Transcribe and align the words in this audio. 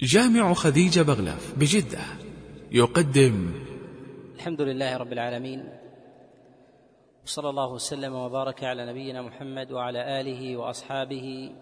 جامع 0.00 0.54
خديجة 0.54 1.02
بغلف 1.02 1.54
بجدة 1.56 1.98
يقدم 2.72 3.52
الحمد 4.34 4.60
لله 4.60 4.96
رب 4.96 5.12
العالمين 5.12 5.78
وصلى 7.24 7.50
الله 7.50 7.72
وسلم 7.72 8.14
وبارك 8.14 8.64
على 8.64 8.86
نبينا 8.86 9.22
محمد 9.22 9.72
وعلى 9.72 10.20
آله 10.20 10.56
وأصحابه 10.56 11.54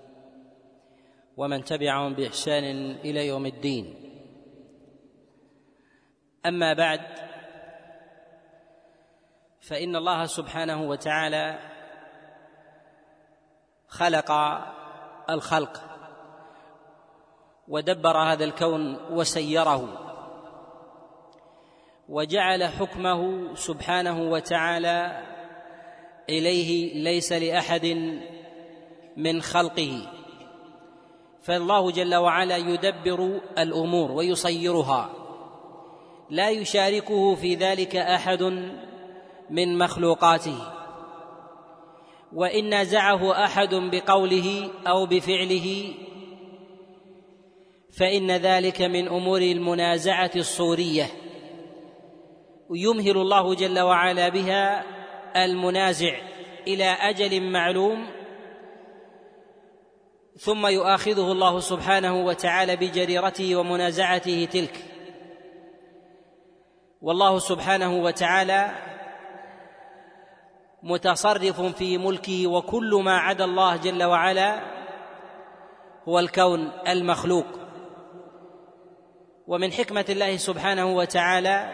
ومن 1.37 1.65
تبعهم 1.65 2.15
بإحسان 2.15 2.65
إلى 2.91 3.27
يوم 3.27 3.47
الدين. 3.47 3.95
أما 6.47 6.73
بعد 6.73 7.01
فإن 9.61 9.97
الله 9.97 10.27
سبحانه 10.27 10.83
وتعالى 10.83 11.59
خلق 13.89 14.31
الخلق. 15.31 15.92
ودبر 17.69 18.17
هذا 18.17 18.45
الكون 18.45 18.97
وسيره. 19.11 19.99
وجعل 22.09 22.65
حكمه 22.65 23.55
سبحانه 23.55 24.23
وتعالى 24.23 25.23
إليه 26.29 27.03
ليس 27.03 27.33
لأحد 27.33 27.87
من 29.17 29.43
خلقه. 29.43 30.09
فالله 31.43 31.91
جل 31.91 32.15
وعلا 32.15 32.57
يدبر 32.57 33.41
الأمور 33.59 34.13
ويصيرها. 34.13 35.11
لا 36.31 36.51
يشاركه 36.51 37.35
في 37.35 37.55
ذلك 37.55 37.97
أحد 37.97 38.43
من 39.51 39.79
مخلوقاته. 39.79 40.59
وإن 42.33 42.69
نازعه 42.69 43.45
أحد 43.45 43.75
بقوله 43.75 44.71
أو 44.87 45.07
بفعله 45.07 45.95
فإن 47.99 48.31
ذلك 48.31 48.83
من 48.83 49.09
أمور 49.09 49.41
المنازعة 49.41 50.31
الصورية. 50.37 51.07
يمهل 52.75 53.17
الله 53.17 53.55
جل 53.55 53.81
وعلا 53.81 54.29
بها 54.29 54.85
المنازع 55.45 56.13
إلى 56.67 56.85
أجل 56.85 57.43
معلوم 57.43 58.07
ثم 60.37 60.67
يؤاخذه 60.67 61.33
الله 61.33 61.61
سبحانه 61.61 62.25
وتعالى 62.25 62.77
بجريرته 62.77 63.57
ومنازعته 63.57 64.49
تلك. 64.53 64.85
والله 67.01 67.39
سبحانه 67.39 68.03
وتعالى 68.03 68.71
متصرف 70.83 71.61
في 71.61 71.99
ملكه 71.99 72.47
وكل 72.47 73.01
ما 73.05 73.19
عدا 73.19 73.45
الله 73.45 73.77
جل 73.77 74.03
وعلا 74.03 74.61
هو 76.09 76.19
الكون 76.19 76.73
المخلوق. 76.89 77.62
ومن 79.47 79.73
حكمة 79.73 80.05
الله 80.09 80.37
سبحانه 80.37 80.87
وتعالى 80.87 81.73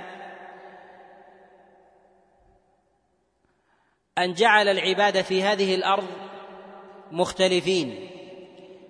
أن 4.19 4.33
جعل 4.33 4.69
العباد 4.69 5.23
في 5.23 5.43
هذه 5.43 5.75
الأرض 5.75 6.07
مختلفين 7.11 8.11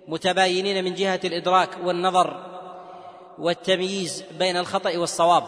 متباينين 0.07 0.83
من 0.83 0.93
جهة 0.93 1.19
الإدراك 1.23 1.69
والنظر 1.83 2.49
والتمييز 3.39 4.25
بين 4.31 4.57
الخطأ 4.57 4.97
والصواب. 4.97 5.43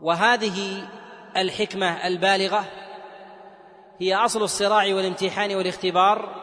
وهذه 0.00 0.88
الحكمة 1.36 2.06
البالغة 2.06 2.64
هي 3.98 4.14
أصل 4.14 4.42
الصراع 4.42 4.94
والامتحان 4.94 5.54
والاختبار 5.54 6.34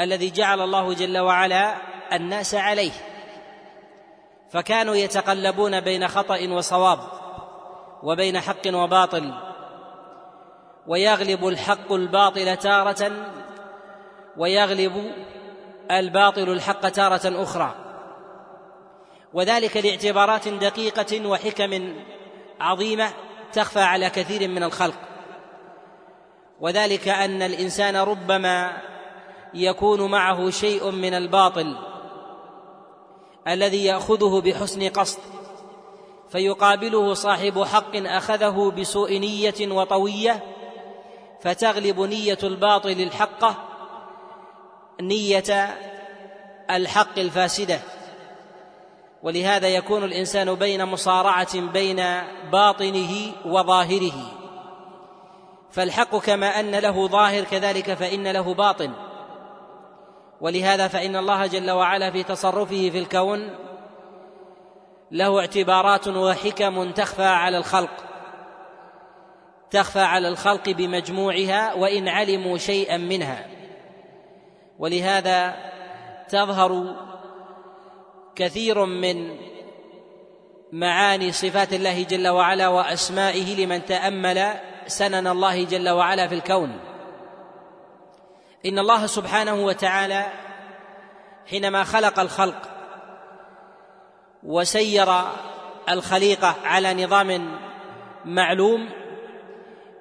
الذي 0.00 0.30
جعل 0.30 0.60
الله 0.60 0.94
جل 0.94 1.18
وعلا 1.18 1.76
الناس 2.12 2.54
عليه. 2.54 2.92
فكانوا 4.50 4.94
يتقلبون 4.94 5.80
بين 5.80 6.08
خطأ 6.08 6.48
وصواب 6.48 6.98
وبين 8.02 8.40
حق 8.40 8.66
وباطل 8.66 9.32
ويغلب 10.86 11.48
الحق 11.48 11.92
الباطل 11.92 12.56
تارة 12.56 13.12
ويغلب 14.36 15.12
الباطل 15.90 16.48
الحق 16.48 16.88
تارة 16.88 17.42
أخرى. 17.42 17.74
وذلك 19.32 19.76
لاعتبارات 19.76 20.48
دقيقة 20.48 21.26
وحكم 21.26 21.94
عظيمة 22.60 23.10
تخفى 23.52 23.80
على 23.80 24.10
كثير 24.10 24.48
من 24.48 24.62
الخلق. 24.62 24.98
وذلك 26.60 27.08
أن 27.08 27.42
الإنسان 27.42 27.96
ربما 27.96 28.76
يكون 29.54 30.10
معه 30.10 30.50
شيء 30.50 30.90
من 30.90 31.14
الباطل. 31.14 31.89
الذي 33.50 33.84
يأخذه 33.84 34.40
بحسن 34.40 34.88
قصد 34.88 35.18
فيقابله 36.30 37.14
صاحب 37.14 37.62
حق 37.62 37.96
أخذه 37.96 38.72
بسوء 38.78 39.18
نية 39.18 39.72
وطوية 39.72 40.44
فتغلب 41.40 42.00
نية 42.00 42.38
الباطل 42.42 42.90
الحقه 42.90 43.56
نية 45.00 45.76
الحق 46.70 47.18
الفاسدة. 47.18 47.80
ولهذا 49.22 49.68
يكون 49.68 50.04
الإنسان 50.04 50.54
بين 50.54 50.84
مصارعة 50.84 51.60
بين 51.60 51.96
باطنه 52.52 53.32
وظاهره. 53.46 54.32
فالحق 55.70 56.16
كما 56.16 56.60
أن 56.60 56.74
له 56.74 57.08
ظاهر 57.08 57.44
كذلك 57.44 57.94
فإن 57.94 58.28
له 58.28 58.54
باطن. 58.54 59.09
ولهذا 60.40 60.88
فإن 60.88 61.16
الله 61.16 61.46
جل 61.46 61.70
وعلا 61.70 62.10
في 62.10 62.22
تصرفه 62.22 62.90
في 62.90 62.98
الكون 62.98 63.50
له 65.10 65.40
اعتبارات 65.40 66.08
وحكم 66.08 66.90
تخفى 66.90 67.26
على 67.26 67.58
الخلق 67.58 68.10
تخفى 69.70 70.00
على 70.00 70.28
الخلق 70.28 70.70
بمجموعها 70.70 71.74
وإن 71.74 72.08
علموا 72.08 72.58
شيئا 72.58 72.96
منها. 72.96 73.46
ولهذا 74.78 75.54
تظهر 76.28 76.96
كثير 78.36 78.84
من 78.84 79.36
معاني 80.72 81.32
صفات 81.32 81.72
الله 81.72 82.02
جل 82.02 82.28
وعلا 82.28 82.68
وأسمائه 82.68 83.64
لمن 83.64 83.84
تأمل 83.84 84.54
سنن 84.86 85.26
الله 85.26 85.64
جل 85.64 85.88
وعلا 85.88 86.28
في 86.28 86.34
الكون. 86.34 86.89
إن 88.66 88.78
الله 88.78 89.06
سبحانه 89.06 89.54
وتعالى 89.54 90.26
حينما 91.50 91.84
خلق 91.84 92.20
الخلق 92.20 92.62
وسير 94.42 95.08
الخليقة 95.88 96.54
على 96.64 97.04
نظام 97.04 97.58
معلوم 98.24 98.88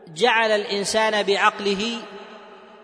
جعل 0.08 0.52
الإنسان 0.52 1.24
بعقله 1.24 1.98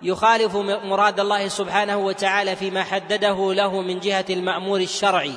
يخالف 0.02 0.56
مراد 0.56 1.20
الله 1.20 1.48
سبحانه 1.48 1.98
وتعالى 1.98 2.56
فيما 2.56 2.84
حدده 2.84 3.54
له 3.54 3.82
من 3.82 4.00
جهة 4.00 4.26
المأمور 4.30 4.80
الشرعي. 4.80 5.34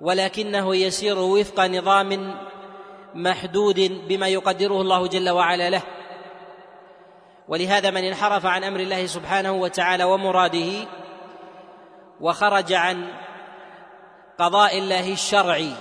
ولكنه 0.00 0.76
يسير 0.76 1.18
وفق 1.18 1.60
نظام 1.60 2.34
محدود 3.14 3.80
بما 4.08 4.28
يقدره 4.28 4.80
الله 4.80 5.06
جل 5.06 5.30
وعلا 5.30 5.70
له. 5.70 5.82
ولهذا 7.48 7.90
من 7.90 8.04
انحرف 8.04 8.46
عن 8.46 8.64
أمر 8.64 8.80
الله 8.80 9.06
سبحانه 9.06 9.52
وتعالى 9.52 10.04
ومراده 10.04 10.88
وخرج 12.20 12.72
عن 12.72 13.08
قضاء 14.38 14.78
الله 14.78 15.12
الشرعي 15.12 15.72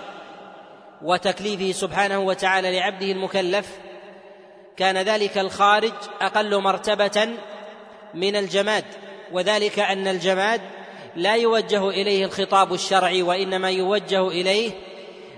وتكليفه 1.02 1.72
سبحانه 1.72 2.20
وتعالى 2.20 2.80
لعبده 2.80 3.12
المكلف 3.12 3.78
كان 4.78 4.98
ذلك 4.98 5.38
الخارج 5.38 5.94
أقل 6.22 6.62
مرتبة 6.62 7.30
من 8.14 8.36
الجماد 8.36 8.86
وذلك 9.32 9.80
أن 9.80 10.08
الجماد 10.08 10.62
لا 11.16 11.36
يوجه 11.36 11.90
إليه 11.90 12.26
الخطاب 12.26 12.74
الشرعي 12.74 13.22
وإنما 13.22 13.72
يوجه 13.72 14.28
إليه 14.28 14.72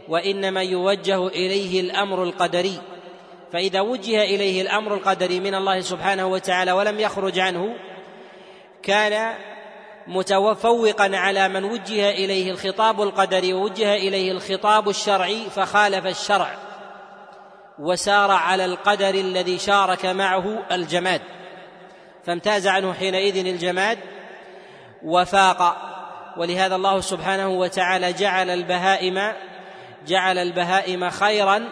وإنما 0.07 0.63
يوجه 0.63 1.27
إليه 1.27 1.81
الأمر 1.81 2.23
القدري. 2.23 2.81
فإذا 3.53 3.81
وجه 3.81 4.23
إليه 4.23 4.61
الأمر 4.61 4.93
القدري 4.93 5.39
من 5.39 5.55
الله 5.55 5.81
سبحانه 5.81 6.27
وتعالى 6.27 6.71
ولم 6.71 6.99
يخرج 6.99 7.39
عنه 7.39 7.75
كان 8.83 9.35
متفوقا 10.07 11.11
على 11.13 11.47
من 11.47 11.63
وجه 11.63 12.09
إليه 12.09 12.51
الخطاب 12.51 13.01
القدري 13.01 13.53
ووجه 13.53 13.95
إليه 13.95 14.31
الخطاب 14.31 14.89
الشرعي 14.89 15.49
فخالف 15.55 16.05
الشرع 16.05 16.57
وسار 17.79 18.31
على 18.31 18.65
القدر 18.65 19.09
الذي 19.09 19.57
شارك 19.57 20.05
معه 20.05 20.65
الجماد. 20.71 21.21
فامتاز 22.25 22.67
عنه 22.67 22.93
حينئذ 22.93 23.47
الجماد 23.47 23.99
وفاق. 25.03 25.89
ولهذا 26.37 26.75
الله 26.75 27.01
سبحانه 27.01 27.49
وتعالى 27.49 28.13
جعل 28.13 28.49
البهائم 28.49 29.33
جعل 30.07 30.37
البهائم 30.37 31.09
خيرا 31.09 31.69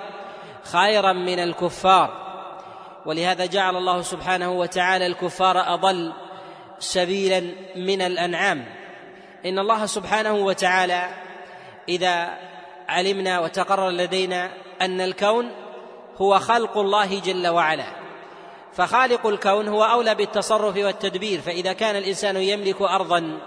خيرا 0.72 1.14
من 1.14 1.40
الكفار. 1.40 2.28
ولهذا 3.06 3.46
جعل 3.46 3.76
الله 3.76 4.02
سبحانه 4.02 4.52
وتعالى 4.52 5.08
الكفار 5.08 5.74
أضل 5.74 6.14
سبيلا 6.80 7.40
من 7.76 8.02
الأنعام. 8.02 8.66
إن 9.46 9.60
الله 9.60 9.86
سبحانه 9.86 10.34
وتعالى 10.34 11.10
إذا 11.90 12.30
علمنا 12.88 13.40
وتقرر 13.40 13.90
لدينا 13.90 14.52
أن 14.82 15.02
الكون 15.02 15.52
هو 16.18 16.40
خلق 16.40 16.78
الله 16.78 17.20
جل 17.20 17.48
وعلا. 17.48 17.86
فخالق 18.74 19.28
الكون 19.28 19.68
هو 19.68 19.84
أولى 19.84 20.16
بالتصرف 20.16 20.78
والتدبير. 20.78 21.42
فإذا 21.42 21.74
كان 21.74 21.96
الإنسان 21.96 22.36
يملك 22.38 22.82
أرضا 22.82 23.40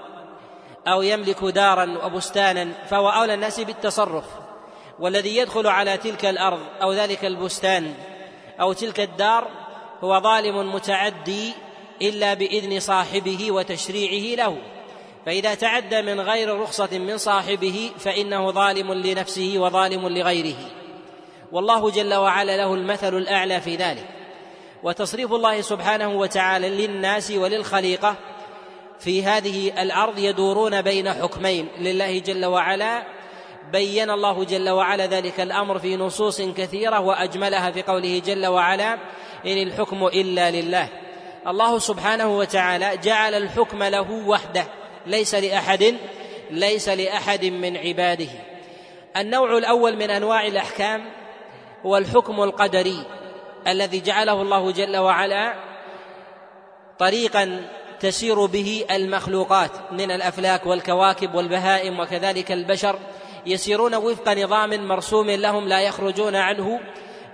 أو 0.88 1.02
يملك 1.02 1.44
دارا 1.44 1.99
وبستانا 2.05 2.73
فهو 2.88 3.08
أولى 3.08 3.34
الناس 3.34 3.61
بالتصرف. 3.61 4.25
والذي 5.00 5.37
يدخل 5.37 5.67
على 5.67 5.97
تلك 5.97 6.25
الأرض 6.25 6.61
أو 6.82 6.93
ذلك 6.93 7.25
البستان 7.25 7.94
أو 8.61 8.73
تلك 8.73 9.00
الدار 9.00 9.49
هو 10.05 10.20
ظالم 10.20 10.75
متعدي 10.75 11.52
إلا 12.02 12.35
بإذن 12.35 12.81
صاحبه 12.81 13.50
وتشريعه 13.50 14.37
له. 14.37 14.58
فإذا 15.26 15.55
تعدى 15.55 16.02
من 16.02 16.20
غير 16.20 16.61
رخصة 16.61 16.99
من 16.99 17.19
صاحبه 17.19 17.91
فإنه 17.99 18.50
ظالم 18.50 18.93
لنفسه 18.93 19.55
وظالم 19.56 20.08
لغيره. 20.08 20.56
والله 21.52 21.91
جل 21.91 22.14
وعلا 22.14 22.56
له 22.56 22.75
المثل 22.75 23.17
الأعلى 23.17 23.61
في 23.61 23.76
ذلك. 23.76 24.06
وتصريف 24.82 25.32
الله 25.32 25.61
سبحانه 25.61 26.08
وتعالى 26.08 26.69
للناس 26.69 27.31
وللخليقة 27.31 28.17
في 28.99 29.25
هذه 29.25 29.82
الأرض 29.82 30.19
يدورون 30.19 30.82
بين 30.82 31.12
حكمين 31.12 31.69
لله 31.79 32.19
جل 32.19 32.44
وعلا 32.44 33.19
بين 33.72 34.11
الله 34.11 34.44
جل 34.44 34.69
وعلا 34.69 35.06
ذلك 35.06 35.40
الأمر 35.40 35.78
في 35.78 35.96
نصوص 35.96 36.43
كثيرة 36.43 37.00
وأجملها 37.00 37.70
في 37.70 37.82
قوله 37.82 38.22
جل 38.26 38.46
وعلا 38.46 38.94
إن 39.46 39.62
الحكم 39.62 40.06
إلا 40.06 40.50
لله. 40.50 40.88
الله 41.46 41.78
سبحانه 41.78 42.38
وتعالى 42.38 42.96
جعل 42.96 43.34
الحكم 43.34 43.82
له 43.82 44.11
وحده 44.11 44.64
ليس 45.06 45.34
لأحد 45.34 45.94
ليس 46.50 46.88
لأحد 46.88 47.44
من 47.44 47.76
عباده. 47.76 48.28
النوع 49.17 49.58
الأول 49.58 49.96
من 49.96 50.11
أنواع 50.11 50.46
الأحكام 50.46 51.05
هو 51.87 51.96
الحكم 51.96 52.43
القدري 52.43 53.05
الذي 53.66 54.00
جعله 54.00 54.43
الله 54.43 54.70
جل 54.70 54.96
وعلا 54.96 55.55
طريقا 56.99 57.69
تسير 58.00 58.46
به 58.46 58.84
المخلوقات 58.90 59.70
من 59.93 60.11
الأفلاك 60.11 60.66
والكواكب 60.66 61.34
والبهائم 61.34 62.00
وكذلك 62.00 62.52
البشر 62.52 62.99
يسيرون 63.46 63.94
وفق 63.94 64.28
نظام 64.28 64.87
مرسوم 64.88 65.31
لهم 65.31 65.69
لا 65.69 65.81
يخرجون 65.81 66.37
عنه 66.37 66.81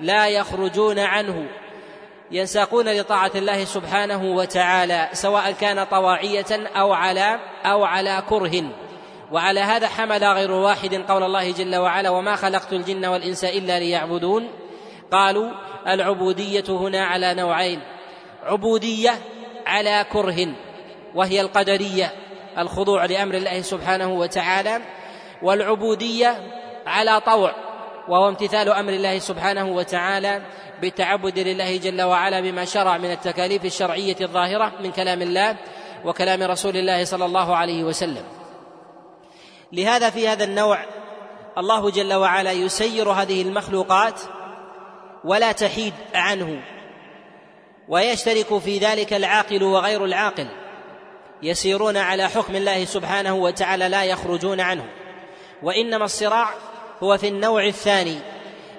لا 0.01 0.29
يخرجون 0.29 0.99
عنه. 0.99 1.47
ينساقون 2.31 2.89
لطاعة 2.89 3.31
الله 3.35 3.65
سبحانه 3.65 4.25
وتعالى 4.25 5.09
سواء 5.13 5.53
كان 5.53 5.85
طواعية 5.85 6.69
أو 6.77 6.93
على 6.93 7.39
أو 7.65 7.85
على 7.85 8.23
كره. 8.29 8.65
وعلى 9.33 9.61
هذا 9.61 9.89
حمل 9.89 10.25
غير 10.25 10.53
واحد 10.53 10.95
قول 10.95 11.23
الله 11.23 11.53
جل 11.53 11.77
وعلا 11.77 12.11
وما 12.11 12.37
خلقت 12.37 12.73
الجن 12.73 13.07
والإنس 13.07 13.45
إلا 13.45 13.79
ليعبدون 13.79 14.49
قالوا 15.13 15.51
العبودية 15.89 16.65
هنا 16.69 17.05
على 17.05 17.35
نوعين 17.35 17.81
عبودية 18.43 19.15
على 19.67 20.07
كره 20.13 20.49
وهي 21.15 21.41
القدرية 21.41 22.13
الخضوع 22.59 23.05
لأمر 23.05 23.35
الله 23.35 23.61
سبحانه 23.61 24.13
وتعالى 24.13 24.81
والعبودية 25.43 26.41
على 26.87 27.21
طوع 27.21 27.53
وهو 28.09 28.29
امتثال 28.29 28.69
أمر 28.69 28.93
الله 28.93 29.19
سبحانه 29.19 29.65
وتعالى 29.65 30.43
بالتعبد 30.81 31.39
لله 31.39 31.77
جل 31.77 32.03
وعلا 32.03 32.41
بما 32.41 32.65
شرع 32.65 32.99
من 32.99 33.11
التكاليف 33.11 33.65
الشرعية 33.65 34.17
الظاهرة 34.21 34.73
من 34.81 34.93
كلام 34.93 35.23
الله 35.23 35.57
وكلام 36.05 36.43
رسول 36.43 36.77
الله 36.77 37.05
صلى 37.05 37.25
الله 37.25 37.57
عليه 37.57 37.85
وسلم. 37.85 38.25
لهذا 39.73 40.11
في 40.11 40.29
هذا 40.29 40.45
النوع 40.45 40.79
الله 41.59 41.91
جل 41.91 42.15
وعلا 42.15 42.53
يسير 42.53 43.11
هذه 43.11 43.43
المخلوقات 43.43 44.21
ولا 45.25 45.53
تحيد 45.53 45.95
عنه 46.15 46.63
ويشترك 47.89 48.59
في 48.59 48.79
ذلك 48.79 49.13
العاقل 49.13 49.63
وغير 49.63 50.05
العاقل 50.05 50.47
يسيرون 51.43 51.97
على 51.97 52.29
حكم 52.29 52.57
الله 52.57 52.85
سبحانه 52.85 53.35
وتعالى 53.35 53.89
لا 53.89 54.05
يخرجون 54.05 54.61
عنه. 54.61 54.85
وإنما 55.63 56.05
الصراع 56.05 56.49
هو 57.03 57.19
في 57.19 57.29
النوع 57.29 57.65
الثاني 57.67 58.19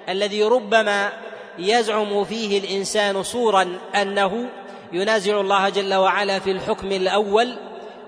الذي 0.08 0.42
ربما 0.42 1.12
يزعم 1.58 2.24
فيه 2.24 2.58
الإنسان 2.58 3.22
صورا 3.22 3.78
أنه 3.94 4.48
ينازع 4.92 5.40
الله 5.40 5.68
جل 5.68 5.94
وعلا 5.94 6.38
في 6.38 6.50
الحكم 6.50 6.92
الأول 6.92 7.56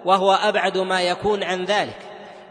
وهو 0.04 0.32
أبعد 0.32 0.78
ما 0.78 1.02
يكون 1.02 1.42
عن 1.42 1.64
ذلك. 1.64 1.96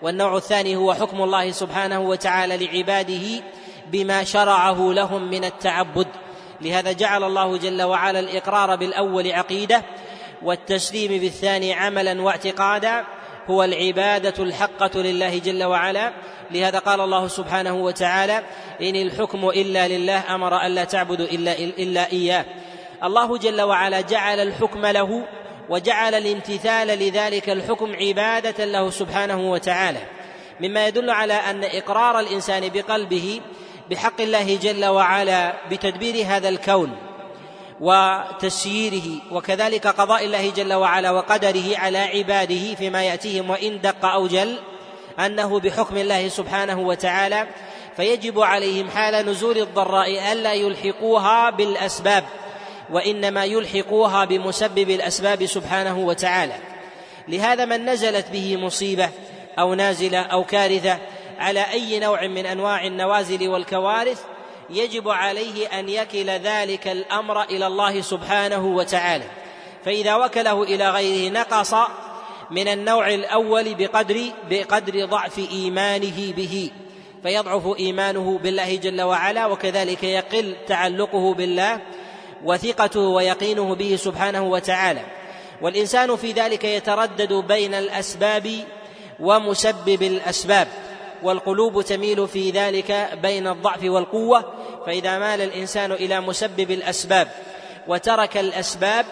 والنوع 0.02 0.38
الثاني 0.38 0.76
هو 0.76 0.94
حكم 0.94 1.22
الله 1.22 1.52
سبحانه 1.52 2.00
وتعالى 2.00 2.66
لعباده 2.66 3.44
بما 3.92 4.24
شرعه 4.24 4.92
لهم 4.94 5.30
من 5.30 5.44
التعبد. 5.44 6.08
لهذا 6.62 6.92
جعل 6.92 7.24
الله 7.24 7.58
جل 7.58 7.82
وعلا 7.82 8.20
الإقرار 8.20 8.76
بالأول 8.76 9.32
عقيدة 9.32 9.84
والتسليم 10.42 11.22
بالثاني 11.22 11.74
عملا 11.74 12.22
واعتقادا 12.22 13.06
هو 13.50 13.64
العبادة 13.64 14.44
الحقة 14.44 15.02
لله 15.02 15.38
جل 15.38 15.64
وعلا. 15.64 16.14
لهذا 16.52 16.80
قال 16.80 17.02
الله 17.02 17.28
سبحانه 17.28 17.74
وتعالى 17.74 18.44
إن 18.82 18.96
الحكم 18.96 19.50
إلا 19.50 19.88
لله 19.88 20.36
أمر 20.36 20.66
الا 20.66 20.84
تعبدوا 20.84 21.26
إلا 21.26 21.60
إلا 21.60 22.12
إياه. 22.12 22.46
الله 23.04 23.38
جل 23.38 23.62
وعلا 23.62 24.02
جعل 24.02 24.40
الحكم 24.40 24.86
له 24.86 25.24
وجعل 25.70 26.14
الامتثال 26.14 26.88
لذلك 26.88 27.50
الحكم 27.50 27.96
عبادة 27.96 28.66
له 28.66 28.90
سبحانه 28.90 29.52
وتعالى. 29.52 30.00
مما 30.60 30.88
يدل 30.88 31.10
على 31.10 31.34
أن 31.34 31.64
إقرار 31.64 32.20
الإنسان 32.20 32.70
بقلبه 32.70 33.42
بحق 33.90 34.22
الله 34.22 34.56
جل 34.56 34.86
وعلا 34.86 35.54
بتدبير 35.72 36.26
هذا 36.26 36.50
الكون. 36.50 37.09
وتسييره 37.82 39.22
وكذلك 39.32 39.88
قضاء 39.88 40.26
الله 40.26 40.50
جل 40.50 40.74
وعلا 40.74 41.12
وقدره 41.12 41.78
على 41.78 41.98
عباده 41.98 42.76
فيما 42.76 43.04
يأتيهم 43.04 43.50
وإن 43.50 43.82
دق 43.82 44.06
أو 44.06 44.28
جل 44.28 44.60
أنه 45.20 45.60
بحكم 45.60 45.98
الله 45.98 46.28
سبحانه 46.28 46.80
وتعالى 46.80 47.48
فيجب 47.98 48.40
عليهم 48.40 48.90
حال 48.90 49.26
نزول 49.26 49.58
الضراء 49.58 50.32
ألا 50.32 50.54
يلحقوها 50.54 51.50
بالأسباب 51.50 52.24
وإنما 52.92 53.46
يلحقوها 53.46 54.26
بمسبب 54.26 54.90
الأسباب 54.90 55.46
سبحانه 55.46 56.00
وتعالى 56.00 56.56
لهذا 57.28 57.66
من 57.66 57.86
نزلت 57.86 58.30
به 58.30 58.58
مصيبة 58.58 59.10
أو 59.60 59.74
نازلة 59.74 60.20
أو 60.20 60.44
كارثة 60.44 60.98
على 61.40 61.72
أي 61.72 62.00
نوع 62.00 62.28
من 62.28 62.46
أنواع 62.46 62.86
النوازل 62.86 63.48
والكوارث 63.48 64.24
يجب 64.70 65.10
عليه 65.10 65.68
أن 65.68 65.90
يكل 65.90 66.30
ذلك 66.30 66.88
الأمر 66.88 67.44
إلى 67.44 67.68
الله 67.68 68.02
سبحانه 68.02 68.66
وتعالى. 68.66 69.26
فإذا 69.86 70.16
وكله 70.16 70.64
إلى 70.64 70.90
غيره 70.90 71.32
نقص 71.32 71.74
من 72.52 72.68
النوع 72.68 73.14
الأول 73.14 73.76
بقدر 73.76 74.22
بقدر 74.50 75.06
ضعف 75.06 75.40
إيمانه 75.52 76.34
به. 76.34 76.72
فيضعف 77.24 77.78
إيمانه 77.80 78.40
بالله 78.44 78.76
جل 78.76 79.02
وعلا 79.02 79.46
وكذلك 79.46 80.04
يقل 80.04 80.56
تعلقه 80.68 81.34
بالله 81.34 81.80
وثقته 82.44 83.00
ويقينه 83.00 83.76
به 83.76 83.96
سبحانه 83.96 84.44
وتعالى. 84.44 85.02
والإنسان 85.62 86.16
في 86.16 86.32
ذلك 86.32 86.64
يتردد 86.64 87.34
بين 87.34 87.74
الأسباب 87.74 88.50
ومسبب 89.20 90.04
الأسباب. 90.04 90.68
والقلوب 91.24 91.82
تميل 91.82 92.28
في 92.28 92.52
ذلك 92.52 93.10
بين 93.22 93.48
الضعف 93.48 93.84
والقوة 93.84 94.54
فإذا 94.86 95.20
مال 95.20 95.42
الإنسان 95.42 95.92
إلى 95.92 96.22
مسبب 96.22 96.72
الأسباب 96.72 97.28
وترك 97.88 98.38
الأسباب 98.38 99.06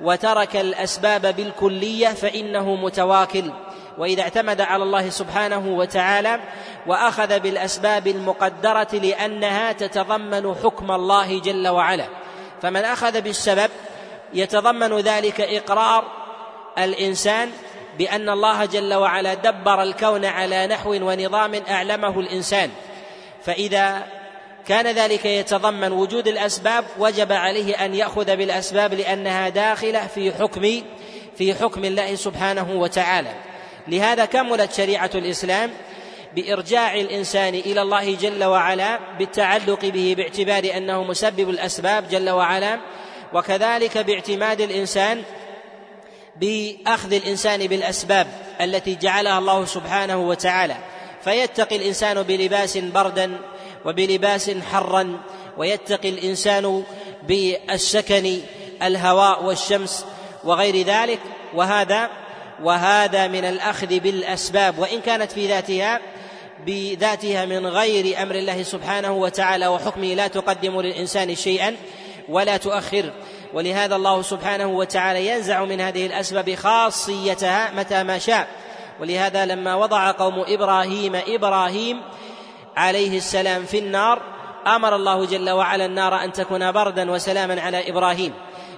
وترك 0.00 0.56
الأسباب 0.56 1.36
بالكلية 1.36 2.08
فإنه 2.08 2.74
متواكل. 2.74 3.52
وإذا 3.98 4.22
اعتمد 4.22 4.60
على 4.60 4.82
الله 4.82 5.10
سبحانه 5.10 5.68
وتعالى 5.68 6.40
وأخذ 6.86 7.40
بالأسباب 7.40 8.06
المقدرة 8.06 8.88
لأنها 8.92 9.72
تتضمن 9.72 10.54
حكم 10.54 10.90
الله 10.90 11.40
جل 11.40 11.68
وعلا. 11.68 12.06
فمن 12.62 12.84
أخذ 12.84 13.20
بالسبب 13.20 13.70
يتضمن 14.34 14.98
ذلك 14.98 15.40
إقرار 15.40 16.04
الإنسان 16.78 17.50
بأن 17.98 18.28
الله 18.28 18.64
جل 18.64 18.94
وعلا 18.94 19.34
دبر 19.34 19.82
الكون 19.82 20.24
على 20.24 20.66
نحو 20.66 20.94
ونظام 20.94 21.54
أعلمه 21.68 22.20
الإنسان. 22.20 22.70
فإذا 23.44 24.02
كان 24.66 24.86
ذلك 24.86 25.24
يتضمن 25.24 25.92
وجود 25.92 26.28
الأسباب 26.28 26.84
وجب 26.98 27.32
عليه 27.32 27.84
أن 27.84 27.94
يأخذ 27.94 28.36
بالأسباب 28.36 28.94
لأنها 28.94 29.48
داخلة 29.48 30.06
في 30.06 30.32
حكم 30.32 30.82
في 31.38 31.54
حكم 31.54 31.84
الله 31.84 32.14
سبحانه 32.14 32.72
وتعالى. 32.72 33.34
لهذا 33.88 34.24
كملت 34.24 34.72
شريعة 34.72 35.10
الإسلام 35.14 35.70
بإرجاع 36.34 36.94
الإنسان 36.94 37.54
إلى 37.54 37.82
الله 37.82 38.14
جل 38.14 38.44
وعلا 38.44 38.98
بالتعلق 39.18 39.84
به 39.84 40.14
باعتبار 40.16 40.76
أنه 40.76 41.04
مسبب 41.04 41.50
الأسباب 41.50 42.08
جل 42.08 42.30
وعلا 42.30 42.80
وكذلك 43.32 43.98
باعتماد 43.98 44.60
الإنسان 44.60 45.22
بأخذ 46.42 47.12
الإنسان 47.12 47.66
بالأسباب 47.66 48.26
التي 48.60 48.94
جعلها 48.94 49.38
الله 49.38 49.64
سبحانه 49.64 50.16
وتعالى. 50.16 50.76
فيتقي 51.24 51.76
الإنسان 51.76 52.22
بلباس 52.22 52.78
بردا 52.78 53.40
وبلباس 53.84 54.50
حرا 54.72 55.20
ويتقي 55.58 56.08
الإنسان 56.08 56.82
بالسكن 57.22 58.38
الهواء 58.82 59.44
والشمس 59.44 60.04
وغير 60.44 60.86
ذلك. 60.86 61.18
وهذا 61.54 62.10
وهذا 62.62 63.28
من 63.28 63.44
الأخذ 63.44 63.98
بالأسباب. 63.98 64.78
وإن 64.78 65.00
كانت 65.00 65.32
في 65.32 65.48
ذاتها 65.48 66.00
بذاتها 66.66 67.44
من 67.44 67.66
غير 67.66 68.22
أمر 68.22 68.34
الله 68.34 68.62
سبحانه 68.62 69.12
وتعالى 69.12 69.66
وحكمه 69.66 70.14
لا 70.14 70.26
تقدم 70.26 70.80
للإنسان 70.80 71.34
شيئا 71.34 71.76
ولا 72.28 72.56
تؤخر. 72.56 73.12
ولهذا 73.54 73.96
الله 73.96 74.22
سبحانه 74.22 74.66
وتعالى 74.66 75.26
ينزع 75.26 75.64
من 75.64 75.80
هذه 75.80 76.06
الأسباب 76.06 76.54
خاصيتها 76.54 77.70
متى 77.70 78.02
ما 78.02 78.18
شاء. 78.18 78.48
ولهذا 79.00 79.46
لما 79.46 79.74
وضع 79.74 80.10
قوم 80.10 80.44
إبراهيم 80.48 81.16
إبراهيم 81.26 82.02
عليه 82.76 83.16
السلام 83.16 83.64
في 83.64 83.78
النار 83.78 84.22
أمر 84.66 84.96
الله 84.96 85.26
جل 85.26 85.50
وعلا 85.50 85.86
النار 85.86 86.24
أن 86.24 86.32
تكون 86.32 86.72
بردا 86.72 87.10
وسلاما 87.10 87.60
على 87.60 87.90
إبراهيم. 87.90 88.32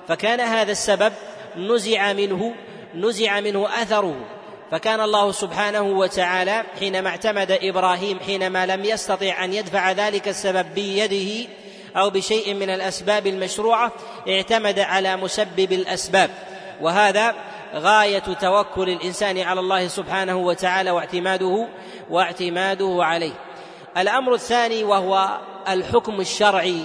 فكان 0.09 0.41
هذا 0.41 0.73
السبب 0.73 1.13
نزع 1.57 2.13
منه 2.13 2.55
نزع 2.95 3.41
منه 3.41 3.69
أثره. 3.83 4.15
فكان 4.71 5.01
الله 5.01 5.33
سبحانه 5.33 5.83
وتعالى 5.83 6.65
حينما 6.79 7.11
اعتمد 7.11 7.59
إبراهيم 7.63 8.21
حينما 8.21 8.67
لم 8.67 8.85
يستطع 8.85 9.45
أن 9.45 9.55
يدفع 9.55 9.93
ذلك 9.93 10.29
السبب 10.29 10.67
بيده 10.75 11.49
أو 11.97 12.11
بشيء 12.11 12.55
من 12.55 12.71
الأسباب 12.71 13.27
المشروعة 13.27 13.93
اعتمد 14.29 14.79
على 14.79 15.17
مسبب 15.17 15.73
الأسباب. 15.73 16.31
وهذا 16.81 17.35
غاية 17.75 18.19
توكل 18.19 18.91
الإنسان 18.91 19.39
على 19.39 19.61
الله 19.61 19.89
سبحانه 19.89 20.37
وتعالى 20.37 20.91
واعتماده 20.91 21.69
واعتماده 22.11 22.97
عليه. 23.01 23.33
الأمر 23.97 24.35
الثاني 24.35 24.85
وهو 24.85 25.39
الحكم 25.69 26.21
الشرعي 26.21 26.81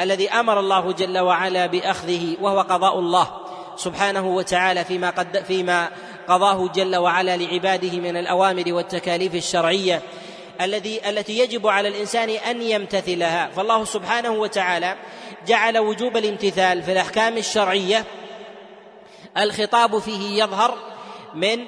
الذي 0.00 0.30
أمر 0.30 0.60
الله 0.60 0.92
جل 0.92 1.18
وعلا 1.18 1.66
بأخذه 1.66 2.36
وهو 2.40 2.60
قضاء 2.60 2.98
الله 2.98 3.30
سبحانه 3.76 4.26
وتعالى 4.26 4.84
فيما 4.84 5.10
قد 5.10 5.44
فيما 5.46 5.88
قضاه 6.28 6.68
جل 6.68 6.96
وعلا 6.96 7.36
لعباده 7.36 7.98
من 7.98 8.16
الأوامر 8.16 8.64
والتكاليف 8.66 9.34
الشرعية. 9.34 10.02
الذي 10.60 11.08
التي 11.08 11.38
يجب 11.38 11.66
على 11.66 11.88
الإنسان 11.88 12.30
أن 12.30 12.62
يمتثلها. 12.62 13.50
فالله 13.56 13.84
سبحانه 13.84 14.30
وتعالى 14.30 14.96
جعل 15.46 15.78
وجوب 15.78 16.16
الامتثال 16.16 16.82
في 16.82 16.92
الأحكام 16.92 17.36
الشرعية 17.36 18.04
الخطاب 19.38 19.98
فيه 19.98 20.42
يظهر 20.42 20.74
من 21.34 21.64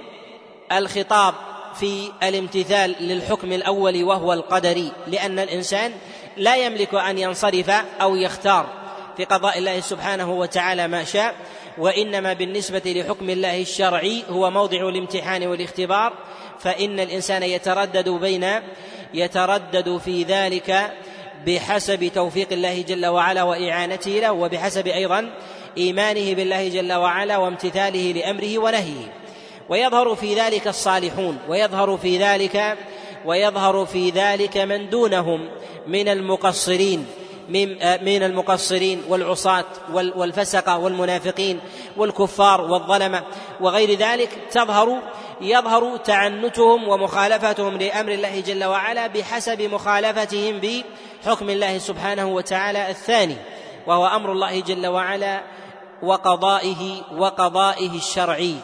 الخطاب 0.72 1.34
في 1.74 2.12
الامتثال 2.22 2.94
للحكم 3.00 3.52
الأول 3.52 4.04
وهو 4.04 4.32
القدري 4.32 4.92
لأن 5.06 5.38
الإنسان 5.38 5.92
لا 6.36 6.56
يملك 6.56 6.94
أن 6.94 7.18
ينصرف 7.18 7.70
أو 8.00 8.16
يختار 8.16 8.66
في 9.16 9.24
قضاء 9.24 9.58
الله 9.58 9.80
سبحانه 9.80 10.32
وتعالى 10.32 10.88
ما 10.88 11.04
شاء 11.04 11.34
وإنما 11.78 12.32
بالنسبة 12.32 12.82
لحكم 12.86 13.30
الله 13.30 13.62
الشرعي 13.62 14.24
هو 14.30 14.50
موضع 14.50 14.88
الامتحان 14.88 15.46
والاختبار 15.46 16.12
فإن 16.64 17.00
الإنسان 17.00 17.42
يتردد 17.42 18.08
بين 18.08 18.46
يتردد 19.14 20.00
في 20.04 20.22
ذلك 20.22 20.92
بحسب 21.46 22.10
توفيق 22.14 22.52
الله 22.52 22.82
جل 22.82 23.06
وعلا 23.06 23.42
وإعانته 23.42 24.10
له 24.10 24.32
وبحسب 24.32 24.86
أيضا 24.86 25.30
إيمانه 25.78 26.34
بالله 26.34 26.68
جل 26.68 26.92
وعلا 26.92 27.36
وامتثاله 27.36 28.12
لأمره 28.12 28.58
ونهيه. 28.58 29.12
ويظهر 29.68 30.14
في 30.14 30.34
ذلك 30.34 30.68
الصالحون 30.68 31.38
ويظهر 31.48 31.96
في 31.96 32.18
ذلك 32.18 32.76
ويظهر 33.24 33.86
في 33.86 34.10
ذلك 34.10 34.56
من 34.56 34.90
دونهم 34.90 35.48
من 35.86 36.08
المقصرين 36.08 37.06
من 37.48 37.68
من 38.04 38.22
المقصرين 38.22 39.02
والعصاة 39.08 39.64
والفسقة 39.92 40.78
والمنافقين 40.78 41.60
والكفار 41.96 42.60
والظلمة 42.60 43.22
وغير 43.60 43.98
ذلك 43.98 44.28
تظهر 44.50 45.02
يظهر 45.40 45.96
تعنتهم 45.96 46.88
ومخالفتهم 46.88 47.76
لأمر 47.76 48.12
الله 48.12 48.40
جل 48.40 48.64
وعلا 48.64 49.06
بحسب 49.06 49.62
مخالفتهم 49.62 50.60
بحكم 50.60 51.50
الله 51.50 51.78
سبحانه 51.78 52.26
وتعالى 52.26 52.90
الثاني 52.90 53.36
وهو 53.86 54.06
أمر 54.06 54.32
الله 54.32 54.60
جل 54.60 54.86
وعلا 54.86 55.42
وقضائه 56.02 57.02
وقضائه 57.12 57.96
الشرعي. 57.96 58.56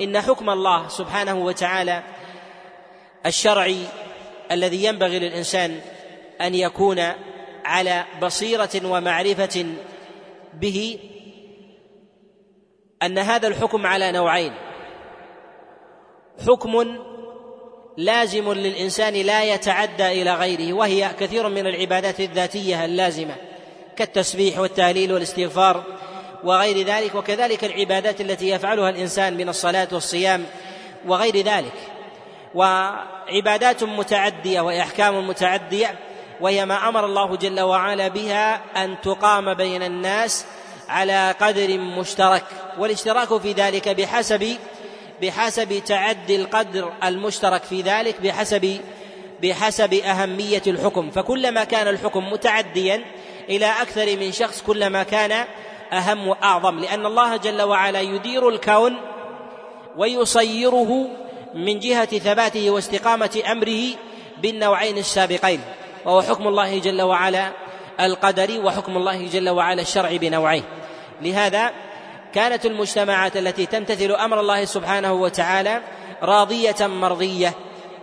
إن 0.00 0.20
حكم 0.20 0.50
الله 0.50 0.88
سبحانه 0.88 1.44
وتعالى 1.44 2.02
الشرعي 3.26 3.84
الذي 4.50 4.84
ينبغي 4.84 5.18
للإنسان 5.18 5.80
أن 6.40 6.54
يكون 6.54 7.12
على 7.64 8.04
بصيرة 8.22 8.80
ومعرفة 8.84 9.66
به 10.54 10.98
أن 13.02 13.18
هذا 13.18 13.48
الحكم 13.48 13.86
على 13.86 14.12
نوعين. 14.12 14.52
حكم 16.46 16.98
لازم 17.96 18.52
للإنسان 18.52 19.14
لا 19.14 19.44
يتعدى 19.44 20.22
إلى 20.22 20.34
غيره 20.34 20.72
وهي 20.72 21.10
كثير 21.20 21.48
من 21.48 21.66
العبادات 21.66 22.20
الذاتية 22.20 22.84
اللازمة 22.84 23.34
كالتسبيح 23.96 24.58
والتهليل 24.58 25.12
والاستغفار 25.12 25.84
وغير 26.44 26.86
ذلك 26.86 27.14
وكذلك 27.14 27.64
العبادات 27.64 28.20
التي 28.20 28.48
يفعلها 28.48 28.90
الإنسان 28.90 29.36
من 29.36 29.48
الصلاة 29.48 29.88
والصيام 29.92 30.44
وغير 31.06 31.36
ذلك. 31.36 31.72
وعبادات 32.54 33.84
متعدية 33.84 34.60
وأحكام 34.60 35.28
متعدية 35.28 35.98
وهي 36.40 36.66
ما 36.66 36.88
أمر 36.88 37.04
الله 37.04 37.36
جل 37.36 37.60
وعلا 37.60 38.08
بها 38.08 38.60
أن 38.84 39.00
تقام 39.00 39.54
بين 39.54 39.82
الناس 39.82 40.44
على 40.88 41.34
قدر 41.40 41.78
مشترك 41.78 42.44
والاشتراك 42.78 43.40
في 43.40 43.52
ذلك 43.52 43.88
بحسب 43.88 44.56
بحسب 45.22 45.82
تعدي 45.86 46.36
القدر 46.36 46.92
المشترك 47.04 47.62
في 47.62 47.80
ذلك 47.80 48.20
بحسب 48.20 48.80
بحسب 49.42 49.94
أهمية 49.94 50.62
الحكم. 50.66 51.10
فكلما 51.10 51.64
كان 51.64 51.88
الحكم 51.88 52.32
متعديا 52.32 53.04
إلى 53.48 53.66
أكثر 53.66 54.16
من 54.16 54.32
شخص 54.32 54.62
كلما 54.62 55.02
كان 55.02 55.44
أهم 55.92 56.28
وأعظم. 56.28 56.78
لأن 56.78 57.06
الله 57.06 57.36
جل 57.36 57.62
وعلا 57.62 58.00
يدير 58.00 58.48
الكون 58.48 58.96
ويصيره 59.96 61.08
من 61.54 61.78
جهة 61.78 62.18
ثباته 62.18 62.70
واستقامة 62.70 63.42
أمره 63.52 63.82
بالنوعين 64.42 64.98
السابقين. 64.98 65.60
وهو 66.04 66.22
حكم 66.22 66.48
الله 66.48 66.78
جل 66.78 67.02
وعلا 67.02 67.52
القدري 68.00 68.58
وحكم 68.58 68.96
الله 68.96 69.26
جل 69.26 69.48
وعلا 69.48 69.82
الشرعي 69.82 70.18
بنوعين. 70.18 70.64
لهذا 71.22 71.70
كانت 72.34 72.66
المجتمعات 72.66 73.36
التي 73.36 73.66
تمتثل 73.66 74.12
أمر 74.12 74.40
الله 74.40 74.64
سبحانه 74.64 75.12
وتعالى 75.12 75.82
راضية 76.22 76.86
مرضية 76.86 77.54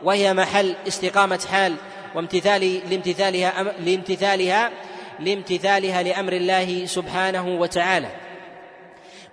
وهي 0.03 0.33
محل 0.33 0.75
استقامة 0.87 1.39
حال 1.51 1.75
وامتثال 2.15 2.89
لامتثالها 2.89 3.63
لامتثالها 3.79 4.71
لامتثالها 5.19 6.03
لأمر 6.03 6.33
الله 6.33 6.85
سبحانه 6.85 7.47
وتعالى. 7.47 8.07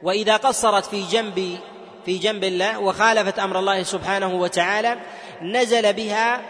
وإذا 0.02 0.36
قصرت 0.36 0.86
في 0.86 1.02
جنب 1.02 1.58
في 2.06 2.18
جنب 2.18 2.44
الله 2.44 2.78
وخالفت 2.78 3.38
أمر 3.38 3.58
الله 3.58 3.82
سبحانه 3.82 4.34
وتعالى 4.34 4.96
نزل 5.42 5.92
بها 5.92 6.40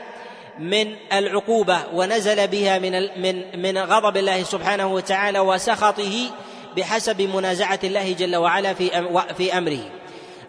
من 0.58 0.96
العقوبة 1.12 1.78
ونزل 1.92 2.48
بها 2.48 2.78
من 2.78 3.22
من 3.22 3.62
من 3.62 3.78
غضب 3.78 4.16
الله 4.16 4.42
سبحانه 4.42 4.86
وتعالى 4.86 5.38
وسخطه 5.40 6.30
بحسب 6.76 7.23
منازعة 7.23 7.80
الله 7.85 8.12
جل 8.12 8.37
وعلا 8.37 8.75
في 8.75 8.90
في 9.37 9.59
أمره. 9.59 9.90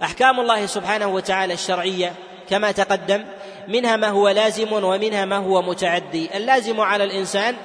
أحكام 0.03 0.39
الله 0.39 0.65
سبحانه 0.65 1.07
وتعالى 1.07 1.53
الشرعية 1.53 2.13
كما 2.50 2.72
تقدم 2.72 3.25
منها 3.67 3.96
ما 3.96 4.07
هو 4.07 4.29
لازم 4.29 4.74
ومنها 4.74 5.25
ما 5.25 5.38
هو 5.38 5.62
متعدي، 5.62 6.38
اللازم 6.38 6.81
على 6.81 7.03
الإنسان 7.03 7.55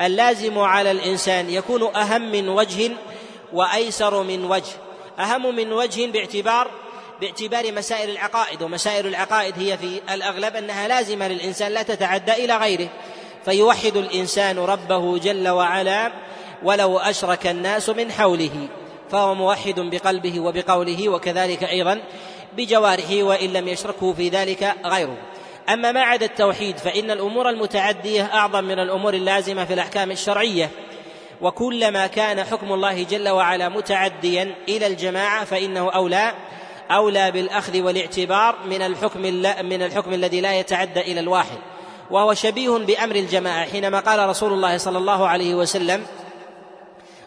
اللازم 0.00 0.58
على 0.58 0.90
الإنسان 0.90 1.50
يكون 1.50 1.96
أهم 1.96 2.32
من 2.32 2.48
وجه 2.48 2.90
وأيسر 3.52 4.22
من 4.22 4.44
وجه، 4.44 4.72
أهم 5.18 5.56
من 5.56 5.72
وجه 5.72 6.06
باعتبار 6.06 6.70
باعتبار 7.20 7.72
مسائل 7.72 8.10
العقائد 8.10 8.62
ومسائل 8.62 9.06
العقائد 9.06 9.54
هي 9.58 9.78
في 9.78 10.00
الأغلب 10.14 10.56
أنها 10.56 10.88
لازمة 10.88 11.28
للإنسان 11.28 11.72
لا 11.72 11.82
تتعدى 11.82 12.32
إلى 12.32 12.56
غيره. 12.56 12.88
فيوحد 13.44 13.96
الإنسان 13.96 14.58
ربه 14.58 15.18
جل 15.18 15.48
وعلا 15.48 16.12
ولو 16.62 16.98
أشرك 16.98 17.46
الناس 17.46 17.88
من 17.88 18.12
حوله 18.12 18.68
فهو 19.10 19.34
موحد 19.34 19.80
بقلبه 19.80 20.40
وبقوله 20.40 21.08
وكذلك 21.08 21.64
أيضا 21.64 22.00
بجوارحه 22.56 23.22
وإن 23.22 23.52
لم 23.52 23.68
يشركه 23.68 24.12
في 24.12 24.28
ذلك 24.28 24.74
غيره. 24.84 25.16
أما 25.68 25.92
ما 25.92 26.00
عدا 26.00 26.26
التوحيد 26.26 26.78
فإن 26.78 27.10
الأمور 27.10 27.48
المتعدية 27.48 28.22
أعظم 28.22 28.64
من 28.64 28.78
الأمور 28.78 29.14
اللازمة 29.14 29.64
في 29.64 29.74
الأحكام 29.74 30.10
الشرعية. 30.10 30.70
وكلما 31.40 32.06
كان 32.06 32.44
حكم 32.44 32.72
الله 32.72 33.02
جل 33.02 33.28
وعلا 33.28 33.68
متعديا 33.68 34.54
إلى 34.68 34.86
الجماعة 34.86 35.44
فإنه 35.44 35.90
أولى 35.90 36.32
أولى 36.90 37.30
بالأخذ 37.30 37.80
والاعتبار 37.80 38.56
من 38.66 38.82
الحكم 38.82 39.20
من 39.62 39.82
الحكم 39.82 40.12
الذي 40.12 40.40
لا 40.40 40.58
يتعدى 40.58 41.00
إلى 41.00 41.20
الواحد. 41.20 41.58
وهو 42.10 42.34
شبيه 42.34 42.70
بأمر 42.70 43.16
الجماعة 43.16 43.64
حينما 43.64 44.00
قال 44.00 44.28
رسول 44.28 44.52
الله 44.52 44.76
صلى 44.76 44.98
الله 44.98 45.28
عليه 45.28 45.54
وسلم 45.54 46.06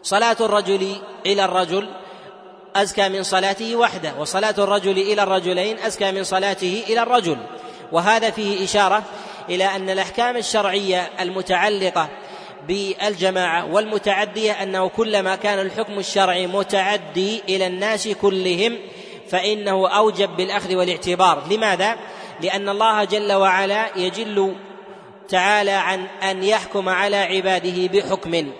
صلاة 0.04 0.38
الرجل 0.42 0.96
إلى 1.26 1.46
الرجل 1.46 1.90
أزكى 2.76 3.10
من 3.10 3.24
صلاته 3.24 3.76
وحده 3.76 4.14
وصلاة 4.20 4.56
الرجل 4.58 4.98
إلى 4.98 5.24
الرجلين 5.24 5.80
أزكى 5.80 6.12
من 6.12 6.24
صلاته 6.24 6.84
إلى 6.90 7.04
الرجل. 7.04 7.38
وهذا 7.92 8.30
فيه 8.30 8.64
إشارة 8.64 9.04
إلى 9.50 9.66
أن 9.66 9.90
الأحكام 9.90 10.38
الشرعية 10.38 11.10
المتعلقة 11.20 12.10
بالجماعة 12.68 13.74
والمتعدية 13.74 14.52
أنه 14.52 14.88
كلما 14.88 15.36
كان 15.36 15.60
الحكم 15.60 16.00
الشرعي 16.00 16.48
متعدي 16.48 17.42
إلى 17.50 17.68
الناس 17.68 18.08
كلهم 18.08 18.78
فإنه 19.30 19.90
أوجب 19.90 20.30
بالأخذ 20.38 20.76
والاعتبار. 20.76 21.44
لماذا؟ 21.52 21.96
لأن 22.42 22.70
الله 22.70 23.04
جل 23.04 23.34
وعلا 23.34 23.86
يجل 23.96 24.56
تعالى 25.30 25.72
عن 25.72 26.08
أن 26.24 26.44
يحكم 26.44 26.90
على 26.90 27.18
عباده 27.18 27.88
بحكم. 27.88 28.52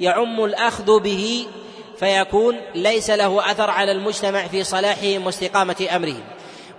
يعم 0.00 0.44
الأخذ 0.44 1.00
به 1.00 1.46
فيكون 1.98 2.60
ليس 2.74 3.10
له 3.10 3.50
أثر 3.50 3.70
على 3.70 3.92
المجتمع 3.92 4.46
في 4.46 4.64
صلاحهم 4.64 5.26
واستقامة 5.26 5.88
أمرهم. 5.96 6.24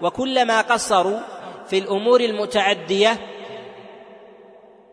وكلما 0.01 0.61
قصروا 0.61 1.19
في 1.69 1.77
الأمور 1.77 2.21
المتعدية 2.21 3.17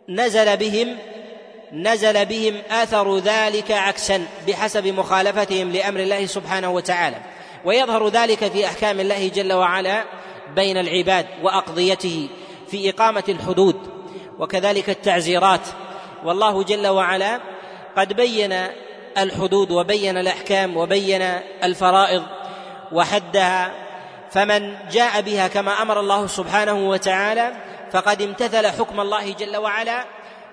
نزل 0.08 0.56
بهم 0.56 0.96
نزل 1.72 2.26
بهم 2.26 2.62
آثر 2.70 3.18
ذلك 3.18 3.70
عكسا 3.70 4.26
بحسب 4.48 4.86
مخالفتهم 4.86 5.72
لأمر 5.72 6.00
الله 6.00 6.26
سبحانه 6.26 6.70
وتعالى. 6.70 7.16
ويظهر 7.64 8.08
ذلك 8.08 8.52
في 8.52 8.66
أحكام 8.66 9.00
الله 9.00 9.28
جل 9.28 9.52
وعلا 9.52 10.04
بين 10.56 10.76
العباد 10.76 11.26
وأقضيته 11.42 12.28
في 12.68 12.90
إقامة 12.90 13.24
الحدود 13.28 13.76
وكذلك 14.38 14.90
التعزيرات. 14.90 15.60
والله 16.24 16.62
جل 16.62 16.86
وعلا 16.86 17.40
قد 17.96 18.12
بين 18.12 18.54
الحدود 19.18 19.70
وبين 19.70 20.18
الأحكام 20.18 20.76
وبين 20.76 21.22
الفرائض 21.62 22.22
وحدها 22.92 23.70
فمن 24.30 24.76
جاء 24.90 25.20
بها 25.20 25.48
كما 25.48 25.82
أمر 25.82 26.00
الله 26.00 26.26
سبحانه 26.26 26.88
وتعالى 26.88 27.52
فقد 27.92 28.22
امتثل 28.22 28.66
حكم 28.66 29.00
الله 29.00 29.32
جل 29.32 29.56
وعلا 29.56 30.04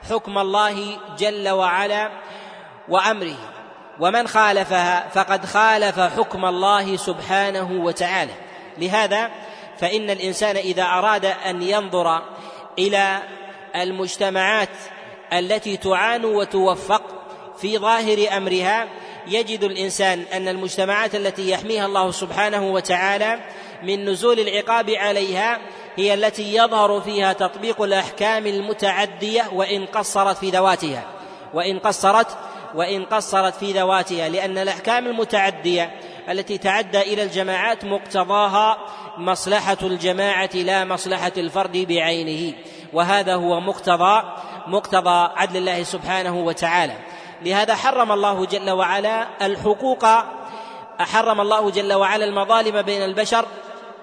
حكم 0.10 0.38
الله 0.38 0.98
جل 1.20 1.50
وعلا 1.50 2.10
وأمره. 2.90 3.38
ومن 4.00 4.28
خالفها 4.28 5.10
فقد 5.10 5.46
خالف 5.46 6.00
حكم 6.00 6.46
الله 6.46 6.98
سبحانه 6.98 7.72
وتعالى. 7.72 8.34
لهذا 8.78 9.30
فإن 9.78 10.10
الإنسان 10.10 10.56
إذا 10.56 10.84
أراد 10.84 11.26
أن 11.26 11.62
ينظر 11.62 12.22
إلى 12.80 13.20
المجتمعات 13.76 14.70
التي 15.34 15.78
تعان 15.78 16.26
وتوفق 16.26 17.21
في 17.62 17.78
ظاهر 17.78 18.38
أمرها 18.38 18.88
يجد 19.28 19.64
الإنسان 19.64 20.26
أن 20.34 20.48
المجتمعات 20.48 21.16
التي 21.16 21.50
يحميها 21.52 21.86
الله 21.86 22.12
سبحانه 22.12 22.72
وتعالى 22.72 23.40
من 23.84 24.10
نزول 24.10 24.40
العقاب 24.40 24.90
عليها 24.90 25.60
هي 25.96 26.14
التي 26.14 26.56
يظهر 26.56 27.02
فيها 27.02 27.34
تطبيق 27.34 27.82
الأحكام 27.82 28.48
المتعدية 28.48 29.50
وإن 29.54 29.86
قصرت 29.86 30.38
في 30.38 30.50
ذواتها. 30.50 31.04
وإن 31.54 31.80
قصرت 31.80 32.38
وإن 32.76 33.06
قصرت 33.06 33.56
في 33.56 33.72
ذواتها. 33.72 34.30
لأن 34.30 34.58
الأحكام 34.58 35.08
المتعدية 35.08 35.92
التي 36.30 36.58
تعدى 36.58 37.02
إلى 37.02 37.24
الجماعات 37.24 37.86
مقتضاها 37.86 38.78
مصلحة 39.18 39.78
الجماعة 39.84 40.50
لا 40.54 40.86
مصلحة 40.86 41.32
الفرد 41.38 41.78
بعينه. 41.78 42.54
وهذا 42.94 43.36
هو 43.36 43.60
مقتضى 43.60 44.24
مقتضى 44.68 45.30
عدل 45.36 45.58
الله 45.58 45.84
سبحانه 45.84 46.38
وتعالى. 46.38 46.94
لهذا 47.46 47.76
حرم 47.76 48.12
الله 48.12 48.46
جل 48.46 48.70
وعلا 48.70 49.28
الحقوق 49.42 50.06
حرم 51.00 51.42
الله 51.42 51.70
جل 51.72 51.94
وعلا 51.94 52.26
المظالم 52.26 52.82
بين 52.82 53.02
البشر 53.02 53.46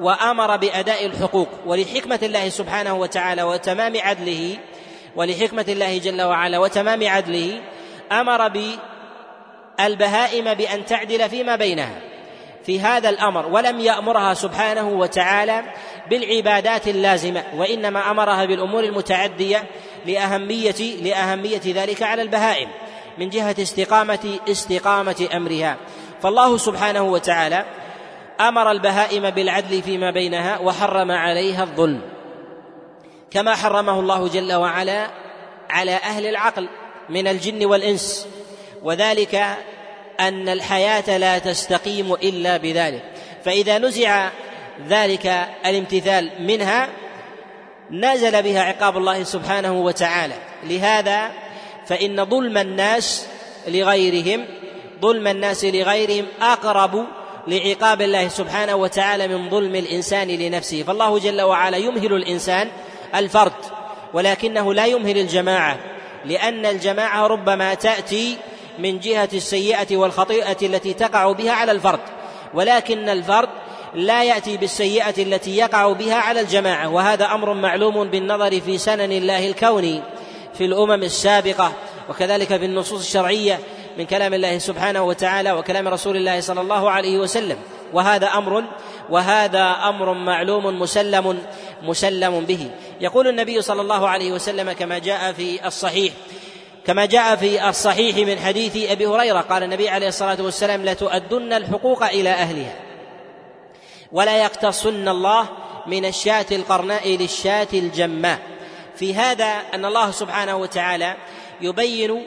وأمر 0.01 0.57
بأداء 0.57 1.07
الحقوق. 1.07 1.49
ولحكمة 1.67 2.19
الله 2.23 2.49
سبحانه 2.49 2.95
وتعالى 2.95 3.43
وتمام 3.43 3.93
عدله 4.01 4.57
ولحكمة 5.17 5.65
الله 5.69 5.99
جل 5.99 6.23
وعلا 6.23 6.59
وتمام 6.59 7.09
عدله 7.09 7.61
أمر 8.13 8.49
بالبهائم 9.79 10.55
بأن 10.55 10.85
تعدل 10.85 11.29
فيما 11.29 11.57
بينها. 11.57 12.01
في 12.65 12.81
هذا 12.81 13.09
الأمر 13.09 13.47
ولم 13.47 13.81
يأمرها 13.81 14.35
سبحانه 14.35 14.89
وتعالى 14.89 15.63
بالعبادات 16.11 16.89
اللازمة 16.89 17.45
وإنما 17.57 18.11
أمرها 18.11 18.45
بالأمور 18.45 18.85
المتعدية 18.85 19.65
لأهمية 20.07 20.97
لأهمية 21.03 21.61
ذلك 21.67 22.03
على 22.03 22.23
البهائم. 22.23 22.69
من 23.19 23.31
جهة 23.31 23.57
استقامه 23.59 24.39
استقامة 24.49 25.29
أمرها. 25.35 25.77
فالله 26.23 26.59
سبحانه 26.59 27.03
وتعالى 27.03 27.65
أمر 28.41 28.71
البهائم 28.71 29.31
بالعدل 29.31 29.83
فيما 29.83 30.11
بينها 30.11 30.59
وحرم 30.59 31.11
عليها 31.11 31.63
الظلم. 31.63 32.01
كما 33.31 33.55
حرمه 33.55 34.01
الله 34.01 34.29
جل 34.29 34.53
وعلا 34.53 35.11
على 35.71 35.95
أهل 35.95 36.27
العقل 36.27 36.69
من 37.09 37.29
الجن 37.29 37.67
والإنس. 37.67 38.29
وذلك 38.83 39.35
أن 40.21 40.49
الحياة 40.49 41.19
لا 41.19 41.39
تستقيم 41.39 42.13
إلا 42.13 42.57
بذلك. 42.57 43.03
فإذا 43.45 43.79
نزع 43.79 44.29
ذلك 44.89 45.27
الامتثال 45.67 46.31
منها 46.41 46.89
نزل 47.91 48.43
بها 48.43 48.63
عقاب 48.63 48.97
الله 48.97 49.23
سبحانه 49.23 49.73
وتعالى. 49.73 50.35
لهذا 50.65 51.31
فإن 51.89 52.25
ظلم 52.25 52.59
الناس 52.59 53.27
لغيرهم 53.69 54.45
ظلم 55.03 55.27
الناس 55.27 55.65
لغيرهم 55.65 56.27
أقرب 56.41 57.05
لعقاب 57.49 58.03
الله 58.03 58.29
سبحانه 58.29 58.77
وتعالى 58.77 59.29
من 59.29 59.51
ظلم 59.51 59.75
الإنسان 59.75 60.29
لنفسه. 60.29 60.83
فالله 60.83 61.19
جل 61.19 61.43
وعلا 61.43 61.77
يمهل 61.77 62.13
الإنسان 62.13 62.69
الفرد 63.15 63.53
ولكنه 64.15 64.75
لا 64.75 64.87
يمهل 64.87 65.19
الجماعة 65.19 65.79
لأن 66.25 66.67
الجماعة 66.67 67.27
ربما 67.27 67.75
تأتي 67.75 68.37
من 68.79 68.99
جهة 69.01 69.29
السيئة 69.33 69.97
والخطيئة 69.97 70.57
التي 70.63 70.95
تقع 70.95 71.33
بها 71.33 71.53
على 71.53 71.73
الفرد 71.73 72.01
ولكن 72.55 73.09
الفرد 73.09 73.49
لا 73.95 74.25
يأتي 74.25 74.57
بالسيئة 74.57 75.23
التي 75.23 75.57
يقع 75.57 75.93
بها 75.93 76.15
على 76.15 76.41
الجماعة. 76.41 76.89
وهذا 76.89 77.25
أمر 77.25 77.55
معلوم 77.55 78.05
بالنظر 78.05 78.61
في 78.61 78.79
سنن 78.79 79.13
الله 79.13 79.47
الكوني. 79.47 80.03
في 80.59 80.65
الأمم 80.65 81.03
السابقة 81.03 81.73
وكذلك 82.09 82.49
في 82.49 82.65
النصوص 82.65 83.01
الشرعية 83.01 83.59
من 83.99 84.07
كلام 84.07 84.35
الله 84.35 84.59
سبحانه 84.59 85.03
وتعالى 85.03 85.53
وكلام 85.53 85.89
رسول 85.89 86.17
الله 86.17 86.41
صلى 86.41 86.61
الله 86.61 86.91
عليه 86.91 87.19
وسلم. 87.19 87.57
وهذا 87.93 88.27
أمر 88.27 88.65
وهذا 89.11 89.77
أمر 89.89 90.13
معلوم 90.13 90.81
مسلم 90.81 91.39
مسلم 91.83 92.41
به. 92.41 92.71
يقول 93.01 93.29
النبي 93.29 93.63
صلى 93.63 93.81
الله 93.81 94.09
عليه 94.09 94.33
وسلم 94.33 94.73
كما 94.73 94.99
جاء 94.99 95.33
في 95.33 95.67
الصحيح 95.67 96.13
كما 96.87 97.07
جاء 97.07 97.37
في 97.37 97.69
الصحيح 97.69 98.17
من 98.17 98.39
حديث 98.39 98.91
أبي 98.91 99.07
هريرة 99.07 99.41
قال 99.41 99.63
النبي 99.63 99.89
عليه 99.89 100.09
الصلاة 100.09 100.43
والسلام 100.43 100.85
لتؤدن 100.85 101.53
الحقوق 101.53 102.05
إلى 102.05 102.31
أهلها 102.31 102.77
ولا 104.13 104.43
يقتصن 104.43 105.09
الله 105.09 105.49
من 105.87 106.05
الشاة 106.05 106.47
القرناء 106.53 107.17
للشاة 107.17 107.69
الجماء. 107.73 108.39
في 108.99 109.15
هذا 109.15 109.61
أن 109.75 109.85
الله 109.85 110.11
سبحانه 110.11 110.57
وتعالى 110.57 111.17
يبين 111.61 112.27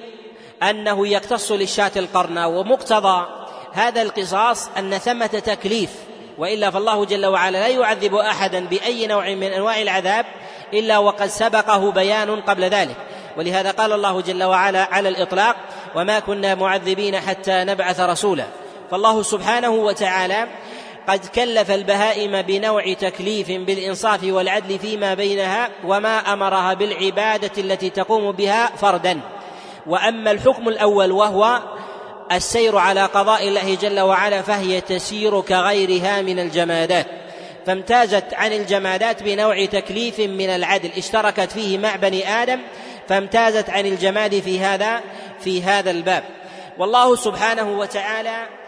أنه 0.63 1.07
يقتص 1.07 1.51
للشاة 1.51 1.91
القرناء 1.95 2.49
ومقتضى 2.49 3.25
هذا 3.73 4.01
القصاص 4.01 4.69
أن 4.77 4.97
ثمة 4.97 5.27
تكليف 5.27 5.89
وإلا 6.37 6.69
فالله 6.69 7.05
جل 7.05 7.25
وعلا 7.25 7.57
لا 7.57 7.67
يعذب 7.67 8.15
أحدا 8.15 8.65
بأي 8.65 9.07
نوع 9.07 9.29
من 9.29 9.53
أنواع 9.53 9.81
العذاب 9.81 10.25
إلا 10.73 10.97
وقد 10.97 11.27
سبقه 11.27 11.91
بيان 11.91 12.41
قبل 12.41 12.63
ذلك. 12.63 12.95
ولهذا 13.37 13.71
قال 13.71 13.93
الله 13.93 14.21
جل 14.21 14.43
وعلا 14.43 14.87
على 14.91 15.09
الإطلاق 15.09 15.55
وما 15.95 16.19
كنا 16.19 16.55
معذبين 16.55 17.19
حتى 17.19 17.63
نبعث 17.63 17.99
رسولا 17.99 18.45
فالله 18.91 19.23
سبحانه 19.23 19.69
وتعالى 19.69 20.47
قد 21.07 21.25
كلف 21.25 21.71
البهائم 21.71 22.41
بنوع 22.41 22.93
تكليف 22.93 23.47
بالإنصاف 23.51 24.23
والعدل 24.23 24.79
فيما 24.79 25.13
بينها 25.13 25.69
وما 25.85 26.33
أمرها 26.33 26.73
بالعبادة 26.73 27.51
التي 27.57 27.89
تقوم 27.89 28.31
بها 28.31 28.67
فردا. 28.67 29.19
وأما 29.87 30.31
الحكم 30.31 30.69
الأول 30.69 31.11
وهو 31.11 31.61
السير 32.31 32.77
على 32.77 33.05
قضاء 33.05 33.47
الله 33.47 33.75
جل 33.75 33.99
وعلا 33.99 34.41
فهي 34.41 34.81
تسير 34.81 35.41
كغيرها 35.41 36.21
من 36.21 36.39
الجمادات. 36.39 37.05
فامتازت 37.65 38.33
عن 38.33 38.53
الجمادات 38.53 39.23
بنوع 39.23 39.65
تكليف 39.65 40.19
من 40.19 40.49
العدل 40.49 40.89
اشتركت 40.97 41.51
فيه 41.51 41.77
مع 41.77 41.95
بني 41.95 42.29
آدم 42.29 42.59
فامتازت 43.09 43.69
عن 43.69 43.85
الجماد 43.85 44.39
في 44.39 44.59
هذا 44.59 45.01
في 45.39 45.63
هذا 45.63 45.91
الباب. 45.91 46.23
والله 46.77 47.15
سبحانه 47.15 47.79
وتعالى 47.79 48.60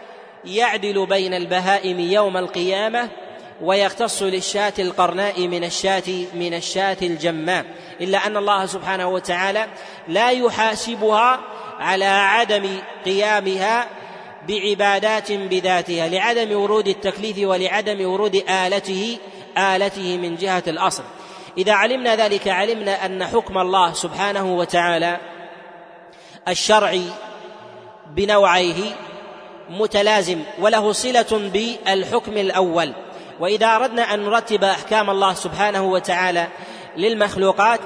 يعدل 0.46 1.06
بين 1.06 1.34
البهائم 1.34 2.00
يوم 2.00 2.36
القيامة 2.36 3.08
ويختص 3.62 4.22
للشاة 4.22 4.72
القرناء 4.78 5.48
من 5.48 5.64
الشاة 5.64 6.02
من 6.34 6.54
الشاة 6.54 6.96
الجماء. 7.02 7.64
إلا 8.00 8.26
أن 8.26 8.36
الله 8.36 8.66
سبحانه 8.66 9.08
وتعالى 9.08 9.66
لا 10.08 10.30
يحاسبها 10.30 11.40
على 11.78 12.04
عدم 12.04 12.78
قيامها 13.04 13.88
بعبادات 14.48 15.32
بذاتها 15.32 16.08
لعدم 16.08 16.56
ورود 16.60 16.88
التكليف 16.88 17.38
ولعدم 17.38 18.08
ورود 18.08 18.34
آلته 18.48 19.18
آلته 19.58 20.18
من 20.18 20.36
جهة 20.36 20.62
الأصل. 20.66 21.02
إذا 21.58 21.72
علمنا 21.72 22.16
ذلك 22.16 22.48
علمنا 22.48 23.06
أن 23.06 23.26
حكم 23.26 23.58
الله 23.58 23.92
سبحانه 23.92 24.56
وتعالى 24.56 25.20
الشرعي 26.48 27.04
بنوعيه 28.10 28.92
متلازم 29.70 30.42
وله 30.58 30.92
صلة 30.92 31.50
بالحكم 31.52 32.36
الأول. 32.36 32.92
وإذا 33.40 33.66
أردنا 33.66 34.14
أن 34.14 34.24
نرتب 34.24 34.64
أحكام 34.64 35.10
الله 35.10 35.34
سبحانه 35.34 35.84
وتعالى 35.84 36.46
للمخلوقات 36.96 37.80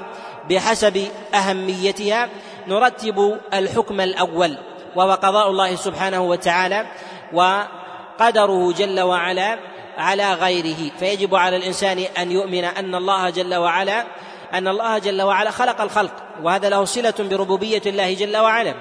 بحسب 0.49 1.07
أهميتها 1.33 2.29
نرتب 2.67 3.37
الحكم 3.53 4.01
الأول 4.01 4.57
وهو 4.95 5.11
قضاء 5.11 5.49
الله 5.49 5.75
سبحانه 5.75 6.21
وتعالى 6.21 6.85
وقدره 7.33 8.73
جل 8.73 8.99
وعلا 8.99 9.59
على 9.97 10.33
غيره. 10.33 10.91
فيجب 10.99 11.35
على 11.35 11.55
الإنسان 11.55 12.05
أن 12.17 12.31
يؤمن 12.31 12.63
أن 12.63 12.95
الله 12.95 13.29
جل 13.29 13.55
وعلا 13.55 14.05
أن 14.53 14.67
الله 14.67 14.97
جل 14.97 15.21
وعلا 15.21 15.51
خلق 15.51 15.81
الخلق 15.81 16.13
وهذا 16.43 16.69
له 16.69 16.85
صلة 16.85 17.13
بربوبية 17.19 17.81
الله 17.85 18.13
جل 18.13 18.37
وعلا. 18.37 18.73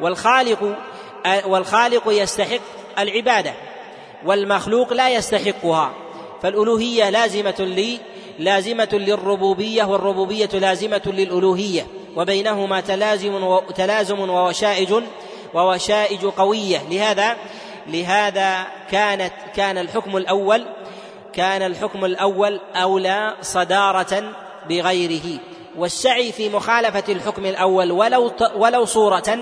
والخالق 0.00 0.76
والخالق 1.46 2.02
يستحق 2.06 2.60
العبادة 2.98 3.52
والمخلوق 4.26 4.92
لا 4.92 5.08
يستحقها. 5.08 5.92
فالألوهية 6.42 7.10
لازمة 7.10 7.54
لي 7.58 7.98
لازمة 8.38 8.88
للربوبية 8.92 9.84
والربوبية 9.84 10.48
لازمة 10.52 11.02
للألوهية. 11.06 11.86
وبينهما 12.16 12.80
تلازم 12.80 13.58
تلازم 13.76 14.30
ووشائج 14.30 14.94
ووشائج 15.54 16.24
قوية. 16.24 16.82
لهذا 16.90 17.36
لهذا 17.86 18.66
كانت 18.90 19.32
كان 19.56 19.78
الحكم 19.78 20.16
الأول 20.16 20.64
كان 21.32 21.62
الحكم 21.62 22.04
الأول 22.04 22.60
أولى 22.74 23.34
صدارة 23.42 24.32
بغيره. 24.68 25.40
والسعي 25.78 26.32
في 26.32 26.48
مخالفة 26.48 27.04
الحكم 27.12 27.46
الأول 27.46 27.92
ولو 27.92 28.32
ولو 28.56 28.84
صورة 28.84 29.38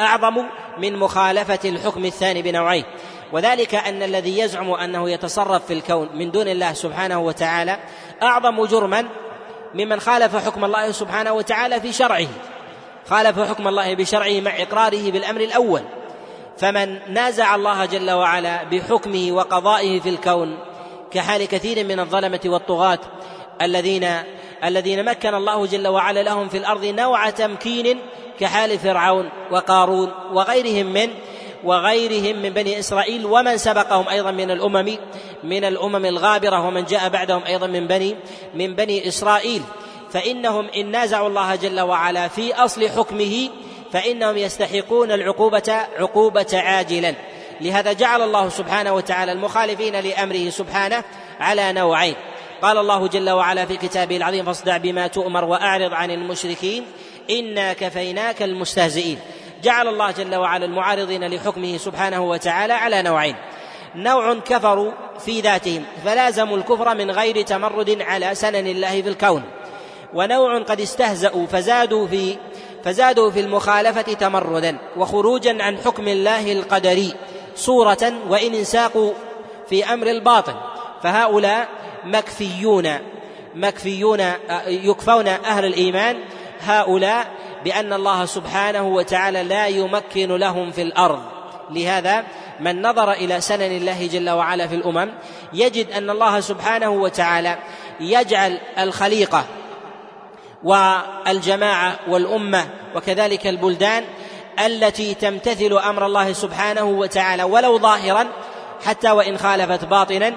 أعظم 0.00 0.44
من 0.78 0.96
مخالفة 0.96 1.58
الحكم 1.64 2.04
الثاني 2.04 2.42
بنوعين. 2.42 2.84
وذلك 3.32 3.74
أن 3.74 4.02
الذي 4.02 4.38
يزعم 4.38 4.70
أنه 4.70 5.10
يتصرف 5.10 5.66
في 5.66 5.72
الكون 5.72 6.08
من 6.14 6.30
دون 6.30 6.48
الله 6.48 6.72
سبحانه 6.72 7.18
وتعالى 7.18 7.78
أعظم 8.22 8.64
جرما 8.64 9.04
ممن 9.74 10.00
خالف 10.00 10.36
حكم 10.36 10.64
الله 10.64 10.92
سبحانه 10.92 11.32
وتعالى 11.32 11.80
في 11.80 11.92
شرعه. 11.92 12.28
خالف 13.10 13.38
حكم 13.38 13.68
الله 13.68 13.94
بشرعه 13.94 14.40
مع 14.40 14.62
إقراره 14.62 15.10
بالأمر 15.10 15.40
الأول. 15.40 15.82
فمن 16.58 16.98
نازع 17.12 17.54
الله 17.54 17.84
جل 17.84 18.10
وعلا 18.10 18.64
بحكمه 18.64 19.32
وقضائه 19.32 20.00
في 20.00 20.08
الكون 20.08 20.58
كحال 21.10 21.44
كثير 21.44 21.84
من 21.84 22.00
الظلمة 22.00 22.40
والطغاة 22.46 22.98
الذين 23.62 24.08
الذين 24.64 25.04
مكن 25.04 25.34
الله 25.34 25.66
جل 25.66 25.88
وعلا 25.88 26.22
لهم 26.22 26.48
في 26.48 26.58
الأرض 26.58 26.84
نوع 26.84 27.30
تمكين 27.30 27.98
كحال 28.40 28.78
فرعون 28.78 29.30
وقارون 29.50 30.12
وغيرهم 30.32 30.86
من 30.92 31.10
وغيرهم 31.64 32.42
من 32.42 32.50
بني 32.50 32.78
إسرائيل 32.78 33.26
ومن 33.26 33.56
سبقهم 33.56 34.08
أيضا 34.08 34.30
من 34.30 34.50
الأمم 34.50 34.96
من 35.44 35.64
الأمم 35.64 36.04
الغابرة 36.04 36.66
ومن 36.66 36.84
جاء 36.84 37.08
بعدهم 37.08 37.42
أيضا 37.44 37.66
من 37.66 37.86
بني 37.86 38.16
من 38.54 38.74
بني 38.74 39.08
إسرائيل. 39.08 39.62
فإنهم 40.10 40.68
إن 40.76 40.90
نازعوا 40.90 41.28
الله 41.28 41.54
جل 41.54 41.80
وعلا 41.80 42.28
في 42.28 42.54
أصل 42.54 42.88
حكمه 42.88 43.48
فإنهم 43.92 44.36
يستحقون 44.36 45.12
العقوبة 45.12 45.86
عقوبة 45.98 46.46
عاجلا. 46.52 47.14
لهذا 47.60 47.92
جعل 47.92 48.22
الله 48.22 48.48
سبحانه 48.48 48.94
وتعالى 48.94 49.32
المخالفين 49.32 50.00
لأمره 50.00 50.50
سبحانه 50.50 51.04
على 51.40 51.72
نوعين. 51.72 52.14
قال 52.62 52.78
الله 52.78 53.06
جل 53.06 53.30
وعلا 53.30 53.64
في 53.64 53.76
كتابه 53.76 54.16
العظيم 54.16 54.44
فاصدع 54.44 54.76
بما 54.76 55.06
تؤمر 55.06 55.44
وأعرض 55.44 55.92
عن 55.92 56.10
المشركين 56.10 56.84
إنا 57.30 57.72
كفيناك 57.72 58.42
المستهزئين. 58.42 59.18
جعل 59.62 59.88
الله 59.88 60.10
جل 60.10 60.34
وعلا 60.34 60.64
المعارضين 60.64 61.34
لحكمه 61.34 61.76
سبحانه 61.76 62.24
وتعالى 62.24 62.72
على 62.72 63.02
نوعين. 63.02 63.36
نوع 63.94 64.34
كفروا 64.34 64.92
في 65.18 65.40
ذاتهم 65.40 65.84
فلازموا 66.04 66.56
الكفر 66.56 66.94
من 66.94 67.10
غير 67.10 67.42
تمرد 67.42 68.02
على 68.02 68.34
سنن 68.34 68.66
الله 68.66 69.02
في 69.02 69.08
الكون. 69.08 69.42
ونوع 70.14 70.58
قد 70.58 70.80
استهزأوا 70.80 71.46
فزادوا 71.46 72.06
في 72.06 72.36
فزادوا 72.84 73.30
في 73.30 73.40
المخالفة 73.40 74.02
تمردا 74.02 74.78
وخروجا 74.96 75.62
عن 75.62 75.78
حكم 75.78 76.08
الله 76.08 76.52
القدري 76.52 77.14
صورة 77.56 78.12
وإن 78.28 78.54
انساقوا 78.54 79.12
في 79.68 79.84
أمر 79.84 80.06
الباطن 80.06 80.54
فهؤلاء 81.02 81.68
مكفيون 82.04 82.98
مكفيون 83.54 84.20
يكفون 84.66 85.28
أهل 85.28 85.64
الإيمان 85.64 86.16
هؤلاء 86.60 87.26
بأن 87.64 87.92
الله 87.92 88.24
سبحانه 88.24 88.82
وتعالى 88.82 89.42
لا 89.42 89.66
يمكن 89.66 90.36
لهم 90.36 90.70
في 90.70 90.82
الأرض. 90.82 91.22
لهذا 91.70 92.24
من 92.60 92.82
نظر 92.82 93.12
إلى 93.12 93.40
سنن 93.40 93.62
الله 93.76 94.06
جل 94.06 94.30
وعلا 94.30 94.66
في 94.66 94.74
الأمم 94.74 95.12
يجد 95.52 95.90
أن 95.90 96.10
الله 96.10 96.40
سبحانه 96.40 96.90
وتعالى 96.90 97.58
يجعل 98.00 98.58
الخليقة 98.78 99.44
والجماعة 100.64 101.98
والأمة 102.08 102.66
وكذلك 102.94 103.46
البلدان 103.46 104.04
التي 104.66 105.14
تمتثل 105.14 105.78
أمر 105.78 106.06
الله 106.06 106.32
سبحانه 106.32 106.84
وتعالى 106.84 107.42
ولو 107.42 107.78
ظاهرا 107.78 108.26
حتى 108.86 109.10
وإن 109.10 109.38
خالفت 109.38 109.84
باطنا 109.84 110.32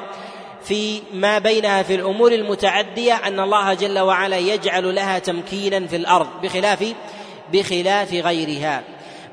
في 0.64 1.02
ما 1.14 1.40
بينها 1.40 1.84
في 1.84 1.96
الأمور 1.96 2.32
المتعدية 2.32 3.14
أن 3.14 3.40
الله 3.40 3.74
جل 3.74 4.00
وعلا 4.00 4.38
يجعل 4.38 4.96
لها 4.96 5.20
تمكينا 5.20 5.88
في 5.88 5.96
الأرض 5.96 6.28
بخلاف 6.44 6.94
بخلاف 7.54 8.14
غيرها. 8.14 8.84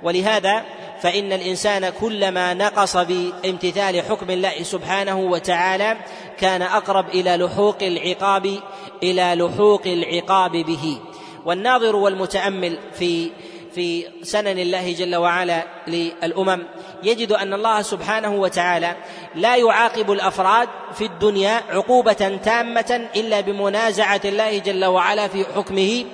ولهذا 0.02 0.64
فإن 1.02 1.32
الإنسان 1.32 1.88
كلما 2.00 2.54
نقص 2.54 2.96
بامتثال 2.96 4.02
حكم 4.02 4.30
الله 4.30 4.62
سبحانه 4.62 5.20
وتعالى 5.20 5.96
كان 6.38 6.62
أقرب 6.62 7.08
إلى 7.08 7.36
لحوق 7.36 7.82
العقاب 7.82 8.58
إلى 9.02 9.34
لحوق 9.34 9.86
العقاب 9.86 10.52
به. 10.52 10.98
والناظر 11.44 11.96
والمتأمل 11.96 12.78
في 12.98 13.30
في 13.74 14.04
سنن 14.22 14.58
الله 14.58 14.92
جل 14.92 15.16
وعلا 15.16 15.64
للأمم 15.88 16.62
يجد 17.02 17.32
أن 17.32 17.54
الله 17.54 17.82
سبحانه 17.82 18.34
وتعالى 18.34 18.96
لا 19.34 19.56
يعاقب 19.56 20.12
الأفراد 20.12 20.68
في 20.94 21.04
الدنيا 21.04 21.62
عقوبة 21.70 22.38
تامة 22.44 23.08
إلا 23.16 23.40
بمنازعة 23.40 24.20
الله 24.24 24.58
جل 24.58 24.84
وعلا 24.84 25.28
في 25.28 25.44
حكمه 25.56 26.04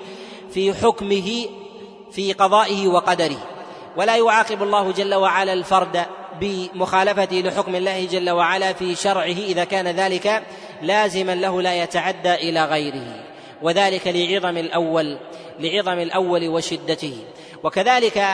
في 0.50 0.74
حكمه 0.74 1.46
في 2.12 2.32
قضائه 2.32 2.88
وقدره. 2.88 3.36
ولا 3.96 4.16
يعاقب 4.16 4.62
الله 4.62 4.92
جل 4.92 5.14
وعلا 5.14 5.52
الفرد 5.52 6.04
بمخالفته 6.40 7.36
لحكم 7.36 7.74
الله 7.74 8.06
جل 8.06 8.30
وعلا 8.30 8.72
في 8.72 8.94
شرعه 8.94 9.24
إذا 9.24 9.64
كان 9.64 9.88
ذلك 9.88 10.42
لازما 10.82 11.34
له 11.34 11.62
لا 11.62 11.82
يتعدى 11.82 12.34
إلى 12.34 12.64
غيره. 12.64 13.24
وذلك 13.62 14.06
لعظم 14.06 14.56
الأول 14.56 15.18
لعظم 15.60 15.98
الأول 15.98 16.48
وشدته. 16.48 17.16
وكذلك 17.64 18.26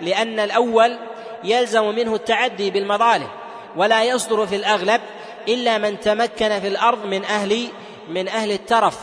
لأن 0.00 0.40
الأول 0.40 0.98
يلزم 1.44 1.94
منه 1.94 2.14
التعدي 2.14 2.70
بالمظالم 2.70 3.28
ولا 3.76 4.04
يصدر 4.04 4.46
في 4.46 4.56
الأغلب 4.56 5.00
إلا 5.48 5.78
من 5.78 6.00
تمكن 6.00 6.60
في 6.60 6.68
الأرض 6.68 7.06
من 7.06 7.24
أهل 7.24 7.68
من 8.08 8.28
أهل 8.28 8.52
الترف 8.52 8.98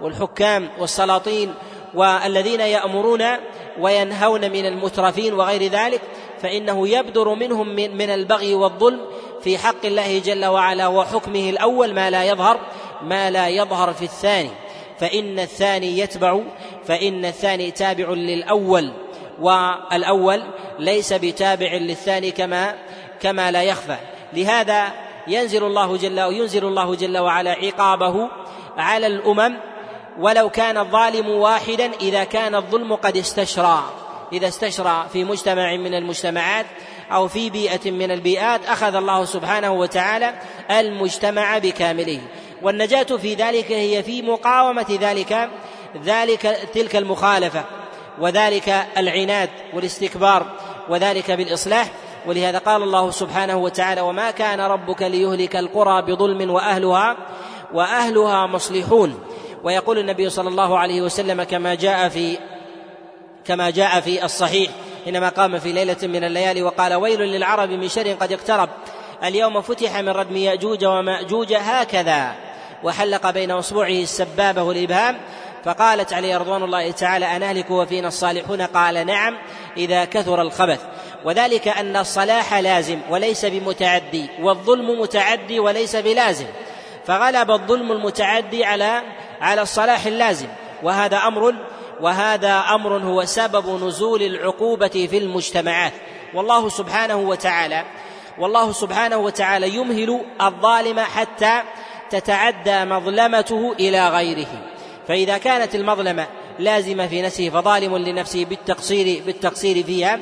والحكام 0.00 0.70
والسلاطين 0.78 1.54
والذين 1.94 2.60
يأمرون 2.60 3.24
وينهون 3.78 4.40
من 4.40 4.66
المترفين 4.66 5.34
وغير 5.34 5.62
ذلك 5.62 6.00
فإنه 6.42 6.88
يبدر 6.88 7.34
منهم 7.34 7.68
من, 7.68 7.96
من 7.96 8.10
البغي 8.10 8.54
والظلم 8.54 9.00
في 9.42 9.58
حق 9.58 9.86
الله 9.86 10.18
جل 10.18 10.44
وعلا 10.44 10.86
وحكمه 10.86 11.50
الأول 11.50 11.94
ما 11.94 12.10
لا 12.10 12.24
يظهر 12.24 12.60
ما 13.02 13.30
لا 13.30 13.48
يظهر 13.48 13.92
في 13.92 14.04
الثاني. 14.04 14.50
فإن 14.98 15.38
الثاني 15.38 15.98
يتبع 15.98 16.40
فإن 16.84 17.24
الثاني 17.24 17.70
تابع 17.70 18.08
للأول. 18.08 18.92
والأول 19.40 20.42
ليس 20.78 21.12
بتابع 21.12 21.72
للثاني 21.72 22.30
كما 22.30 22.74
كما 23.20 23.50
لا 23.50 23.62
يخفى. 23.62 23.96
لهذا 24.32 24.92
ينزل 25.26 25.64
الله 25.64 25.96
جل 25.96 26.18
ينزل 26.18 26.64
الله 26.64 26.94
جل 26.94 27.18
وعلا 27.18 27.50
عقابه 27.50 28.28
على 28.76 29.06
الأمم 29.06 29.56
ولو 30.18 30.50
كان 30.50 30.78
الظالم 30.78 31.28
واحدا 31.28 31.90
إذا 32.00 32.24
كان 32.24 32.54
الظلم 32.54 32.94
قد 32.94 33.16
استشرى. 33.16 33.84
إذا 34.32 34.48
استشرى 34.48 35.06
في 35.12 35.24
مجتمع 35.24 35.76
من 35.76 35.94
المجتمعات 35.94 36.66
أو 37.12 37.28
في 37.28 37.50
بيئة 37.50 37.90
من 37.90 38.10
البيئات 38.10 38.66
أخذ 38.66 38.94
الله 38.94 39.24
سبحانه 39.24 39.72
وتعالى 39.72 40.34
المجتمع 40.70 41.58
بكامله. 41.58 42.20
والنجاة 42.62 43.02
في 43.02 43.34
ذلك 43.34 43.72
هي 43.72 44.02
في 44.02 44.22
مقاومة 44.22 44.98
ذلك 45.00 45.50
ذلك 46.04 46.40
تلك 46.74 46.96
المخالفة. 46.96 47.64
وذلك 48.20 48.86
العناد 48.98 49.50
والاستكبار 49.74 50.46
وذلك 50.88 51.30
بالإصلاح. 51.30 51.90
ولهذا 52.26 52.58
قال 52.58 52.82
الله 52.82 53.10
سبحانه 53.10 53.56
وتعالى 53.56 54.00
وما 54.00 54.30
كان 54.30 54.60
ربك 54.60 55.02
ليهلك 55.02 55.56
القرى 55.56 56.02
بظلم 56.02 56.50
وأهلها 56.50 57.16
وأهلها 57.72 58.46
مصلحون. 58.46 59.20
ويقول 59.64 59.98
النبي 59.98 60.30
صلى 60.30 60.48
الله 60.48 60.78
عليه 60.78 61.02
وسلم 61.02 61.42
كما 61.42 61.74
جاء 61.74 62.08
في 62.08 62.38
كما 63.44 63.70
جاء 63.70 64.00
في 64.00 64.24
الصحيح 64.24 64.70
حينما 65.04 65.28
قام 65.28 65.58
في 65.58 65.72
ليلة 65.72 65.96
من 66.02 66.24
الليالي 66.24 66.62
وقال 66.62 66.94
ويل 66.94 67.20
للعرب 67.20 67.70
من 67.70 67.88
شر 67.88 68.12
قد 68.12 68.32
اقترب 68.32 68.68
اليوم 69.24 69.60
فتح 69.60 69.96
من 69.96 70.08
ردم 70.08 70.36
يأجوج 70.36 70.84
ومأجوج 70.84 71.54
هكذا. 71.54 72.34
وحلق 72.84 73.30
بين 73.30 73.50
أصبعه 73.50 73.88
السبابة 73.88 74.62
والإبهام. 74.62 75.18
فقالت 75.64 76.12
عليه 76.12 76.36
رضوان 76.36 76.62
الله 76.62 76.90
تعالى 76.90 77.36
أنهلك 77.36 77.70
وفينا 77.70 78.08
الصالحون؟ 78.08 78.62
قال 78.62 79.06
نعم 79.06 79.38
إذا 79.76 80.04
كثر 80.04 80.42
الخبث. 80.42 80.80
وذلك 81.24 81.68
أن 81.68 81.96
الصلاح 81.96 82.54
لازم 82.54 82.98
وليس 83.10 83.44
بمتعدي 83.44 84.26
والظلم 84.40 85.00
متعدي 85.00 85.60
وليس 85.60 85.96
بلازم. 85.96 86.46
فغلب 87.06 87.50
الظلم 87.50 87.92
المتعدي 87.92 88.64
على 88.64 89.02
على 89.40 89.62
الصلاح 89.62 90.06
اللازم. 90.06 90.48
وهذا 90.82 91.16
أمر 91.16 91.54
وهذا 92.00 92.64
أمر 92.70 92.98
هو 92.98 93.24
سبب 93.24 93.84
نزول 93.84 94.22
العقوبة 94.22 95.08
في 95.10 95.18
المجتمعات. 95.18 95.92
والله 96.34 96.68
سبحانه 96.68 97.16
وتعالى 97.16 97.84
والله 98.38 98.72
سبحانه 98.72 99.16
وتعالى 99.16 99.74
يمهل 99.74 100.20
الظالم 100.42 101.00
حتى 101.00 101.62
تتعدى 102.10 102.84
مظلمته 102.84 103.74
إلى 103.80 104.08
غيره. 104.08 104.79
فإذا 105.10 105.38
كانت 105.38 105.74
المظلمة 105.74 106.26
لازمة 106.58 107.06
في 107.06 107.22
نفسه 107.22 107.50
فظالم 107.50 107.96
لنفسه 107.96 108.44
بالتقصير 108.44 109.22
بالتقصير 109.26 109.84
فيها 109.84 110.20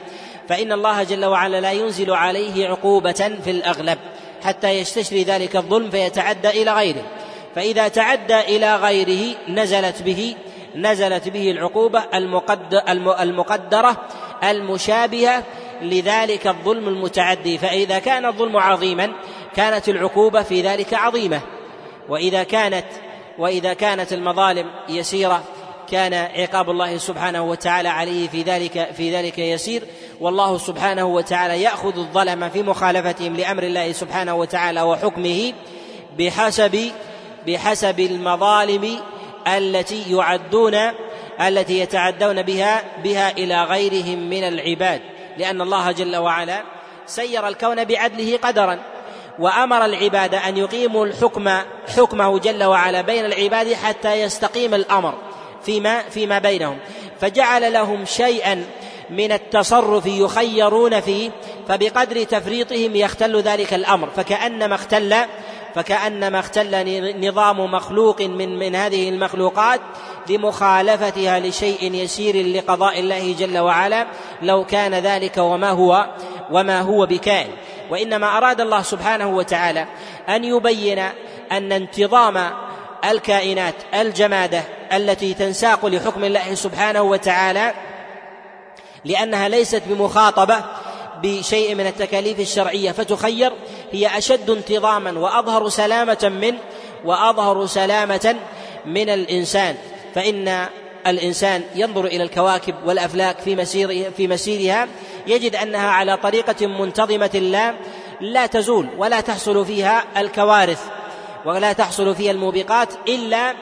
فإن 0.49 0.73
الله 0.73 1.03
جل 1.03 1.25
وعلا 1.25 1.61
لا 1.61 1.73
ينزل 1.73 2.11
عليه 2.11 2.69
عقوبة 2.69 3.39
في 3.45 3.51
الأغلب 3.51 3.99
حتى 4.45 4.71
يستشري 4.71 5.23
ذلك 5.23 5.57
الظلم 5.57 5.91
فيتعدى 5.91 6.49
إلى 6.49 6.73
غيره. 6.73 7.03
فإذا 7.55 7.89
تعدى 7.89 8.41
إلى 8.41 8.77
غيره 8.77 9.37
نزلت 9.49 10.03
به 10.03 10.35
نزلت 10.75 11.29
به 11.29 11.51
العقوبة 11.51 12.05
المقدرة 13.21 13.97
المشابهة 14.45 15.43
لذلك 15.83 16.47
الظلم 16.47 16.89
المتعدي. 16.89 17.59
فإذا 17.59 17.99
كان 17.99 18.27
الظلم 18.27 18.57
عظيما 18.57 19.13
كانت 19.57 19.89
العقوبة 19.89 20.43
في 20.43 20.63
ذلك 20.63 20.95
عظيمة. 20.95 21.41
وإذا 22.09 22.43
كانت 22.43 22.87
وإذا 23.39 23.75
كانت 23.75 24.13
المظالم 24.13 24.71
يسيرة 24.89 25.43
كان 25.91 26.15
عقاب 26.15 26.71
الله 26.71 26.99
سبحانه 26.99 27.43
وتعالى 27.43 27.89
عليه 27.89 28.29
في 28.29 28.43
ذلك 28.43 28.93
في 28.97 29.17
ذلك 29.17 29.39
يسير. 29.39 29.83
والله 30.21 30.59
سبحانه 30.59 31.05
وتعالى 31.05 31.63
يأخذ 31.63 31.99
الظلم 31.99 32.49
في 32.49 32.63
مخالفتهم 32.63 33.37
لأمر 33.37 33.63
الله 33.63 33.93
سبحانه 33.93 34.35
وتعالى 34.35 34.83
وحكمه 34.83 35.53
بحسب 36.19 36.91
بحسب 37.47 38.01
المظالم 38.01 38.99
التي 39.47 40.17
يعدون 40.17 40.75
التي 41.41 41.81
يتعدون 41.81 42.43
بها 42.43 42.83
بها 43.05 43.31
إلى 43.31 43.65
غيرهم 43.65 44.31
من 44.31 44.49
العباد. 44.49 45.01
لأن 45.39 45.61
الله 45.61 45.93
جل 45.93 46.17
وعلا 46.17 46.63
سير 47.07 47.49
الكون 47.49 47.85
بعدله 47.85 48.37
قدرا. 48.37 48.79
وأمر 49.39 49.85
العباد 49.85 50.35
أن 50.35 50.57
يقيموا 50.57 51.07
الحكم 51.07 51.51
حكمه 51.97 52.39
جل 52.39 52.65
وعلا 52.65 53.01
بين 53.01 53.25
العباد 53.25 53.73
حتى 53.73 54.23
يستقيم 54.23 54.75
الأمر 54.75 55.15
فيما 55.63 56.03
فيما 56.03 56.39
بينهم. 56.39 56.79
فجعل 57.21 57.73
لهم 57.73 58.05
شيئا 58.05 58.65
من 59.11 59.33
التصرف 59.33 60.07
يخيرون 60.07 61.01
فيه 61.01 61.31
فبقدر 61.69 62.25
تفريطهم 62.25 62.97
يختل 62.97 63.41
ذلك 63.41 63.75
الأمر. 63.75 64.09
فكأنما 64.17 64.75
اختل 64.75 65.17
فكأنما 65.75 66.39
اختل 66.39 67.29
نظام 67.29 67.61
مخلوق 67.61 68.21
من 68.23 68.59
من 68.59 68.75
هذه 68.75 69.09
المخلوقات 69.09 69.81
لمخالفتها 70.31 71.41
لشيء 71.41 71.95
يسير 71.95 72.47
لقضاء 72.47 73.01
الله 73.01 73.35
جل 73.39 73.59
وعلا. 73.59 74.07
لو 74.43 74.65
كان 74.65 74.95
ذلك 74.95 75.39
وما 75.39 75.71
هو 75.71 76.07
وما 76.51 76.81
هو 76.81 77.07
بكائن 77.07 77.51
وإنما 77.91 78.39
أراد 78.39 78.61
الله 78.61 78.83
سبحانه 78.83 79.29
وتعالى 79.29 79.87
أن 80.29 80.45
يبين 80.45 80.99
أن 81.53 81.73
انتظام 81.73 82.51
الكائنات 83.05 83.75
الجمادة 83.95 84.63
التي 84.93 85.35
تنساق 85.35 85.87
لحكم 85.87 86.25
الله 86.25 86.55
سبحانه 86.55 87.03
وتعالى 87.03 87.73
لأنها 89.05 89.49
ليست 89.49 89.83
بمخاطبة 89.87 90.65
بشيء 91.23 91.75
من 91.75 91.87
التكاليف 91.87 92.41
الشرعية 92.41 92.93
فتخير 92.93 93.53
هي 93.93 94.19
أشد 94.19 94.51
انتظاما 94.51 95.19
وأظهر 95.19 95.69
سلامة 95.69 96.33
من 96.41 96.55
وأظهر 97.05 97.67
سلامة 97.67 98.37
من 98.87 99.09
الإنسان 99.09 99.77
فإن 100.15 100.67
الإنسان 101.07 101.63
ينظر 101.75 102.05
إلى 102.05 102.23
الكواكب 102.23 102.75
والأفلاك 102.85 103.39
في 103.39 103.57
مسير 103.57 104.11
في 104.17 104.29
مسيرها 104.29 104.89
يجد 105.27 105.57
أنها 105.57 105.89
على 105.89 106.17
طريقة 106.17 106.67
منتظمة 106.67 107.31
لا 107.35 107.75
لا 108.21 108.47
تزول 108.47 108.89
ولا 108.99 109.21
تحصل 109.21 109.67
فيها 109.67 110.05
الكوارث 110.17 110.81
ولا 111.45 111.73
تحصل 111.73 112.15
فيها 112.15 112.31
الموبقات 112.31 112.89
إلا 113.09 113.55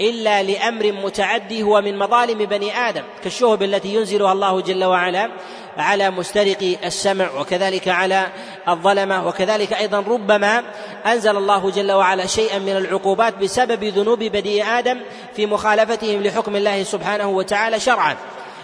إلا 0.00 0.42
لأمر 0.42 0.92
متعدي 0.92 1.62
هو 1.62 1.80
من 1.80 1.98
مظالم 1.98 2.38
بني 2.38 2.76
آدم 2.76 3.02
كالشهب 3.24 3.62
التي 3.62 3.94
ينزلها 3.94 4.32
الله 4.32 4.60
جل 4.60 4.84
وعلا 4.84 5.30
على 5.76 6.10
مسترق 6.10 6.76
السمع 6.84 7.28
وكذلك 7.40 7.88
على 7.88 8.26
الظلمة 8.68 9.28
وكذلك 9.28 9.72
أيضا 9.72 9.98
ربما 9.98 10.62
أنزل 11.06 11.36
الله 11.36 11.70
جل 11.70 11.92
وعلا 11.92 12.26
شيئا 12.26 12.58
من 12.58 12.76
العقوبات 12.76 13.38
بسبب 13.38 13.84
ذنوب 13.84 14.18
بني 14.18 14.64
آدم 14.64 15.00
في 15.36 15.46
مخالفتهم 15.46 16.22
لحكم 16.22 16.56
الله 16.56 16.82
سبحانه 16.82 17.28
وتعالى 17.28 17.80
شرعا. 17.80 18.16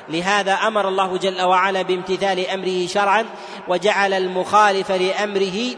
لهذا 0.09 0.53
أمر 0.53 0.89
الله 0.89 1.17
جل 1.17 1.43
وعلا 1.43 1.83
بامتثال 1.83 2.47
أمره 2.47 2.87
شرعا 2.87 3.27
وجعل 3.69 4.13
المخالف 4.13 4.93
لأمره 4.93 5.77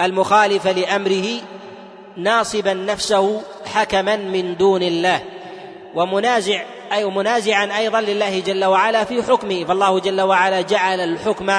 المخالف 0.00 0.66
لأمره 0.66 1.26
ناصبا 2.18 2.74
نفسه 2.74 3.42
حكما 3.74 4.16
من 4.16 4.56
دون 4.56 4.82
الله 4.82 5.20
ومنازع 5.94 6.62
أي 6.92 7.04
منازعا 7.04 7.78
أيضا 7.78 8.00
لله 8.00 8.40
جل 8.40 8.64
وعلا 8.64 9.04
في 9.04 9.22
حكمه 9.22 9.64
فالله 9.64 10.00
جل 10.00 10.20
وعلا 10.20 10.60
جعل 10.60 11.00
الحكم 11.00 11.52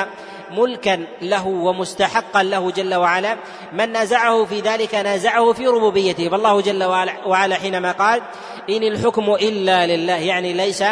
ملكا 0.52 1.06
له 1.22 1.48
ومستحقا 1.48 2.43
له 2.43 2.72
جل 2.72 2.95
وعلا. 2.95 3.38
من 3.74 3.91
نازعه 3.91 4.45
في 4.45 4.60
ذلك 4.60 4.95
نازعه 4.95 5.54
في 5.54 5.67
ربوبيته 5.67 6.30
فالله 6.30 6.62
جل 6.62 6.84
وعلا 7.26 7.56
حينما 7.56 7.91
قال 7.91 8.22
إن 8.69 8.84
الحكم 8.84 9.34
إلا 9.34 9.88
لله 9.88 10.13
يعني 10.13 10.54
ليس 10.54 10.84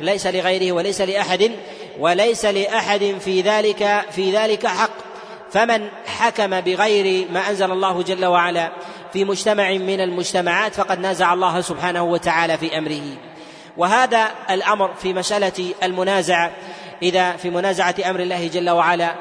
ليس 0.00 0.26
لغيره 0.26 0.72
وليس 0.72 1.00
لأحد 1.00 1.50
وليس 1.98 2.44
لأحد 2.44 3.14
في 3.20 3.40
ذلك 3.40 4.04
في 4.10 4.32
ذلك 4.32 4.66
حق. 4.66 5.12
فمن 5.52 5.88
حكم 6.06 6.60
بغير 6.60 7.26
ما 7.30 7.50
أنزل 7.50 7.72
الله 7.72 8.02
جل 8.02 8.24
وعلا 8.24 8.72
في 9.12 9.24
مجتمع 9.24 9.70
من 9.72 10.00
المجتمعات 10.00 10.74
فقد 10.74 10.98
نازع 10.98 11.32
الله 11.32 11.60
سبحانه 11.60 12.02
وتعالى 12.02 12.58
في 12.58 12.78
أمره. 12.78 13.02
وهذا 13.76 14.30
الأمر 14.50 14.94
في 14.94 15.12
مسألة 15.12 15.74
المنازعه 15.82 16.50
إذا 17.02 17.32
في 17.36 17.50
منازعة 17.50 17.94
أمر 18.06 18.20
الله 18.20 18.48
جل 18.48 18.70
وعلا 18.70 19.14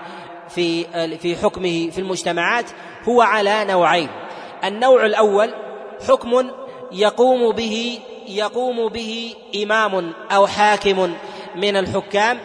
في 0.49 0.84
في 1.17 1.36
حكمه 1.36 1.89
في 1.89 1.97
المجتمعات 1.97 2.65
هو 3.04 3.21
على 3.21 3.65
نوعين. 3.65 4.10
النوع 4.63 5.06
الأول 5.06 5.54
حكم 6.08 6.51
يقوم 6.91 7.51
به 7.51 7.99
يقوم 8.27 8.88
به 8.88 9.36
إمام 9.63 10.13
أو 10.32 10.47
حاكم 10.47 11.13
من 11.56 11.77
الحكام 11.77 12.39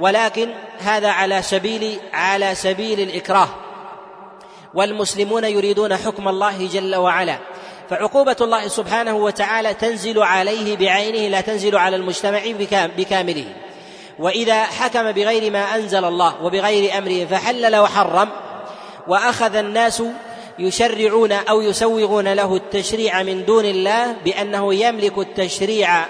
ولكن 0.00 0.48
هذا 0.78 1.08
على 1.08 1.42
سبيل 1.42 1.98
على 2.12 2.54
سبيل 2.54 3.00
الإكراه. 3.00 3.48
والمسلمون 4.74 5.44
يريدون 5.44 5.96
حكم 5.96 6.28
الله 6.28 6.68
جل 6.72 6.96
وعلا. 6.96 7.38
فعقوبة 7.90 8.36
الله 8.40 8.68
سبحانه 8.68 9.16
وتعالى 9.16 9.74
تنزل 9.74 10.22
عليه 10.22 10.76
بعينه 10.76 11.28
لا 11.28 11.40
تنزل 11.40 11.76
على 11.76 11.96
المجتمع 11.96 12.40
بكامله. 12.98 13.46
وإذا 14.18 14.64
حكم 14.64 15.12
بغير 15.12 15.52
ما 15.52 15.74
أنزل 15.74 16.04
الله 16.04 16.42
وبغير 16.42 16.98
أمره 16.98 17.24
فحلل 17.24 17.76
وحرم 17.76 18.28
وأخذ 19.08 19.56
الناس 19.56 20.02
يشرعون 20.58 21.32
أو 21.32 21.60
يسوغون 21.60 22.32
له 22.32 22.56
التشريع 22.56 23.22
من 23.22 23.44
دون 23.44 23.64
الله 23.64 24.12
بأنه 24.24 24.74
يملك 24.74 25.18
التشريع 25.18 26.06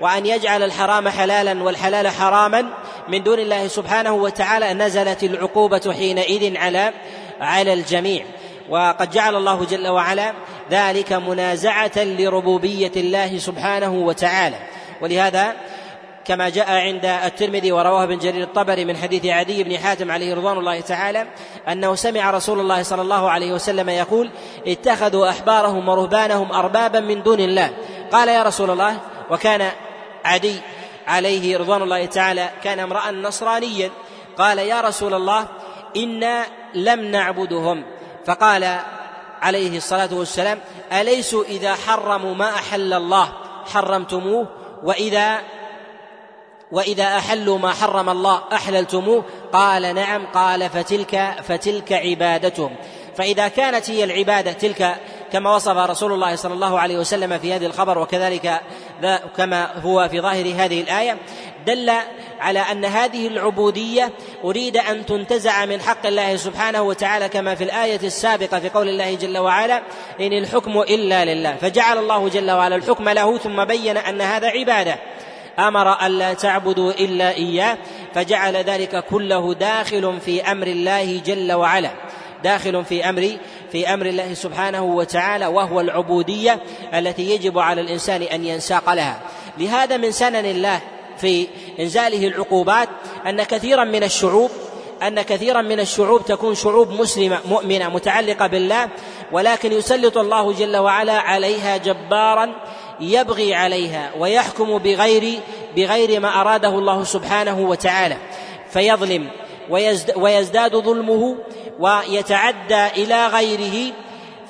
وأن 0.00 0.26
يجعل 0.26 0.62
الحرام 0.62 1.08
حلالا 1.08 1.62
والحلال 1.62 2.08
حراما. 2.08 2.66
من 3.08 3.22
دون 3.22 3.38
الله 3.38 3.68
سبحانه 3.68 4.12
وتعالى 4.12 4.74
نزلت 4.74 5.22
العقوبة 5.22 5.92
حينئذ 5.92 6.56
على 6.56 6.92
على 7.44 7.72
الجميع. 7.72 8.24
وقد 8.68 9.10
جعل 9.10 9.36
الله 9.36 9.64
جل 9.64 9.88
وعلا 9.88 10.32
ذلك 10.70 11.12
منازعة 11.12 11.92
لربوبية 11.96 12.92
الله 12.96 13.38
سبحانه 13.38 13.92
وتعالى. 13.92 14.56
ولهذا 15.02 15.52
كما 16.24 16.48
جاء 16.48 16.70
عند 16.70 17.04
الترمذي 17.04 17.72
ورواه 17.72 18.04
ابن 18.04 18.18
جرير 18.18 18.42
الطبري 18.42 18.84
من 18.84 18.96
حديث 18.96 19.26
عدي 19.26 19.64
بن 19.64 19.78
حاتم 19.78 20.10
عليه 20.10 20.34
رضوان 20.34 20.58
الله 20.58 20.80
تعالى 20.80 21.26
أنه 21.68 21.94
سمع 21.94 22.30
رسول 22.30 22.60
الله 22.60 22.82
صلى 22.82 23.02
الله 23.02 23.30
عليه 23.30 23.52
وسلم 23.52 23.88
يقول 23.88 24.30
اتخذوا 24.66 25.30
أحبارهم 25.30 25.88
ورهبانهم 25.88 26.52
أربابا 26.52 27.00
من 27.00 27.22
دون 27.22 27.40
الله 27.40 27.70
قال 28.12 28.28
يا 28.28 28.42
رسول 28.42 28.70
الله 28.70 28.96
وكان 29.30 29.70
عدي 30.24 30.56
عليه 31.06 31.58
رضوان 31.58 31.82
الله 31.82 32.06
تعالى 32.06 32.50
كان 32.62 32.78
امرأ 32.78 33.10
نصرانيا. 33.10 33.90
قال 34.38 34.58
يا 34.58 34.80
رسول 34.80 35.14
الله 35.14 35.46
إنا 35.96 36.46
لم 36.74 37.00
نعبدهم. 37.00 37.84
فقال 38.26 38.78
عليه 39.42 39.76
الصلاة 39.76 40.14
والسلام 40.14 40.60
أليسوا 40.92 41.44
إذا 41.44 41.74
حرموا 41.74 42.34
ما 42.34 42.48
أحل 42.48 42.92
الله؟ 42.92 43.32
حرمتموه. 43.72 44.46
وإذا 44.82 45.38
وإذا 46.72 47.04
أحلوا 47.04 47.58
ما 47.58 47.72
حرم 47.72 48.08
الله 48.08 48.42
أحللتموه؟ 48.52 49.24
قال 49.52 49.94
نعم. 49.94 50.26
قال 50.26 50.70
فتلك 50.70 51.34
فتلك 51.42 51.92
عبادتهم. 51.92 52.76
فإذا 53.16 53.48
كانت 53.48 53.90
هي 53.90 54.04
العبادة 54.04 54.52
تلك 54.52 54.96
كما 55.32 55.54
وصف 55.54 55.76
رسول 55.76 56.12
الله 56.12 56.36
صلى 56.36 56.54
الله 56.54 56.80
عليه 56.80 56.98
وسلم 56.98 57.38
في 57.38 57.54
هذه 57.54 57.66
الخبر 57.66 57.98
وكذلك 57.98 58.60
كما 59.36 59.78
هو 59.78 60.08
في 60.08 60.20
ظاهر 60.20 60.54
هذه 60.56 60.80
الآية 60.80 61.18
دل 61.66 61.92
على 62.40 62.58
أن 62.58 62.84
هذه 62.84 63.26
العبودية 63.26 64.12
أريد 64.44 64.76
أن 64.76 65.06
تنتزع 65.06 65.64
من 65.64 65.80
حق 65.80 66.06
الله 66.06 66.36
سبحانه 66.36 66.82
وتعالى 66.82 67.28
كما 67.28 67.54
في 67.54 67.64
الآية 67.64 68.00
السابقة 68.02 68.60
في 68.60 68.68
قول 68.68 68.88
الله 68.88 69.14
جل 69.14 69.38
وعلا 69.38 69.82
إن 70.20 70.32
الحكم 70.32 70.80
إلا 70.80 71.24
لله. 71.24 71.56
فجعل 71.56 71.98
الله 71.98 72.28
جل 72.28 72.50
وعلا 72.50 72.76
الحكم 72.76 73.08
له 73.08 73.38
ثم 73.38 73.64
بين 73.64 73.96
أن 73.96 74.20
هذا 74.20 74.48
عبادة. 74.48 74.98
أمر 75.58 76.06
الا 76.06 76.34
تعبدوا 76.34 76.92
إلا 76.92 77.30
إياه 77.34 77.78
فجعل 78.14 78.56
ذلك 78.56 79.04
كله 79.04 79.54
داخل 79.54 80.20
في 80.24 80.42
أمر 80.42 80.66
الله 80.66 81.20
جل 81.26 81.52
وعلا. 81.52 81.90
داخل 82.44 82.84
في 82.84 83.08
أمر 83.08 83.30
في 83.72 83.94
أمر 83.94 84.06
الله 84.06 84.34
سبحانه 84.34 84.82
وتعالى 84.82 85.46
وهو 85.46 85.80
العبودية 85.80 86.60
التي 86.94 87.30
يجب 87.30 87.58
على 87.58 87.80
الإنسان 87.80 88.22
أن 88.22 88.44
ينساق 88.44 88.92
لها. 88.92 89.20
لهذا 89.58 89.96
من 89.96 90.12
سنن 90.12 90.44
الله 90.44 90.80
في 91.18 91.46
إنزاله 91.80 92.26
العقوبات 92.28 92.88
أن 93.26 93.42
كثيرا 93.42 93.84
من 93.84 94.02
الشعوب 94.02 94.50
أن 95.02 95.22
كثيرا 95.22 95.62
من 95.62 95.80
الشعوب 95.80 96.24
تكون 96.24 96.54
شعوب 96.54 96.90
مسلمة 96.90 97.40
مؤمنة 97.48 97.88
متعلقة 97.88 98.46
بالله 98.46 98.88
ولكن 99.32 99.72
يسلط 99.72 100.18
الله 100.18 100.52
جل 100.52 100.76
وعلا 100.76 101.12
عليها 101.12 101.76
جبارا 101.76 102.54
يبغي 103.00 103.54
عليها 103.54 104.10
ويحكم 104.18 104.78
بغير 104.78 105.40
بغير 105.76 106.20
ما 106.20 106.40
أراده 106.40 106.68
الله 106.68 107.04
سبحانه 107.04 107.60
وتعالى. 107.60 108.16
فيظلم 108.70 109.28
ويزداد 110.16 110.76
ظلمه 110.76 111.36
ويتعدى 111.78 112.86
إلى 112.86 113.26
غيره 113.26 113.92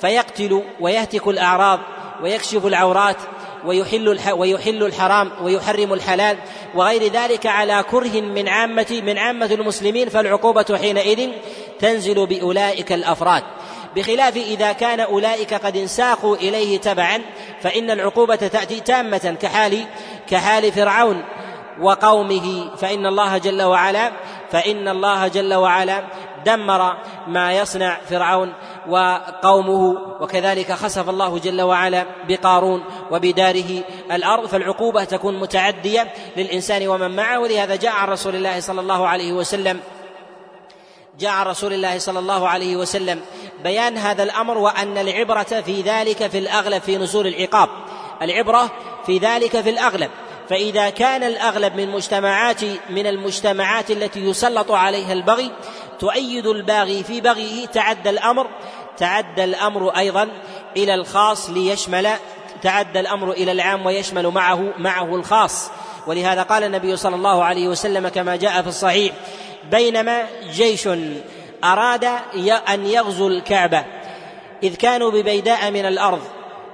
فيقتل 0.01 0.63
ويهتك 0.79 1.27
الأعراض 1.27 1.79
ويكشف 2.23 2.65
العورات 2.65 3.17
ويحل 3.65 4.19
ويحل 4.31 4.83
الحرام 4.83 5.31
ويحرم 5.41 5.93
الحلال 5.93 6.37
وغير 6.75 7.11
ذلك 7.11 7.45
على 7.45 7.83
كره 7.91 8.21
من 8.21 8.49
عامة 8.49 9.01
من 9.05 9.17
عامة 9.17 9.45
المسلمين. 9.45 10.09
فالعقوبة 10.09 10.77
حينئذ 10.81 11.29
تنزل 11.79 12.27
بأولئك 12.27 12.91
الأفراد. 12.91 13.43
بخلاف 13.95 14.37
إذا 14.37 14.71
كان 14.71 14.99
أولئك 14.99 15.53
قد 15.53 15.77
انساقوا 15.77 16.35
إليه 16.35 16.77
تبعا 16.79 17.21
فإن 17.61 17.91
العقوبة 17.91 18.35
تأتي 18.35 18.79
تامة 18.79 19.37
كحال 19.41 19.85
كحال 20.29 20.71
فرعون 20.71 21.23
وقومه. 21.81 22.75
فإن 22.77 23.05
الله 23.05 23.37
جل 23.37 23.61
وعلا 23.61 24.11
فإن 24.51 24.87
الله 24.87 25.27
جل 25.27 25.53
وعلا 25.53 26.03
دمر 26.45 26.97
ما 27.27 27.53
يصنع 27.53 27.97
فرعون 28.09 28.53
وقومه 28.89 29.97
وكذلك 30.21 30.71
خسف 30.71 31.09
الله 31.09 31.39
جل 31.39 31.61
وعلا 31.61 32.05
بقارون 32.27 32.83
وبداره 33.11 33.83
الأرض 34.11 34.45
فالعقوبة 34.47 35.03
تكون 35.03 35.39
متعدية 35.39 36.13
للإنسان 36.37 36.87
ومن 36.87 37.15
معه. 37.15 37.39
ولهذا 37.39 37.75
جاء 37.75 37.91
عن 37.91 38.07
رسول 38.07 38.35
الله 38.35 38.59
صلى 38.59 38.81
الله 38.81 39.07
عليه 39.07 39.33
وسلم 39.33 39.79
جاء 41.19 41.31
عن 41.31 41.45
رسول 41.45 41.73
الله 41.73 41.97
صلى 41.97 42.19
الله 42.19 42.47
عليه 42.47 42.75
وسلم 42.75 43.21
بيان 43.63 43.97
هذا 43.97 44.23
الأمر 44.23 44.57
وأن 44.57 44.97
العبرة 44.97 45.43
في 45.43 45.81
ذلك 45.81 46.27
في 46.27 46.37
الأغلب 46.37 46.81
في 46.81 46.97
نزول 46.97 47.27
العقاب. 47.27 47.69
العبرة 48.21 48.71
في 49.05 49.17
ذلك 49.17 49.61
في 49.61 49.69
الأغلب. 49.69 50.09
فإذا 50.49 50.89
كان 50.89 51.23
الأغلب 51.23 51.75
من 51.75 51.91
مجتمعات 51.91 52.63
من 52.89 53.07
المجتمعات 53.07 53.91
التي 53.91 54.19
يسلط 54.19 54.71
عليها 54.71 55.13
البغي 55.13 55.51
تؤيد 55.99 56.47
الباغي 56.47 57.03
في 57.03 57.21
بغيه 57.21 57.65
تعدى 57.65 58.09
الأمر 58.09 58.47
تعدى 58.97 59.43
الأمر 59.43 59.89
أيضا 59.89 60.27
إلى 60.77 60.93
الخاص 60.93 61.49
ليشمل 61.49 62.09
تعدى 62.61 62.99
الأمر 62.99 63.31
إلى 63.31 63.51
العام 63.51 63.85
ويشمل 63.85 64.27
معه 64.27 64.73
معه 64.77 65.15
الخاص. 65.15 65.69
ولهذا 66.07 66.41
قال 66.41 66.63
النبي 66.63 66.95
صلى 66.95 67.15
الله 67.15 67.43
عليه 67.43 67.67
وسلم 67.67 68.07
كما 68.07 68.35
جاء 68.35 68.61
في 68.61 68.67
الصحيح 68.67 69.13
بينما 69.71 70.25
جيش 70.51 70.89
أراد 71.63 72.03
أن 72.69 72.85
يغزو 72.85 73.27
الكعبة 73.27 73.85
إذ 74.63 74.75
كانوا 74.75 75.11
ببيداء 75.11 75.71
من 75.71 75.85
الأرض 75.85 76.21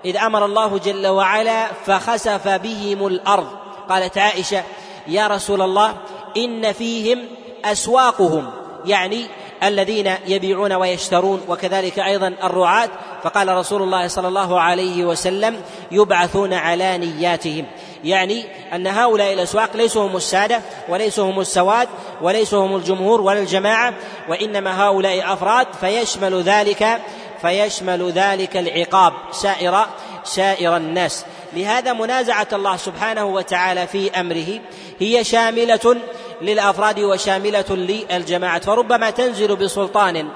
إذ 0.05 0.17
أمر 0.17 0.45
الله 0.45 0.77
جل 0.77 1.07
وعلا 1.07 1.67
فخسف 1.86 2.47
بهم 2.47 3.07
الأرض. 3.07 3.47
قالت 3.89 4.17
عائشة 4.17 4.63
يا 5.07 5.27
رسول 5.27 5.62
الله 5.62 5.97
إن 6.38 6.73
فيهم 6.73 7.25
أسواقهم. 7.65 8.51
يعني 8.86 9.26
الذين 9.63 10.13
يبيعون 10.28 10.74
ويشترون 10.74 11.41
وكذلك 11.48 12.00
أيضا 12.00 12.28
الرعاة. 12.44 12.89
فقال 13.24 13.48
رسول 13.48 13.82
الله 13.82 14.08
صلى 14.08 14.28
الله 14.28 14.60
عليه 14.62 15.06
وسلم 15.06 15.62
يبعثون 15.91 16.54
على 16.54 16.98
نياتهم. 16.98 17.65
يعني 18.04 18.46
أن 18.74 18.88
هؤلاء 18.88 19.34
الأسواق 19.34 19.78
ليسوا 19.78 20.08
هم 20.08 20.15
السادة 20.17 20.62
وليسوا 20.89 21.32
هم 21.32 21.39
السواد 21.39 21.88
وليسوا 22.22 22.65
هم 22.65 22.76
الجمهور 22.76 23.22
ولا 23.22 23.39
الجماعة 23.39 23.94
وإنما 24.30 24.88
هؤلاء 24.88 25.34
أفراد 25.34 25.67
فيشمل 25.82 26.41
ذلك 26.41 27.02
فيشمل 27.41 28.12
ذلك 28.12 28.58
العقاب 28.58 29.13
سائر 29.32 29.86
سائر 30.24 30.78
الناس. 30.78 31.26
لهذا 31.53 31.93
منازعة 31.93 32.47
الله 32.53 32.77
سبحانه 32.77 33.25
وتعالى 33.25 33.87
في 33.87 34.19
أمره. 34.19 34.59
هي 34.99 35.23
شاملة 35.23 35.97
للأفراد 36.41 36.99
وشاملة 36.99 37.65
للجماعة. 37.69 38.59
فربما 38.59 39.09
تنزل 39.09 39.55
بسلطان 39.55 40.29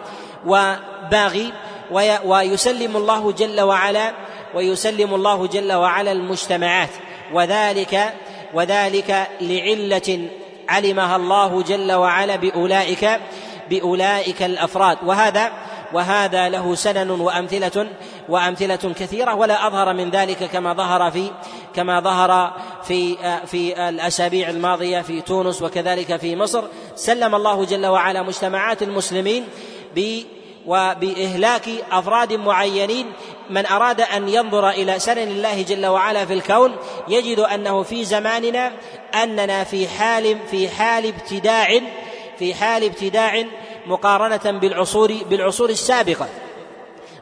وباغي 0.46 1.54
ويسلم 2.26 2.98
الله 2.98 3.32
جل 3.32 3.62
وعلا 3.62 4.14
ويسلم 4.56 5.16
الله 5.16 5.48
جل 5.48 5.74
وعلا 5.74 6.12
المجتمعات. 6.12 6.90
وذلك 7.34 8.14
وذلك 8.54 9.28
لعلة 9.42 10.28
علمها 10.70 11.16
الله 11.16 11.62
جل 11.62 11.92
وعلا 11.92 12.36
بأولئك 12.36 13.20
بأولئك 13.70 14.44
الأفراد. 14.44 14.98
وهذا 15.06 15.52
وهذا 15.94 16.50
له 16.50 16.76
سنن 16.76 17.10
وأمثلة 17.10 17.88
وأمثلة 18.30 18.94
كثيرة 19.00 19.36
ولا 19.36 19.68
أظهر 19.68 19.94
من 19.94 20.10
ذلك 20.10 20.44
كما 20.44 20.74
ظهر 20.74 21.12
في 21.12 21.32
كما 21.76 22.00
ظهر 22.00 22.54
في 22.84 23.18
في 23.46 23.90
الأسابيع 23.90 24.50
الماضية 24.50 25.02
في 25.02 25.22
تونس 25.22 25.62
وكذلك 25.62 26.16
في 26.16 26.36
مصر. 26.36 26.64
سلم 26.96 27.36
الله 27.36 27.66
جل 27.66 27.86
وعلا 27.86 28.24
مجتمعات 28.24 28.84
المسلمين 28.84 29.48
ب 29.96 30.22
وبإهلاك 30.66 31.70
أفراد 31.92 32.34
معينين. 32.34 33.12
من 33.50 33.66
أراد 33.66 34.02
أن 34.02 34.30
ينظر 34.30 34.70
إلى 34.70 35.00
سنن 35.00 35.18
الله 35.18 35.62
جل 35.62 35.86
وعلا 35.86 36.26
في 36.26 36.34
الكون 36.34 36.76
يجد 37.08 37.40
أنه 37.40 37.84
في 37.84 38.06
زماننا 38.06 38.72
أننا 39.24 39.64
في 39.64 39.88
حال 39.88 40.38
في 40.52 40.70
حال 40.70 41.06
ابتداع 41.06 41.80
في 42.40 42.54
حال 42.54 42.84
ابتداع 42.84 43.44
مقارنة 43.86 44.60
بالعصور 44.60 45.14
بالعصور 45.30 45.70
السابقة. 45.70 46.28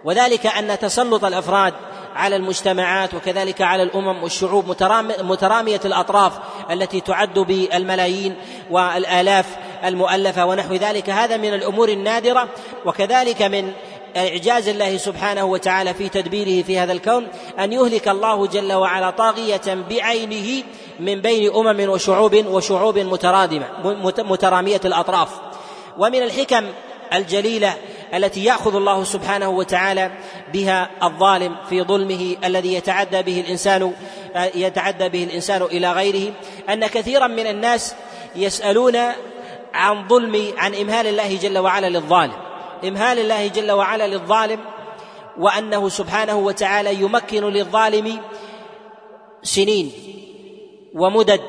وذلك 0.04 0.46
أن 0.46 0.80
تسلط 0.80 1.26
الأفراد 1.26 1.74
على 2.16 2.36
المجتمعات 2.36 3.14
وكذلك 3.14 3.62
على 3.62 3.84
الأمم 3.84 4.24
والشعوب 4.24 4.76
مترامية 5.22 5.82
الأطراف 5.86 6.34
التي 6.72 7.02
تعد 7.02 7.40
بالملايين 7.40 8.36
والآلاف 8.72 9.46
المؤلفة 9.86 10.46
ونحو 10.46 10.74
ذلك. 10.74 11.10
هذا 11.10 11.38
من 11.38 11.54
الأمور 11.54 11.90
النادرة 11.90 12.48
وكذلك 12.86 13.42
من 13.42 13.72
إعجاز 14.18 14.68
الله 14.68 14.98
سبحانه 14.98 15.46
وتعالى 15.46 15.94
في 15.94 16.10
تدبيره 16.10 16.64
في 16.64 16.80
هذا 16.80 16.92
الكون 16.92 17.28
أن 17.60 17.74
يهلك 17.74 18.08
الله 18.08 18.48
جل 18.48 18.74
وعلا 18.74 19.10
طاغية 19.10 19.86
بعينه 19.90 20.64
من 21.00 21.22
بين 21.22 21.56
أمم 21.56 21.90
وشعوب 21.90 22.46
وشعوب 22.46 23.00
مترادمة 23.00 23.66
مترامية 24.18 24.82
الأطراف. 24.86 25.30
ومن 25.98 26.24
الحكم 26.24 26.66
الجليلة 27.14 27.74
التي 28.14 28.44
يأخذ 28.44 28.76
الله 28.76 29.04
سبحانه 29.04 29.50
وتعالى 29.50 30.12
بها 30.54 30.90
الظالم 31.04 31.56
في 31.70 31.82
ظلمه 31.82 32.36
الذي 32.44 32.74
يتعدى 32.74 33.22
به 33.22 33.42
الإنسان 33.42 33.94
يتعدى 34.56 35.10
به 35.10 35.24
الإنسان 35.24 35.62
إلى 35.62 35.92
غيره. 35.92 36.34
أن 36.70 36.88
كثيرا 36.88 37.28
من 37.28 37.48
الناس 37.48 37.96
يسألون 38.36 38.96
عن 39.74 40.08
ظلم 40.08 40.54
عن 40.58 40.76
إمهال 40.76 41.08
الله 41.08 41.38
جل 41.38 41.58
وعلا 41.58 41.90
للظالم. 41.90 42.34
إمهال 42.84 43.20
الله 43.20 43.48
جل 43.48 43.72
وعلا 43.72 44.08
للظالم 44.08 44.60
وأنه 45.40 45.90
سبحانه 45.90 46.38
وتعالى 46.38 46.96
يمكن 46.96 47.44
للظالم 47.44 48.20
سنين 49.44 49.92
ومدد 50.96 51.42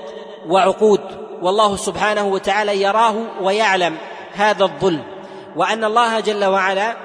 وعقود. 0.48 1.00
والله 1.42 1.76
سبحانه 1.76 2.26
وتعالى 2.26 2.82
يراه 2.82 3.42
ويعلم 3.42 3.96
هذا 4.32 4.64
الظلم. 4.64 5.13
وأن 5.56 5.84
الله 5.84 6.20
جل 6.20 6.44
وعلا 6.44 6.96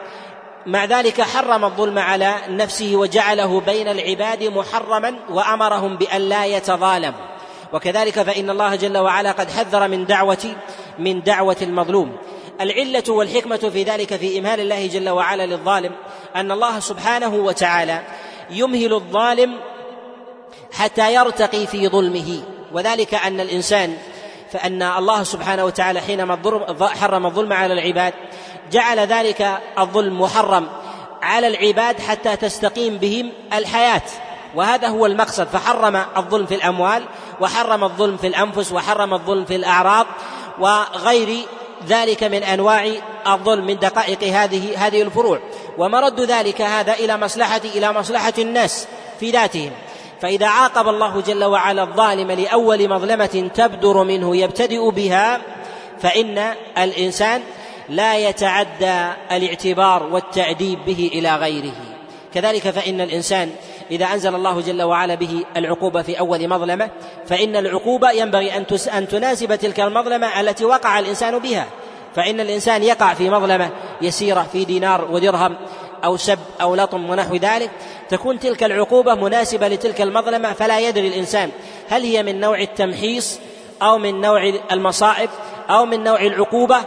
مع 0.65 0.85
ذلك 0.85 1.21
حرم 1.21 1.65
الظلم 1.65 1.99
على 1.99 2.35
نفسه 2.49 2.91
وجعله 2.95 3.61
بين 3.61 3.87
العباد 3.87 4.43
محرما 4.43 5.15
وأمرهم 5.29 5.97
بأن 5.97 6.21
لا 6.21 6.45
يتظالموا. 6.45 7.29
وكذلك 7.73 8.21
فإن 8.21 8.49
الله 8.49 8.75
جل 8.75 8.97
وعلا 8.97 9.31
قد 9.31 9.51
حذر 9.51 9.87
من 9.87 10.05
دعوه 10.05 10.55
من 10.99 11.21
دعوة 11.21 11.57
المظلوم. 11.61 12.17
العلة 12.61 13.03
والحكمة 13.07 13.57
في 13.57 13.83
ذلك 13.83 14.15
في 14.15 14.39
إمهال 14.39 14.59
الله 14.59 14.87
جل 14.87 15.09
وعلا 15.09 15.45
للظالم 15.45 15.91
أن 16.35 16.51
الله 16.51 16.79
سبحانه 16.79 17.35
وتعالى 17.35 18.01
يمهل 18.49 18.93
الظالم 18.93 19.59
حتى 20.73 21.13
يرتقي 21.13 21.67
في 21.67 21.87
ظلمه. 21.87 22.41
وذلك 22.71 23.13
أن 23.13 23.39
الإنسان 23.39 23.97
فأن 24.51 24.83
الله 24.83 25.23
سبحانه 25.23 25.65
وتعالى 25.65 26.01
حينما 26.01 26.39
حرم 26.81 27.25
الظلم 27.25 27.53
على 27.53 27.73
العباد 27.73 28.13
جعل 28.71 28.99
ذلك 28.99 29.59
الظلم 29.79 30.21
محرم 30.21 30.67
على 31.21 31.47
العباد 31.47 31.99
حتى 31.99 32.35
تستقيم 32.35 32.97
بهم 32.97 33.31
الحياة. 33.53 34.01
وهذا 34.55 34.87
هو 34.87 35.05
المقصد 35.05 35.47
فحرم 35.47 35.95
الظلم 36.17 36.45
في 36.45 36.55
الأموال 36.55 37.03
وحرم 37.41 37.83
الظلم 37.83 38.17
في 38.17 38.27
الأنفس 38.27 38.71
وحرم 38.71 39.13
الظلم 39.13 39.45
في 39.45 39.55
الأعراض 39.55 40.05
وغير 40.59 41.45
ذلك 41.87 42.23
من 42.23 42.43
أنواع 42.43 42.91
الظلم 43.27 43.65
من 43.65 43.79
دقائق 43.79 44.23
هذه 44.23 44.87
هذه 44.87 45.01
الفروع. 45.01 45.39
ومرد 45.77 46.19
ذلك 46.19 46.61
هذا 46.61 46.93
إلى 46.93 47.17
مصلحه 47.17 47.61
إلى 47.75 47.93
مصلحة 47.93 48.33
الناس 48.37 48.87
في 49.19 49.31
ذاتهم. 49.31 49.71
فإذا 50.21 50.47
عاقب 50.47 50.87
الله 50.87 51.21
جل 51.21 51.43
وعلا 51.43 51.83
الظالم 51.83 52.31
لأول 52.31 52.89
مظلمة 52.89 53.49
تبدر 53.55 54.03
منه 54.03 54.35
يبتدئ 54.35 54.91
بها 54.91 55.41
فإن 55.99 56.53
الإنسان 56.77 57.41
لا 57.89 58.17
يتعدى 58.17 59.13
الاعتبار 59.31 60.03
والتأديب 60.03 60.79
به 60.85 61.11
إلى 61.13 61.35
غيره. 61.35 61.75
كذلك 62.33 62.69
فإن 62.69 63.01
الإنسان 63.01 63.49
إذا 63.91 64.05
أنزل 64.05 64.35
الله 64.35 64.61
جل 64.61 64.81
وعلا 64.81 65.15
به 65.15 65.43
العقوبة 65.57 66.01
في 66.01 66.19
أول 66.19 66.47
مظلمة 66.47 66.89
فإن 67.27 67.55
العقوبة 67.55 68.11
ينبغي 68.11 68.57
أن 68.57 68.65
أن 68.93 69.07
تناسب 69.07 69.55
تلك 69.55 69.79
المظلمة 69.79 70.39
التي 70.39 70.65
وقع 70.65 70.99
الإنسان 70.99 71.39
بها. 71.39 71.65
فإن 72.15 72.39
الإنسان 72.39 72.83
يقع 72.83 73.13
في 73.13 73.29
مظلمة 73.29 73.69
يسيرة 74.01 74.47
في 74.51 74.65
دينار 74.65 75.07
ودرهم 75.11 75.55
أو 76.03 76.17
سب 76.17 76.39
أو 76.61 76.75
لطم 76.75 77.09
ونحو 77.09 77.35
ذلك 77.35 77.71
تكون 78.09 78.39
تلك 78.39 78.63
العقوبة 78.63 79.15
مناسبة 79.15 79.67
لتلك 79.67 80.01
المظلمة 80.01 80.53
فلا 80.53 80.79
يدري 80.79 81.07
الإنسان 81.07 81.49
هل 81.89 82.03
هي 82.03 82.23
من 82.23 82.39
نوع 82.39 82.61
التمحيص 82.61 83.39
أو 83.81 83.97
من 83.97 84.21
نوع 84.21 84.53
المصائب 84.71 85.29
أو 85.69 85.85
من 85.85 86.03
نوع 86.03 86.21
العقوبة. 86.21 86.77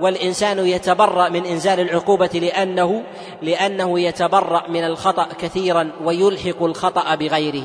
والإنسان 0.00 0.66
يتبرأ 0.66 1.28
من 1.28 1.46
إنزال 1.46 1.80
العقوبة 1.80 2.30
لأنه 2.34 3.02
لأنه 3.42 4.00
يتبرأ 4.00 4.68
من 4.68 4.84
الخطأ 4.84 5.28
كثيرا 5.40 5.90
ويلحق 6.04 6.62
الخطأ 6.62 7.14
بغيره. 7.14 7.64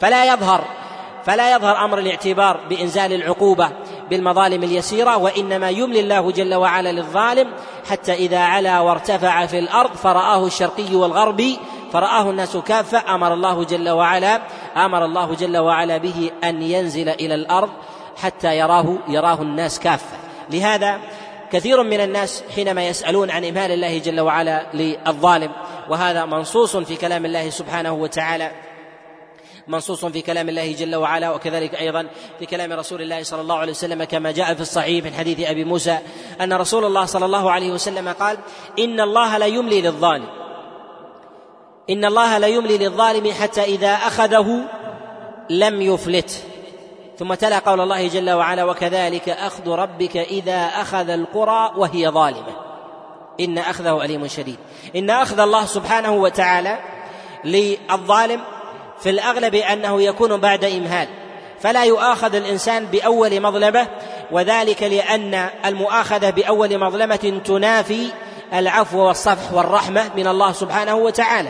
فلا 0.00 0.34
يظهر 0.34 0.64
فلا 1.26 1.52
يظهر 1.52 1.84
أمر 1.84 1.98
الاعتبار 1.98 2.60
بإنزال 2.70 3.12
العقوبة 3.12 3.70
بالمظالم 4.10 4.62
اليسيرة 4.62 5.16
وإنما 5.16 5.70
يملي 5.70 6.00
الله 6.00 6.30
جل 6.30 6.54
وعلا 6.54 6.92
للظالم 6.92 7.52
حتى 7.90 8.12
إذا 8.12 8.38
علا 8.38 8.80
وارتفع 8.80 9.46
في 9.46 9.58
الأرض 9.58 9.94
فرآه 9.94 10.46
الشرقي 10.46 10.94
والغربي 10.94 11.58
فرآه 11.92 12.30
الناس 12.30 12.56
كافة 12.56 13.14
أمر 13.14 13.34
الله 13.34 13.64
جل 13.64 13.88
وعلا 13.90 14.40
أمر 14.76 15.04
الله 15.04 15.34
جل 15.34 15.58
وعلا 15.58 15.96
به 15.96 16.30
أن 16.44 16.62
ينزل 16.62 17.08
إلى 17.08 17.34
الأرض 17.34 17.70
حتى 18.22 18.58
يراه 18.58 18.98
يراه 19.08 19.42
الناس 19.42 19.78
كافة. 19.80 20.16
لهذا 20.50 21.00
كثير 21.52 21.82
من 21.82 22.00
الناس 22.00 22.44
حينما 22.54 22.88
يسألون 22.88 23.30
عن 23.30 23.44
إمهال 23.44 23.70
الله 23.70 23.98
جل 23.98 24.20
وعلا 24.20 24.66
للظالم 24.74 25.50
وهذا 25.88 26.24
منصوص 26.24 26.76
في 26.76 26.96
كلام 26.96 27.24
الله 27.24 27.50
سبحانه 27.50 27.92
وتعالى. 27.92 28.50
منصوص 29.68 30.04
في 30.04 30.22
كلام 30.22 30.48
الله 30.48 30.72
جل 30.72 30.96
وعلا 30.96 31.30
وكذلك 31.30 31.74
أيضا 31.74 32.06
في 32.38 32.46
كلام 32.46 32.72
رسول 32.72 33.02
الله 33.02 33.22
صلى 33.22 33.40
الله 33.40 33.56
عليه 33.58 33.72
وسلم 33.72 34.04
كما 34.04 34.32
جاء 34.32 34.54
في 34.54 34.60
الصحيح 34.60 35.04
من 35.04 35.14
حديث 35.14 35.40
أبي 35.40 35.64
موسى 35.64 35.98
أن 36.40 36.52
رسول 36.52 36.84
الله 36.84 37.04
صلى 37.04 37.24
الله 37.24 37.50
عليه 37.50 37.72
وسلم 37.72 38.08
قال 38.08 38.38
إن 38.78 39.00
الله 39.00 39.38
لا 39.38 39.46
يملي 39.46 39.80
للظالم 39.80 40.28
إن 41.90 42.04
الله 42.04 42.38
لا 42.38 42.46
يملي 42.46 42.78
للظالم 42.78 43.32
حتى 43.32 43.64
إذا 43.64 43.92
أخذه 43.92 44.64
لم 45.50 45.82
يفلته 45.82 46.38
ثم 47.18 47.34
تلا 47.34 47.58
قول 47.58 47.80
الله 47.80 48.08
جل 48.08 48.30
وعلا 48.30 48.64
وكذلك 48.64 49.28
أخذ 49.28 49.68
ربك 49.68 50.16
إذا 50.16 50.66
أخذ 50.66 51.08
القرى 51.08 51.72
وهي 51.76 52.08
ظالمة. 52.08 52.56
إن 53.40 53.58
أخذه 53.58 54.04
أليم 54.04 54.26
شديد. 54.26 54.58
إن 54.96 55.10
أخذ 55.10 55.40
الله 55.40 55.64
سبحانه 55.64 56.12
وتعالى 56.12 56.78
للظالم 57.44 58.40
في 59.02 59.10
الأغلب 59.10 59.54
أنه 59.54 60.02
يكون 60.02 60.36
بعد 60.36 60.64
إمهال. 60.64 61.08
فلا 61.60 61.84
يؤاخذ 61.84 62.34
الإنسان 62.34 62.86
بأول 62.86 63.40
مظلمة 63.40 63.86
وذلك 64.30 64.82
لأن 64.82 65.48
المؤاخذة 65.66 66.30
بأول 66.30 66.78
مظلمة 66.78 67.40
تنافي 67.44 68.06
العفو 68.54 68.98
والصفح 68.98 69.52
والرحمة 69.52 70.10
من 70.16 70.26
الله 70.26 70.52
سبحانه 70.52 70.94
وتعالى. 70.94 71.48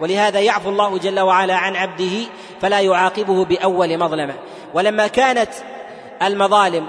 ولهذا 0.00 0.40
يعفو 0.40 0.68
الله 0.68 0.98
جل 0.98 1.20
وعلا 1.20 1.54
عن 1.54 1.76
عبده 1.76 2.26
فلا 2.60 2.80
يعاقبه 2.80 3.44
بأول 3.44 3.98
مظلمة. 3.98 4.34
ولما 4.74 5.06
كانت 5.06 5.50
المظالم 6.22 6.86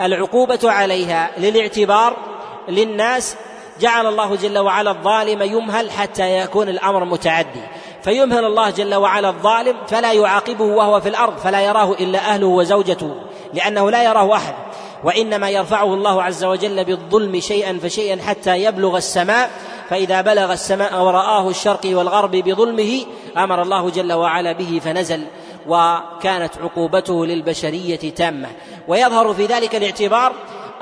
العقوبة 0.00 0.58
عليها 0.64 1.30
للاعتبار 1.38 2.16
للناس 2.68 3.36
جعل 3.80 4.06
الله 4.06 4.36
جل 4.36 4.58
وعلا 4.58 4.90
الظالم 4.90 5.42
يمهل 5.42 5.90
حتى 5.90 6.38
يكون 6.38 6.68
الأمر 6.68 7.04
متعدي. 7.04 7.62
فيمهل 8.02 8.44
الله 8.44 8.70
جل 8.70 8.94
وعلا 8.94 9.28
الظالم 9.28 9.76
فلا 9.88 10.12
يعاقبه 10.12 10.64
وهو 10.64 11.00
في 11.00 11.08
الأرض 11.08 11.38
فلا 11.38 11.60
يراه 11.60 11.92
إلا 11.92 12.18
أهله 12.18 12.46
وزوجته 12.46 13.14
لأنه 13.54 13.90
لا 13.90 14.02
يراه 14.02 14.36
أحد. 14.36 14.54
وإنما 15.04 15.50
يرفعه 15.50 15.94
الله 15.94 16.22
عز 16.22 16.44
وجل 16.44 16.84
بالظلم 16.84 17.40
شيئا 17.40 17.78
فشيئا 17.82 18.22
حتى 18.22 18.64
يبلغ 18.64 18.96
السماء 18.96 19.50
فإذا 19.90 20.20
بلغ 20.20 20.52
السماء 20.52 21.02
ورآه 21.02 21.48
الشرق 21.48 21.80
والغرب 21.84 22.30
بظلمه 22.30 23.00
أمر 23.36 23.62
الله 23.62 23.90
جل 23.90 24.12
وعلا 24.12 24.52
به 24.52 24.80
فنزل 24.84 25.24
وكانت 25.66 26.52
عقوبته 26.62 27.26
للبشرية 27.26 28.14
تامة. 28.14 28.48
ويظهر 28.88 29.34
في 29.34 29.46
ذلك 29.46 29.74
الاعتبار 29.74 30.32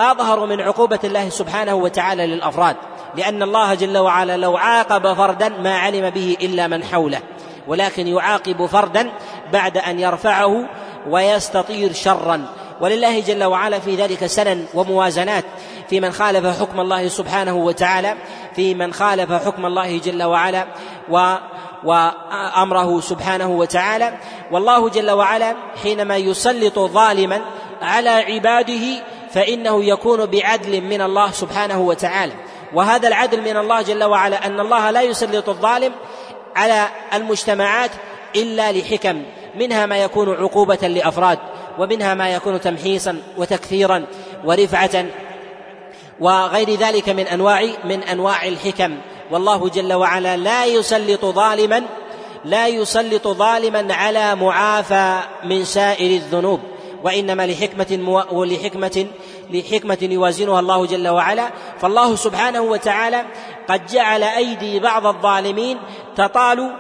أظهر 0.01 0.47
من 0.47 0.61
عقوبة 0.61 0.99
الله 1.05 1.29
سبحانه 1.29 1.75
وتعالى 1.75 2.27
للأفراد. 2.27 2.77
لأن 3.17 3.43
الله 3.43 3.75
جل 3.75 3.99
وعلا 3.99 4.37
لو 4.37 4.57
عاقب 4.57 5.13
فردا 5.15 5.49
ما 5.49 5.79
علم 5.79 6.11
به 6.11 6.37
إلا 6.41 6.67
من 6.67 6.85
حوله 6.85 7.21
ولكن 7.69 8.07
يعاقب 8.07 8.67
فردا 8.67 9.11
بعد 9.53 9.79
أن 9.79 9.99
يرفعه 9.99 10.65
ويستطير 11.11 11.93
شرا. 11.93 12.47
ولله 12.81 13.21
جل 13.21 13.45
وعلا 13.45 13.79
في 13.79 13.97
ذلك 13.97 14.27
سنن 14.27 14.67
وموازنات 14.75 15.45
في 15.91 16.01
من 16.01 16.13
خالف 16.13 16.61
حكم 16.61 16.81
الله 16.81 17.09
سبحانه 17.09 17.55
وتعالى 17.55 18.15
في 18.57 18.75
من 18.75 18.93
خالف 18.93 19.33
حكم 19.33 19.67
الله 19.67 19.99
جل 19.99 20.23
وعلا 20.23 20.67
و 21.11 21.35
وامره 21.85 23.01
سبحانه 23.01 23.49
وتعالى. 23.51 24.19
والله 24.53 24.89
جل 24.89 25.11
وعلا 25.11 25.55
حينما 25.83 26.17
يسلط 26.17 26.79
ظالما 26.79 27.41
على 27.83 28.11
عباده 28.11 29.03
فإنه 29.31 29.85
يكون 29.85 30.27
بعدل 30.27 30.81
من 30.81 31.01
الله 31.01 31.31
سبحانه 31.31 31.81
وتعالى. 31.81 32.33
وهذا 32.75 33.09
العدل 33.09 33.41
من 33.41 33.57
الله 33.57 33.83
جل 33.83 34.05
وعلا 34.05 34.47
أن 34.47 34.61
الله 34.61 34.91
لا 34.91 35.03
يسلط 35.03 35.49
الظالم 35.49 35.93
على 36.57 36.89
المجتمعات 37.15 37.91
إلا 38.37 38.73
لحكم 38.73 39.23
منها 39.55 39.87
ما 39.87 39.99
يكون 39.99 40.35
عقوبة 40.35 40.89
لأفراد 40.89 41.39
ومنها 41.79 42.15
ما 42.15 42.35
يكون 42.35 42.61
تمحيصا 42.61 43.23
وتكثيرا 43.37 44.07
ورفعة 44.45 45.05
وغير 46.21 46.71
ذلك 46.71 47.09
من 47.09 47.27
أنواع 47.27 47.69
من 47.85 48.03
أنواع 48.03 48.47
الحكم. 48.47 48.99
والله 49.31 49.69
جل 49.69 49.93
وعلا 49.93 50.37
لا 50.37 50.65
يسلط 50.65 51.25
ظالما 51.25 51.83
لا 52.45 52.69
يسلط 52.69 53.29
ظالما 53.29 53.95
على 53.95 54.35
معافى 54.35 55.21
من 55.45 55.65
سائر 55.65 56.11
الذنوب. 56.11 56.61
وإنما 57.05 57.47
لحكمة 57.47 58.27
ولحكمة 58.33 59.07
لحكمة 59.51 59.99
يوازنها 60.03 60.61
الله 60.61 60.87
جل 60.87 61.09
وعلا. 61.09 61.51
فالله 61.81 62.17
سبحانه 62.17 62.61
وتعالى 62.61 63.25
قد 63.69 63.87
جعل 63.87 64.23
أيدي 64.23 64.81
بعض 64.81 65.07
الظالمين 65.07 65.79
تطال 66.17 66.71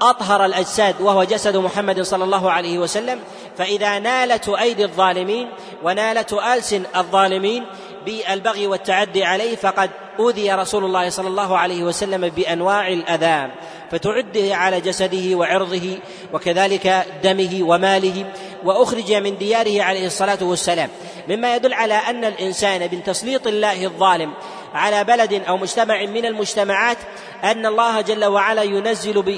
أطهر 0.00 0.44
الأجساد 0.44 1.00
وهو 1.00 1.24
جسد 1.24 1.56
محمد 1.56 2.00
صلى 2.00 2.24
الله 2.24 2.50
عليه 2.50 2.78
وسلم. 2.78 3.18
فإذا 3.58 3.98
نالت 3.98 4.48
أيدي 4.48 4.84
الظالمين 4.84 5.48
ونالت 5.82 6.32
ألسن 6.32 6.82
الظالمين 6.96 7.66
بالبغي 8.06 8.66
والتعدي 8.66 9.24
عليه 9.24 9.56
فقد 9.56 9.90
أوذي 10.18 10.52
رسول 10.52 10.84
الله 10.84 11.10
صلى 11.10 11.28
الله 11.28 11.58
عليه 11.58 11.84
وسلم 11.84 12.28
بأنواع 12.28 12.88
الأذى. 12.88 13.50
فتعده 13.92 14.56
على 14.56 14.80
جسده 14.80 15.36
وعرضه 15.36 15.98
وكذلك 16.32 17.06
دمه 17.22 17.58
وماله 17.62 18.32
وأخرج 18.64 19.12
من 19.12 19.38
دياره 19.38 19.82
عليه 19.82 20.06
الصلاة 20.06 20.38
والسلام. 20.42 20.88
مما 21.28 21.56
يدل 21.56 21.74
على 21.74 21.94
أن 21.94 22.24
الإنسان 22.24 22.80
من 22.92 23.02
تسليط 23.04 23.46
الله 23.46 23.84
الظالم 23.84 24.32
على 24.74 25.04
بلد 25.04 25.42
أو 25.48 25.56
مجتمع 25.56 26.06
من 26.06 26.26
المجتمعات 26.26 26.96
أن 27.44 27.66
الله 27.66 28.00
جل 28.00 28.24
وعلا 28.24 28.62
ينزل 28.62 29.22
ب... 29.22 29.28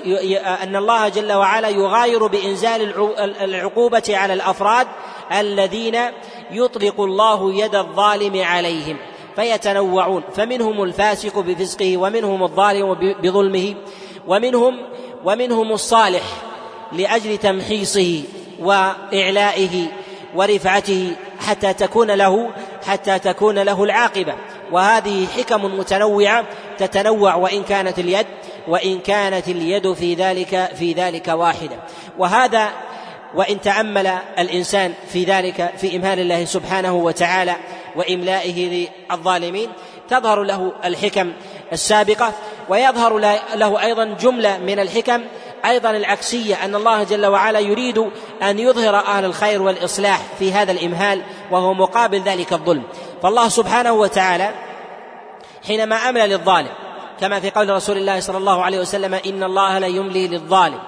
أن 0.62 0.76
الله 0.76 1.08
جل 1.08 1.32
وعلا 1.32 1.68
يغاير 1.68 2.26
بإنزال 2.26 2.94
العقوبة 3.40 4.02
على 4.08 4.32
الأفراد 4.32 4.86
الذين 5.32 5.98
يطلق 6.50 7.00
الله 7.00 7.54
يد 7.54 7.74
الظالم 7.74 8.42
عليهم 8.42 8.96
فيتنوعون. 9.36 10.22
فمنهم 10.36 10.82
الفاسق 10.82 11.38
بفسقه 11.38 11.96
ومنهم 11.96 12.42
الظالم 12.42 12.94
بظلمه. 13.22 13.74
ومنهم 14.26 14.78
ومنهم 15.24 15.72
الصالح 15.72 16.22
لأجل 16.92 17.38
تمحيصه 17.38 18.22
وإعلائه 18.60 19.86
ورفعته 20.34 21.12
حتى 21.46 21.72
تكون 21.72 22.10
له 22.10 22.50
حتى 22.86 23.18
تكون 23.18 23.58
له 23.58 23.84
العاقبة. 23.84 24.34
وهذه 24.72 25.26
حكم 25.26 25.64
متنوعة 25.78 26.44
تتنوع 26.78 27.34
وإن 27.34 27.62
كانت 27.62 27.98
اليد 27.98 28.26
وإن 28.68 28.98
كانت 28.98 29.48
اليد 29.48 29.92
في 29.92 30.14
ذلك 30.14 30.70
في 30.74 30.92
ذلك 30.92 31.28
واحدة. 31.28 31.76
وهذا 32.18 32.70
وإن 33.34 33.60
تأمل 33.60 34.06
الإنسان 34.38 34.92
في 35.08 35.24
ذلك 35.24 35.72
في 35.76 35.96
إمهال 35.96 36.20
الله 36.20 36.44
سبحانه 36.44 36.94
وتعالى 36.94 37.56
وإملائه 37.96 38.88
للظالمين 39.10 39.68
تظهر 40.08 40.42
له 40.42 40.72
الحكم 40.84 41.32
السابقة 41.72 42.32
ويظهر 42.68 43.18
له 43.54 43.82
أيضا 43.82 44.04
جملة 44.04 44.58
من 44.58 44.78
الحكم 44.78 45.24
أيضا 45.64 45.90
العكسية 45.90 46.64
أن 46.64 46.74
الله 46.74 47.02
جل 47.02 47.26
وعلا 47.26 47.58
يريد 47.58 48.10
أن 48.42 48.58
يظهر 48.58 48.96
أهل 48.96 49.24
الخير 49.24 49.62
والإصلاح 49.62 50.20
في 50.38 50.52
هذا 50.52 50.72
الإمهال 50.72 51.22
وهو 51.50 51.74
مقابل 51.74 52.20
ذلك 52.20 52.52
الظلم. 52.52 52.82
فالله 53.22 53.48
سبحانه 53.48 53.92
وتعالى 53.92 54.50
حينما 55.66 55.96
أمل 55.96 56.30
للظالم 56.30 56.70
كما 57.20 57.40
في 57.40 57.50
قول 57.50 57.70
رسول 57.70 57.96
الله 57.96 58.20
صلى 58.20 58.38
الله 58.38 58.62
عليه 58.62 58.78
وسلم 58.80 59.14
إن 59.14 59.42
الله 59.42 59.78
لا 59.78 59.86
يملي 59.86 60.28
للظالم 60.28 60.78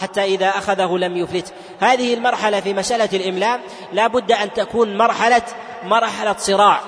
حتى 0.00 0.24
إذا 0.24 0.48
أخذه 0.48 0.98
لم 0.98 1.16
يفلت 1.16 1.52
هذه 1.80 2.14
المرحلة 2.14 2.60
في 2.60 2.74
مسألة 2.74 3.08
الإملاء 3.12 3.60
لا 3.92 4.06
بد 4.06 4.32
أن 4.32 4.52
تكون 4.52 4.96
مرحلة 4.96 5.42
مرحلة 5.84 6.34
صراع 6.38 6.80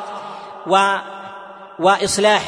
و 0.66 0.96
وإصلاح. 1.78 2.42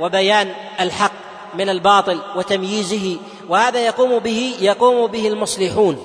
وبيان 0.00 0.52
الحق 0.80 1.12
من 1.58 1.68
الباطل 1.68 2.18
وتمييزه 2.36 3.16
وهذا 3.48 3.86
يقوم 3.86 4.18
به 4.18 4.54
يقوم 4.60 5.06
به 5.06 5.28
المصلحون 5.28 5.98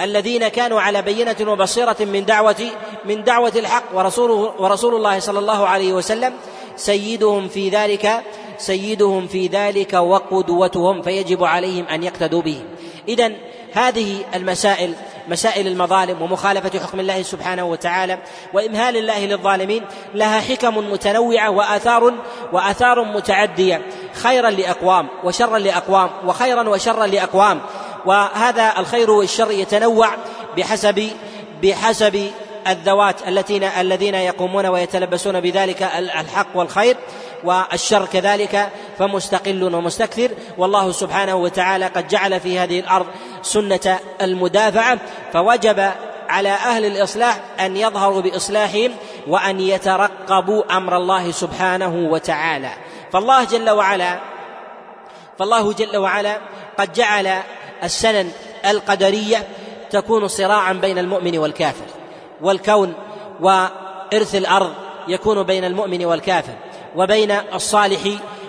الذين 0.00 0.48
كانوا 0.48 0.80
على 0.80 1.02
بينة 1.02 1.36
وبصيرة 1.40 1.96
من 2.00 2.24
دعوة 2.24 2.70
من 3.04 3.24
دعوة 3.24 3.52
الحق 3.56 3.84
ورسوله 3.94 4.54
ورسول 4.58 4.94
الله 4.94 5.18
صلى 5.18 5.38
الله 5.38 5.66
عليه 5.66 5.92
وسلم. 5.92 6.32
سيدهم 6.76 7.48
في 7.48 7.68
ذلك 7.68 8.22
سيدهم 8.58 9.26
في 9.26 9.46
ذلك 9.46 9.92
وقدوتهم 9.94 11.02
فيجب 11.02 11.44
عليهم 11.44 11.84
أن 11.84 12.02
يقتدوا 12.02 12.42
به. 12.42 12.62
إذا 13.08 13.32
هذه 13.72 14.24
المسائل 14.34 14.94
مسائل 15.28 15.66
المظالم 15.66 16.22
ومخالفة 16.22 16.80
حكم 16.80 17.00
الله 17.00 17.22
سبحانه 17.22 17.64
وتعالى 17.64 18.18
وإمهال 18.52 18.96
الله 18.96 19.26
للظالمين 19.26 19.84
لها 20.14 20.40
حكم 20.40 20.76
متنوعة 20.76 21.50
وآثار 21.50 22.14
وآثار 22.52 23.04
متعدية 23.04 23.82
خيرا 24.12 24.50
لأقوام 24.50 25.08
وشرا 25.24 25.58
لأقوام 25.58 26.10
وخيرا 26.24 26.68
وشرا 26.68 27.06
لأقوام. 27.06 27.60
وهذا 28.06 28.74
الخير 28.78 29.10
والشر 29.10 29.50
يتنوع 29.50 30.08
بحسب 30.56 31.10
بحسب 31.62 32.30
الذوات 32.68 33.28
التي 33.28 33.80
الذين 33.80 34.14
يقومون 34.14 34.66
ويتلبسون 34.66 35.40
بذلك 35.40 35.82
الحق 35.98 36.46
والخير 36.54 36.96
والشر 37.44 38.06
كذلك 38.06 38.68
فمستقل 38.98 39.74
ومستكثر. 39.74 40.30
والله 40.58 40.92
سبحانه 40.92 41.34
وتعالى 41.34 41.86
قد 41.86 42.08
جعل 42.08 42.40
في 42.40 42.58
هذه 42.58 42.80
الأرض 42.80 43.06
سنة 43.42 43.98
المدافعة 44.22 44.98
فوجب 45.32 45.90
على 46.28 46.48
أهل 46.48 46.84
الإصلاح 46.84 47.40
أن 47.60 47.76
يظهروا 47.76 48.20
بإصلاحهم 48.20 48.90
وأن 49.26 49.60
يترقبوا 49.60 50.76
أمر 50.76 50.96
الله 50.96 51.30
سبحانه 51.30 52.08
وتعالى. 52.10 52.70
فالله 53.12 53.44
جل 53.44 53.70
وعلا 53.70 54.18
فالله 55.38 55.72
جل 55.72 55.96
وعلا 55.96 56.38
قد 56.78 56.92
جعل 56.92 57.42
السنن 57.84 58.30
القدرية 58.66 59.48
تكون 59.90 60.28
صراعا 60.28 60.72
بين 60.72 60.98
المؤمن 60.98 61.38
والكافر 61.38 61.84
والكون 62.40 62.94
وإرث 63.40 64.34
الأرض 64.34 64.74
يكون 65.08 65.42
بين 65.42 65.64
المؤمن 65.64 66.04
والكافر 66.04 66.52
وبين 66.96 67.30
الصالح 67.54 68.00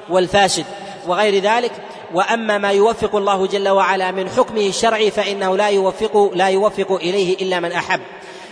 والفاسد 0.10 0.66
وغير 1.08 1.44
ذلك 1.44 1.72
وأما 2.14 2.58
ما 2.58 2.72
يوفق 2.72 3.16
الله 3.16 3.48
جل 3.48 3.70
وعلا 3.70 4.12
من 4.12 4.30
حكمه 4.30 4.62
الشرعي 4.62 5.12
فإنه 5.12 5.58
لا 5.58 5.68
يوفق 5.68 6.32
لا 6.34 6.48
يوفق 6.48 6.92
إليه 6.92 7.36
إلا 7.36 7.60
من 7.60 7.72
أحب. 7.72 8.02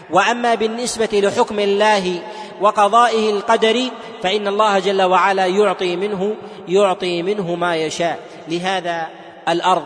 وأما 0.10 0.56
بالنسبة 0.56 1.10
لحكم 1.14 1.60
الله 1.60 2.22
وقضائه 2.62 3.30
القدري 3.30 3.92
فإن 4.24 4.48
الله 4.48 4.80
جل 4.80 5.02
وعلا 5.02 5.46
يعطي 5.46 5.96
منه 5.96 6.36
يعطي 6.68 7.24
منه 7.24 7.56
ما 7.56 7.76
يشاء. 7.76 8.20
لهذا 8.48 9.08
الأرض 9.50 9.84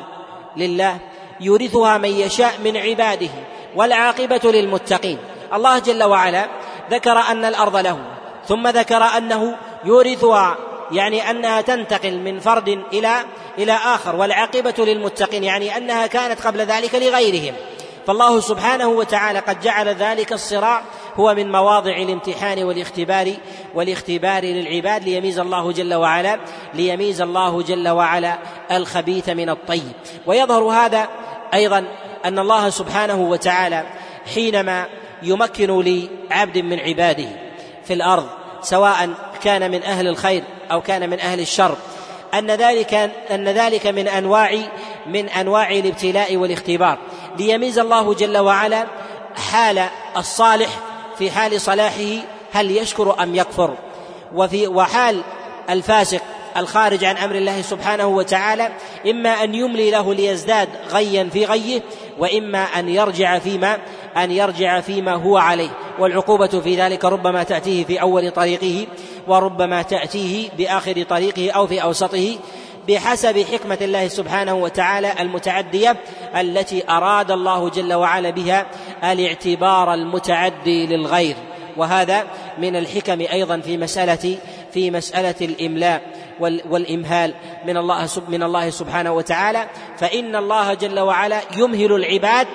لله 0.58 0.98
يورثها 1.42 1.98
من 1.98 2.10
يشاء 2.10 2.54
من 2.64 2.78
عباده 2.78 3.30
والعاقبة 3.76 4.52
للمتقين. 4.52 5.18
الله 5.54 5.80
جل 5.80 6.04
وعلا 6.04 6.48
ذكر 6.92 7.18
أن 7.20 7.46
الأرض 7.46 7.76
له 7.76 8.00
ثم 8.48 8.68
ذكر 8.68 9.04
أنه 9.04 9.56
يورثها 9.86 10.58
يعني 10.92 11.30
أنها 11.30 11.62
تنتقل 11.62 12.20
من 12.20 12.40
فرد 12.40 12.70
إلى 12.94 13.16
إلى 13.58 13.72
آخر 13.72 14.16
والعاقبة 14.16 14.74
للمتقين 14.78 15.44
يعني 15.44 15.78
أنها 15.78 16.08
كانت 16.08 16.42
قبل 16.42 16.60
ذلك 16.60 16.96
لغيرهم. 16.96 17.54
فالله 18.08 18.40
سبحانه 18.40 18.88
وتعالى 18.88 19.40
قد 19.40 19.60
جعل 19.62 19.88
ذلك 19.88 20.34
الصراع 20.34 20.82
هو 21.16 21.34
من 21.34 21.52
مواضع 21.52 21.98
الامتحان 21.98 22.64
والاختبار 22.64 23.34
والاختبار 23.76 24.44
للعباد 24.44 25.04
ليميز 25.04 25.40
الله 25.40 25.72
جل 25.72 25.94
وعلا 25.94 26.40
ليميز 26.74 27.22
الله 27.22 27.62
جل 27.62 27.90
وعلا 27.90 28.38
الخبيث 28.72 29.30
من 29.30 29.50
الطيب. 29.50 29.92
ويظهر 30.26 30.64
هذا 30.64 31.08
أيضا 31.54 31.88
أن 32.26 32.40
الله 32.40 32.70
سبحانه 32.70 33.22
وتعالى 33.22 33.84
حينما 34.34 34.86
يمكن 35.24 35.82
لعبد 36.32 36.58
من 36.58 36.80
عباده 36.80 37.28
في 37.84 37.94
الأرض 37.94 38.41
سواء 38.62 39.10
كان 39.44 39.72
من 39.72 39.84
أهل 39.84 40.08
الخير 40.08 40.44
أو 40.72 40.82
كان 40.82 41.10
من 41.10 41.20
أهل 41.20 41.40
الشر. 41.40 41.76
أن 42.34 42.52
ذلك 42.52 42.94
أن 43.32 43.50
ذلك 43.50 43.88
من 43.88 44.08
انواع 44.08 44.58
من 45.08 45.30
أنواع 45.30 45.72
الابتلاء 45.72 46.38
والاختبار. 46.38 46.98
ليميز 47.38 47.80
الله 47.80 48.14
جل 48.14 48.38
وعلا 48.38 48.88
حال 49.52 49.86
الصالح 50.18 50.70
في 51.18 51.32
حال 51.32 51.62
صلاحه 51.62 52.24
هل 52.54 52.72
يشكر 52.78 53.24
أم 53.24 53.36
يكفر. 53.36 53.76
وفي 54.36 54.68
وحال 54.68 55.22
الفاسق 55.70 56.22
الخارج 56.58 57.06
عن 57.06 57.18
أمر 57.18 57.36
الله 57.36 57.62
سبحانه 57.62 58.08
وتعالى 58.08 58.70
إما 59.10 59.30
أن 59.30 59.56
يملي 59.56 59.92
له 59.92 60.14
ليزداد 60.14 60.70
غيا 60.92 61.30
في 61.34 61.46
غيه 61.46 61.82
وإما 62.20 62.64
أن 62.64 62.90
يرجع 62.90 63.40
فيما 63.40 63.78
أن 64.18 64.32
يرجع 64.32 64.82
فيما 64.82 65.14
هو 65.14 65.38
عليه. 65.38 65.70
والعقوبة 66.00 66.48
في 66.48 66.76
ذلك 66.76 67.06
ربما 67.06 67.44
تأتيه 67.44 67.86
في 67.86 68.02
أول 68.02 68.32
طريقه 68.32 68.88
وربما 69.28 69.82
تأتيه 69.82 70.50
بآخر 70.58 71.04
طريقه 71.04 71.52
أو 71.52 71.68
في 71.68 71.84
أوسطه 71.84 72.38
بحسب 72.88 73.46
حكمة 73.54 73.78
الله 73.82 74.08
سبحانه 74.08 74.56
وتعالى 74.56 75.14
المتعدية 75.20 75.98
التي 76.36 76.84
أراد 76.90 77.32
الله 77.32 77.70
جل 77.70 77.94
وعلا 77.94 78.30
بها 78.30 78.66
الاعتبار 79.04 79.94
المتعدي 79.94 80.88
للغير. 80.88 81.36
وهذا 81.78 82.24
من 82.58 82.76
الحكم 82.76 83.22
أيضا 83.22 83.60
في 83.60 83.78
مسألة 83.78 84.38
في 84.74 84.92
مسألة 84.92 85.36
الإملاء. 85.42 86.02
والإمهال 86.42 87.34
من 87.66 87.78
الله 87.78 88.08
من 88.28 88.44
الله 88.44 88.70
سبحانه 88.70 89.14
وتعالى. 89.14 89.70
فإن 89.98 90.36
الله 90.36 90.74
جل 90.74 91.00
وعلا 91.00 91.42
يمهل 91.58 91.92
العباد 91.96 92.48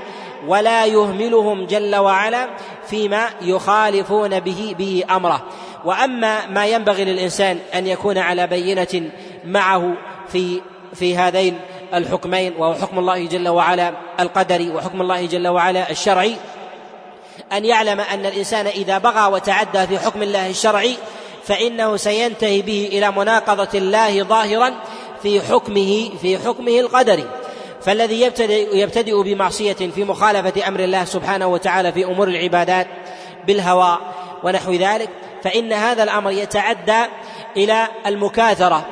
ولا 0.46 0.86
يهملهم 0.86 1.66
جل 1.66 1.96
وعلا 1.96 2.48
فيما 2.86 3.28
يخالفون 3.42 4.40
به 4.40 4.74
به 4.78 5.04
أمره. 5.10 5.44
وأما 5.84 6.46
ما 6.46 6.66
ينبغي 6.66 7.04
للإنسان 7.04 7.58
أن 7.74 7.86
يكون 7.86 8.18
على 8.18 8.46
بينة 8.46 9.10
معه 9.44 9.94
في 10.28 10.60
في 10.94 11.16
هذين 11.16 11.58
الحكمين 11.94 12.54
وهو 12.58 12.74
حكم 12.74 12.98
الله 12.98 13.26
جل 13.26 13.48
وعلا 13.48 13.92
القدري 14.20 14.70
وحكم 14.70 15.00
الله 15.00 15.26
جل 15.26 15.48
وعلا 15.48 15.90
الشرعي. 15.90 16.36
أن 17.52 17.64
يعلم 17.64 18.00
أن 18.00 18.26
الإنسان 18.26 18.66
إذا 18.66 18.98
بغى 18.98 19.32
وتعدى 19.32 19.86
في 19.86 19.98
حكم 19.98 20.22
الله 20.22 20.50
الشرعي 20.50 20.96
فإنه 21.46 21.96
سينتهي 21.96 22.62
به 22.62 22.88
إلى 22.92 23.12
مناقضة 23.12 23.78
الله 23.78 24.22
ظاهرا 24.22 24.74
في 25.22 25.40
حكمه 25.40 26.10
في 26.22 26.38
حكمه 26.38 26.80
القدري. 26.80 27.24
فالذي 27.82 28.20
يبتدئ 28.20 28.76
يبتدئ 28.76 29.22
بمعصية 29.22 29.72
في 29.72 30.04
مخالفة 30.04 30.68
أمر 30.68 30.80
الله 30.80 31.04
سبحانه 31.04 31.46
وتعالى 31.46 31.92
في 31.92 32.04
أمور 32.04 32.28
العبادات 32.28 32.86
بالهوى 33.46 33.98
ونحو 34.42 34.72
ذلك 34.72 35.10
فإن 35.42 35.72
هذا 35.72 36.02
الأمر 36.02 36.30
يتعدى 36.30 37.04
إلى 37.56 37.88
المكاثرة 38.06 38.86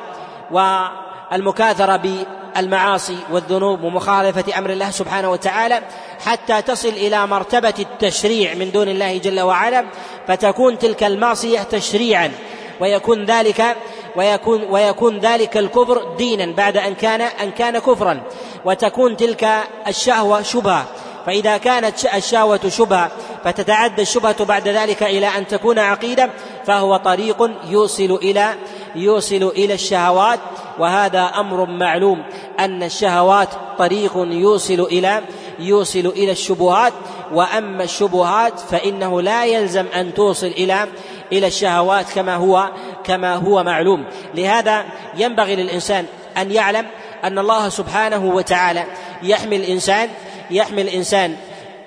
والمكاثرة 0.51 2.25
بالمعاصي 2.55 3.17
والذنوب 3.31 3.83
ومخالفة 3.83 4.57
أمر 4.57 4.69
الله 4.69 4.91
سبحانه 4.91 5.31
وتعالى 5.31 5.81
حتى 6.25 6.61
تصل 6.61 6.87
إلى 6.89 7.27
مرتبة 7.27 7.73
التشريع 7.79 8.53
من 8.53 8.71
دون 8.71 8.87
الله 8.89 9.17
جل 9.17 9.39
وعلا 9.41 9.85
فتكون 10.27 10.79
تلك 10.79 11.03
المعصية 11.03 11.59
تشريعا 11.59 12.31
ويكون 12.79 13.25
ذلك 13.25 13.75
ويكون 14.15 14.63
ويكون 14.63 15.19
ذلك 15.19 15.57
الكفر 15.57 16.15
دينا 16.17 16.45
بعد 16.45 16.77
أن 16.77 16.95
كان 16.95 17.21
أن 17.21 17.51
كان 17.51 17.79
كفرا 17.79 18.21
وتكون 18.65 19.17
تلك 19.17 19.49
الشهوة 19.87 20.41
شبهه 20.41 20.85
فإذا 21.25 21.57
كانت 21.57 22.05
الشهوة 22.05 22.59
شبهة 22.67 23.11
فتتعدى 23.43 24.01
الشبهة 24.01 24.45
بعد 24.45 24.67
ذلك 24.67 25.03
إلى 25.03 25.27
أن 25.27 25.47
تكون 25.47 25.79
عقيدة 25.79 26.29
فهو 26.65 26.97
طريق 26.97 27.51
يوصل 27.69 28.19
إلى 28.23 28.55
يوصل 28.95 29.51
إلى 29.55 29.73
الشهوات 29.73 30.39
وهذا 30.79 31.21
أمر 31.21 31.65
معلوم 31.65 32.23
أن 32.59 32.83
الشهوات 32.83 33.49
طريق 33.77 34.11
يوصل 34.15 34.79
إلى 34.79 35.21
يوصل 35.59 35.99
إلى 35.99 36.31
الشبهات 36.31 36.93
وأما 37.33 37.83
الشبهات 37.83 38.59
فإنه 38.59 39.21
لا 39.21 39.45
يلزم 39.45 39.85
أن 39.95 40.13
توصل 40.13 40.47
إلى 40.47 40.87
إلى 41.31 41.47
الشهوات 41.47 42.05
كما 42.15 42.35
هو 42.35 42.71
كما 43.03 43.35
هو 43.35 43.63
معلوم. 43.63 44.05
لهذا 44.35 44.85
ينبغي 45.17 45.55
للإنسان 45.55 46.05
أن 46.37 46.51
يعلم 46.51 46.85
أن 47.23 47.39
الله 47.39 47.69
سبحانه 47.69 48.25
وتعالى 48.25 48.83
يحمي 49.23 49.55
الإنسان 49.55 50.09
يحمي 50.51 50.81
الإنسان 50.81 51.35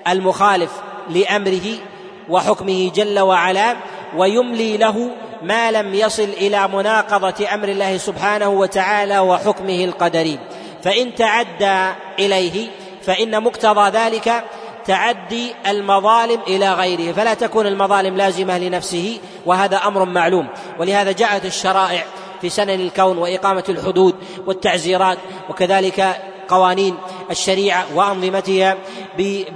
المخالف 0.07 0.71
لأمره 1.09 1.77
وحكمه 2.29 2.91
جل 2.95 3.19
وعلا 3.19 3.75
ويملي 4.17 4.77
له 4.77 5.11
ما 5.41 5.71
لم 5.71 5.93
يصل 5.93 6.23
إلى 6.23 6.67
مناقضة 6.67 7.53
أمر 7.53 7.67
الله 7.67 7.97
سبحانه 7.97 8.49
وتعالى 8.49 9.19
وحكمه 9.19 9.83
القدري. 9.83 10.39
فإن 10.83 11.15
تعدى 11.15 11.95
إليه 12.19 12.67
فإن 13.01 13.43
مقتضى 13.43 13.89
ذلك 13.89 14.43
تعدي 14.85 15.53
المظالم 15.67 16.39
إلى 16.47 16.73
غيره. 16.73 17.13
فلا 17.13 17.33
تكون 17.33 17.67
المظالم 17.67 18.17
لازمة 18.17 18.57
لنفسه 18.57 19.17
وهذا 19.45 19.77
أمر 19.77 20.05
معلوم. 20.05 20.47
ولهذا 20.79 21.11
جاءت 21.11 21.45
الشرائع 21.45 22.03
في 22.41 22.49
سنن 22.49 22.69
الكون 22.69 23.17
وإقامة 23.17 23.63
الحدود 23.69 24.15
والتعزيرات 24.45 25.17
وكذلك 25.49 26.21
قوانين 26.49 26.97
الشريعة 27.31 27.85
وأنظمتها 27.95 28.77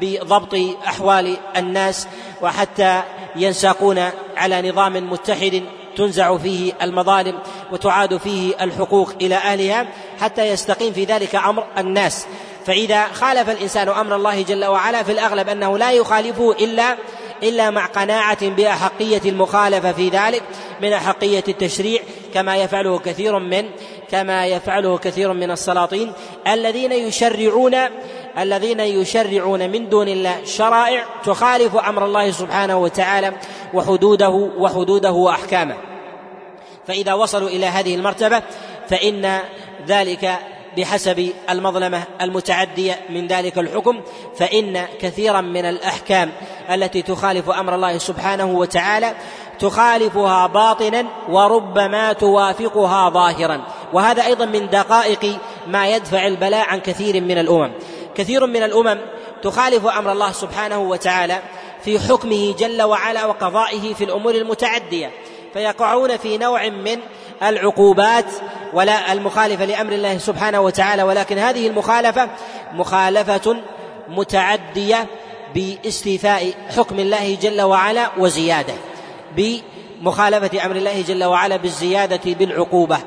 بضبط 0.02 0.56
أحوال 0.88 1.38
الناس 1.58 2.08
وحتى 2.42 3.02
ينساقون 3.36 4.10
على 4.38 4.70
نظام 4.70 5.12
متحد 5.12 5.64
تنزع 5.98 6.38
فيه 6.38 6.74
المظالم 6.82 7.40
وتعاد 7.72 8.18
فيه 8.18 8.54
الحقوق 8.62 9.12
إلى 9.22 9.36
أهلها 9.36 9.88
حتى 10.22 10.48
يستقيم 10.48 10.94
في 10.94 11.06
ذلك 11.06 11.36
أمر 11.36 11.66
الناس. 11.78 12.26
فإذا 12.66 13.08
خالف 13.08 13.50
الإنسان 13.50 13.90
أمر 13.90 14.16
الله 14.16 14.42
جل 14.42 14.66
وعلا 14.66 15.04
في 15.04 15.12
الأغلب 15.12 15.50
أنه 15.50 15.78
لا 15.78 15.92
يخالفه 15.92 16.52
إلا 16.52 16.98
إلا 17.44 17.70
مع 17.70 17.86
قناعة 17.86 18.50
بأحقية 18.50 19.22
المخالفة 19.26 19.92
في 19.92 20.10
ذلك 20.10 20.44
من 20.82 20.94
أحقية 20.94 21.44
التشريع 21.48 22.02
كما 22.34 22.58
يفعله 22.58 23.00
كثير 23.00 23.40
من 23.40 23.70
كما 24.12 24.48
يفعله 24.48 24.98
كثير 24.98 25.34
من 25.34 25.52
السلاطين 25.52 26.14
الذين 26.48 26.92
يشرعون 26.92 27.76
الذين 28.38 28.80
يشرعون 28.80 29.70
من 29.70 29.90
دون 29.90 30.08
الله 30.08 30.46
شرائع 30.46 31.06
تخالف 31.24 31.76
أمر 31.76 32.06
الله 32.06 32.32
سبحانه 32.32 32.78
وتعالى 32.78 33.34
وحدوده 33.74 34.30
وحدوده 34.58 35.12
وأحكامه. 35.12 35.76
فإذا 36.88 37.14
وصلوا 37.14 37.50
إلى 37.50 37.66
هذه 37.66 37.96
المرتبة 37.96 38.42
فإن 38.90 39.40
ذلك 39.88 40.40
بحسب 40.78 41.30
المظلمة 41.50 42.04
المتعدية 42.22 43.00
من 43.10 43.28
ذلك 43.28 43.58
الحكم 43.58 44.02
فإن 44.36 44.86
كثيرا 45.02 45.42
من 45.42 45.66
الأحكام 45.66 46.32
التي 46.72 47.02
تخالف 47.02 47.50
أمر 47.50 47.76
الله 47.76 47.98
سبحانه 47.98 48.46
وتعالى 48.46 49.14
تخالفها 49.60 50.48
باطنا 50.48 51.06
وربما 51.30 52.14
توافقها 52.14 53.10
ظاهرا. 53.10 53.62
وهذا 53.94 54.26
أيضا 54.26 54.46
من 54.46 54.70
دقائق 54.70 55.40
ما 55.68 55.88
يدفع 55.88 56.28
البلاء 56.28 56.68
عن 56.68 56.80
كثير 56.80 57.22
من 57.22 57.38
الأمم. 57.38 57.72
كثير 58.16 58.46
من 58.46 58.64
الأمم 58.64 59.00
تخالف 59.44 59.86
أمر 59.86 60.12
الله 60.12 60.32
سبحانه 60.32 60.80
وتعالى 60.80 61.42
في 61.84 62.00
حكمه 62.00 62.56
جل 62.60 62.82
وعلا 62.82 63.26
وقضائه 63.26 63.94
في 63.94 64.04
الأمور 64.04 64.36
المتعدية. 64.36 65.12
فيقعون 65.54 66.18
في 66.18 66.38
نوع 66.38 66.70
من 66.70 67.00
العقوبات 67.44 68.26
ولا 68.74 69.14
المخالفة 69.14 69.66
لأمر 69.66 69.92
الله 69.92 70.18
سبحانه 70.18 70.62
وتعالى 70.62 71.04
ولكن 71.04 71.38
هذه 71.38 71.68
المخالفة 71.68 72.30
مخالفة 72.74 73.58
متعدية 74.10 75.08
باستيفاء 75.56 76.54
حكم 76.78 77.00
الله 77.00 77.36
جل 77.42 77.62
وعلا 77.62 78.10
وزيادة 78.18 78.74
بمخالفة 79.36 80.66
أمر 80.66 80.76
الله 80.76 81.02
جل 81.02 81.24
وعلا 81.24 81.58
بالزيادة 81.58 82.34
بالعقوبة 82.34 82.98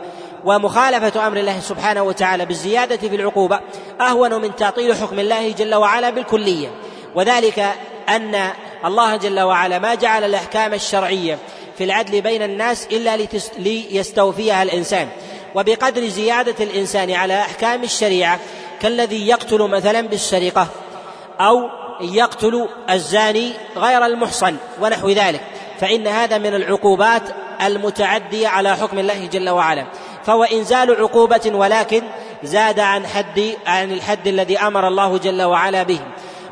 ومخالفة 0.44 1.26
أمر 1.26 1.36
الله 1.36 1.60
سبحانه 1.60 2.02
وتعالى 2.02 2.46
بالزيادة 2.46 2.96
في 2.96 3.16
العقوبة 3.16 3.60
أهون 4.00 4.34
من 4.34 4.56
تعطيل 4.56 4.94
حكم 4.94 5.18
الله 5.18 5.52
جل 5.52 5.74
وعلا 5.74 6.10
بالكلية 6.10 6.68
وذلك 7.14 7.66
أن 8.08 8.50
الله 8.84 9.16
جل 9.16 9.40
وعلا 9.40 9.78
ما 9.78 9.94
جعل 9.94 10.24
الأحكام 10.24 10.74
الشرعية 10.74 11.38
في 11.78 11.84
العدل 11.84 12.20
بين 12.20 12.42
الناس 12.42 12.86
إلا 12.92 13.16
ليستوفيها 13.58 14.62
الإنسان. 14.62 15.08
وبقدر 15.54 16.08
زيادة 16.08 16.64
الإنسان 16.64 17.10
على 17.10 17.40
أحكام 17.40 17.84
الشريعة 17.84 18.38
كالذي 18.80 19.28
يقتل 19.28 19.58
مثلا 19.58 20.00
بالسرقة 20.00 20.68
أو 21.40 21.68
يقتل 22.00 22.68
الزاني 22.90 23.52
غير 23.76 24.06
المحصن 24.06 24.56
ونحو 24.80 25.10
ذلك. 25.10 25.40
فإن 25.80 26.06
هذا 26.06 26.38
من 26.38 26.54
العقوبات 26.54 27.22
المتعدية 27.62 28.48
على 28.48 28.76
حكم 28.76 28.98
الله 28.98 29.26
جل 29.26 29.48
وعلا. 29.48 29.86
فهو 30.24 30.44
إنزال 30.44 31.00
عقوبة 31.00 31.50
ولكن 31.54 32.02
زاد 32.42 32.80
عن 32.80 33.06
حد 33.06 33.54
عن 33.66 33.92
الحد 33.92 34.26
الذي 34.26 34.58
أمر 34.58 34.88
الله 34.88 35.18
جل 35.18 35.42
وعلا 35.42 35.82
به. 35.82 36.00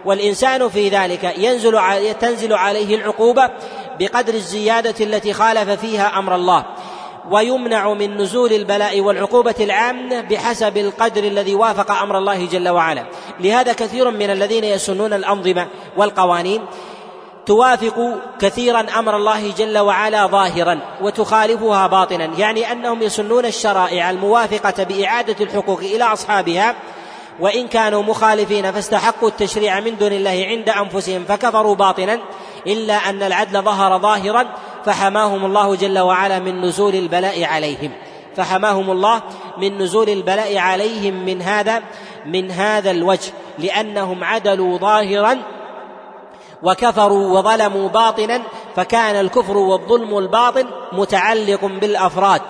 والإنسان 0.04 0.68
في 0.68 0.88
ذلك 0.88 1.34
ينزل 1.38 1.80
تنزل 2.20 2.52
عليه 2.52 2.96
العقوبة 2.96 3.50
بقدر 3.98 4.34
الزيادة 4.34 5.04
التي 5.04 5.32
خالف 5.32 5.70
فيها 5.70 6.18
أمر 6.18 6.34
الله 6.34 6.64
ويمنع 7.30 7.92
من 7.92 8.16
نزول 8.16 8.52
البلاء 8.52 9.00
والعقوبة 9.00 9.54
العامة 9.60 10.20
بحسب 10.20 10.76
القدر 10.76 11.24
الذي 11.24 11.54
وافق 11.54 11.92
أمر 11.92 12.18
الله 12.18 12.46
جل 12.46 12.68
وعلا. 12.68 13.04
لهذا 13.40 13.72
كثير 13.72 14.10
من 14.10 14.30
الذين 14.30 14.64
يسنون 14.64 15.12
الأنظمة 15.12 15.68
والقوانين 15.96 16.62
توافق 17.46 18.18
كثيرا 18.40 18.86
أمر 18.98 19.16
الله 19.16 19.52
جل 19.58 19.78
وعلا 19.78 20.26
ظاهرا 20.26 20.80
وتخالفها 21.00 21.86
باطنا 21.86 22.24
يعني 22.38 22.72
أنهم 22.72 23.02
يسنون 23.02 23.44
الشرائع 23.44 24.10
الموافقة 24.10 24.84
بإعادة 24.84 25.44
الحقوق 25.44 25.78
إلى 25.78 26.04
أصحابها 26.04 26.74
وإن 27.40 27.68
كانوا 27.68 28.02
مخالفين 28.02 28.72
فاستحقوا 28.72 29.28
التشريع 29.28 29.80
من 29.80 29.96
دون 29.96 30.12
الله 30.12 30.46
عند 30.48 30.68
أنفسهم 30.68 31.24
فكفروا 31.24 31.74
باطنا. 31.74 32.18
إلا 32.66 32.94
أن 32.94 33.22
العدل 33.22 33.62
ظهر 33.62 33.98
ظاهرا 33.98 34.46
فحماهم 34.84 35.44
الله 35.44 35.76
جل 35.76 35.98
وعلا 35.98 36.38
من 36.38 36.60
نزول 36.60 36.94
البلاء 36.94 37.44
عليهم. 37.44 37.92
فحماهم 38.36 38.90
الله 38.90 39.22
من 39.58 39.78
نزول 39.78 40.08
البلاء 40.08 40.58
عليهم 40.58 41.24
من 41.24 41.42
هذا 41.42 41.82
من 42.26 42.50
هذا 42.50 42.90
الوجه 42.90 43.32
لأنهم 43.58 44.24
عدلوا 44.24 44.78
ظاهرا 44.78 45.42
وكفروا 46.62 47.38
وظلموا 47.38 47.88
باطنا 47.88 48.42
فكان 48.76 49.16
الكفر 49.16 49.56
والظلم 49.56 50.18
الباطن 50.18 50.66
متعلق 50.92 51.64
بالأفراد. 51.64 52.42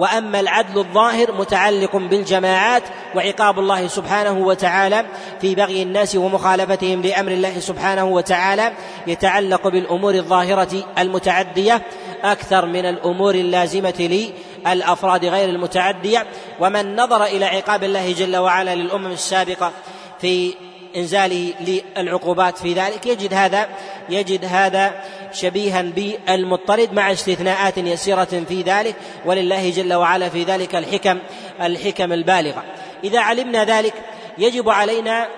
وأما 0.00 0.40
العدل 0.40 0.78
الظاهر 0.78 1.32
متعلق 1.32 1.96
بالجماعات 1.96 2.82
وعقاب 3.14 3.58
الله 3.58 3.86
سبحانه 3.86 4.38
وتعالى 4.38 5.06
في 5.40 5.54
بغي 5.54 5.82
الناس 5.82 6.16
ومخالفتهم 6.16 7.02
لأمر 7.02 7.32
الله 7.32 7.60
سبحانه 7.60 8.04
وتعالى 8.04 8.72
يتعلق 9.06 9.68
بالأمور 9.68 10.14
الظاهرة 10.14 10.84
المتعدية 10.98 11.82
أكثر 12.22 12.66
من 12.66 12.86
الأمور 12.86 13.34
اللازمة 13.34 14.28
للأفراد 14.66 15.24
غير 15.24 15.48
المتعدية 15.48 16.26
ومن 16.60 16.96
نظر 16.96 17.24
إلى 17.24 17.44
عقاب 17.44 17.84
الله 17.84 18.12
جل 18.12 18.36
وعلا 18.36 18.74
للأمم 18.74 19.06
السابقة 19.12 19.72
في 20.20 20.54
انزاله 20.96 21.54
للعقوبات 21.96 22.58
في 22.58 22.72
ذلك. 22.72 23.06
يجد 23.06 23.34
هذا 23.34 23.68
يجد 24.08 24.44
هذا 24.44 24.94
شبيها 25.32 25.82
بالمضطرد 25.82 26.92
مع 26.92 27.12
استثناءات 27.12 27.78
يسيرة 27.78 28.44
في 28.48 28.62
ذلك. 28.62 28.94
ولله 29.24 29.70
جل 29.70 29.94
وعلا 29.94 30.28
في 30.28 30.44
ذلك 30.44 30.74
الحكم 30.74 31.18
الحكم 31.60 32.12
البالغة. 32.12 32.64
إذا 33.04 33.20
علمنا 33.20 33.64
ذلك 33.64 33.94
يجب 34.38 34.68
علينا 34.68 35.28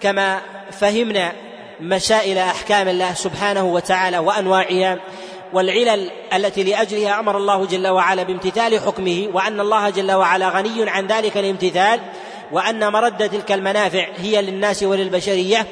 كما 0.00 0.40
فهمنا 0.72 1.32
مسائل 1.80 2.38
أحكام 2.38 2.88
الله 2.88 3.14
سبحانه 3.14 3.64
وتعالى 3.64 4.18
وأنواعها 4.18 4.98
والعلل 5.52 6.10
التي 6.34 6.62
لأجلها 6.62 7.20
أمر 7.20 7.36
الله 7.36 7.66
جل 7.66 7.88
وعلا 7.88 8.22
بامتثال 8.22 8.80
حكمه 8.80 9.28
وأن 9.32 9.60
الله 9.60 9.90
جل 9.90 10.12
وعلا 10.12 10.48
غني 10.48 10.90
عن 10.90 11.06
ذلك 11.06 11.36
الامتثال. 11.36 12.00
وأن 12.52 12.92
مرد 12.92 13.28
تلك 13.28 13.52
المنافع 13.52 14.06
هي 14.16 14.42
للناس 14.42 14.82
وللبشرية 14.82 15.66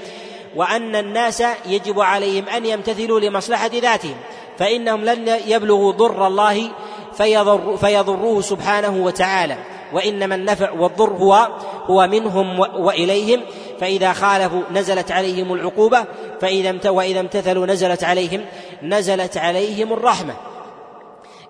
وأن 0.56 0.96
الناس 0.96 1.42
يجب 1.66 2.00
عليهم 2.00 2.48
أن 2.48 2.66
يمتثلوا 2.66 3.20
لمصلحة 3.20 3.70
ذاتهم 3.74 4.16
فإنهم 4.58 5.04
لن 5.04 5.38
يبلغوا 5.46 5.92
ضر 5.92 6.26
الله 6.26 6.70
فيضر 7.12 7.76
فيضروه 7.76 8.40
سبحانه 8.40 9.04
وتعالى. 9.04 9.56
وإنما 9.92 10.34
النفع 10.34 10.70
والضر 10.70 11.12
هو 11.12 11.48
هو 11.84 12.06
منهم 12.06 12.58
وإليهم. 12.58 13.40
فإذا 13.80 14.12
خالفوا 14.12 14.62
نزلت 14.72 15.12
عليهم 15.12 15.52
العقوبة 15.52 16.04
فإذا 16.40 16.90
وإذا 16.90 17.20
امتثلوا 17.20 17.66
نزلت 17.66 18.04
عليهم 18.04 18.44
نزلت 18.82 19.36
عليهم 19.36 19.92
الرحمة. 19.92 20.34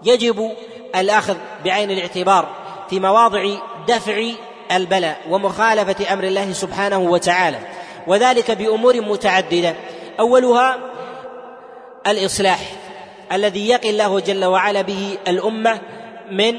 يجب 0.03 0.51
الأخذ 0.97 1.37
بعين 1.65 1.91
الاعتبار 1.91 2.49
في 2.91 3.01
مواضع 3.01 3.55
دفع 3.89 4.23
البلاء 4.73 5.21
ومخالفة 5.31 6.13
أمر 6.13 6.25
الله 6.25 6.53
سبحانه 6.53 6.99
وتعالى 6.99 7.59
وذلك 8.07 8.51
بأمور 8.51 9.01
متعددة. 9.01 9.75
أولها 10.21 10.79
الإصلاح 12.07 12.61
الذي 13.33 13.69
يقي 13.69 13.91
الله 13.91 14.21
جل 14.21 14.45
وعلا 14.45 14.83
به 14.83 15.19
الأمة 15.29 15.81
من 16.31 16.55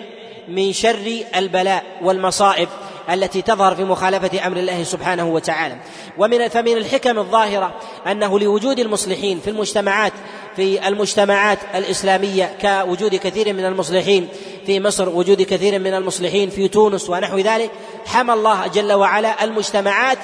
من 0.47 0.73
شر 0.73 1.23
البلاء 1.35 1.83
والمصائب 2.01 2.69
التي 3.09 3.41
تظهر 3.41 3.75
في 3.75 3.83
مخالفة 3.83 4.47
أمر 4.47 4.57
الله 4.57 4.83
سبحانه 4.83 5.27
وتعالى. 5.27 5.75
ومن 6.17 6.47
فمن 6.47 6.77
الحكم 6.77 7.19
الظاهرة 7.19 7.73
أنه 8.07 8.39
لوجود 8.39 8.79
المصلحين 8.79 9.39
في 9.39 9.49
المجتمعات 9.49 10.13
في 10.55 10.87
المجتمعات 10.87 11.59
الإسلامية 11.75 12.55
كوجود 12.61 13.15
كثير 13.15 13.53
من 13.53 13.65
المصلحين 13.65 14.27
في 14.69 14.79
مصر 14.79 15.09
وجود 15.09 15.41
كثير 15.41 15.79
من 15.79 15.93
المصلحين 15.93 16.49
في 16.49 16.67
تونس 16.67 17.09
ونحو 17.09 17.37
ذلك 17.37 17.71
حمى 18.05 18.33
الله 18.33 18.67
جل 18.67 18.93
وعلا 18.93 19.43
المجتمعات 19.43 20.17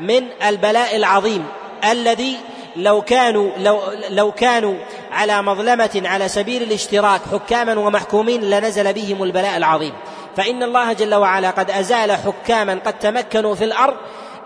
من 0.00 0.22
البلاء 0.46 0.96
العظيم 0.96 1.44
الذي 1.90 2.36
لو 2.76 3.02
كانوا 3.02 3.50
لو 3.58 3.80
لو 4.10 4.32
كانوا 4.32 4.74
على 5.12 5.42
مظلمة 5.42 6.02
على 6.04 6.28
سبيل 6.28 6.62
الاشتراك 6.62 7.20
حكاما 7.32 7.78
ومحكومين 7.78 8.40
لنزل 8.40 8.92
بهم 8.92 9.22
البلاء 9.22 9.56
العظيم. 9.56 9.92
فإن 10.36 10.62
الله 10.62 10.92
جل 10.92 11.14
وعلا 11.14 11.50
قد 11.50 11.70
أزال 11.70 12.12
حكاما 12.12 12.80
قد 12.86 12.98
تمكنوا 12.98 13.54
في 13.54 13.64
الأرض 13.64 13.94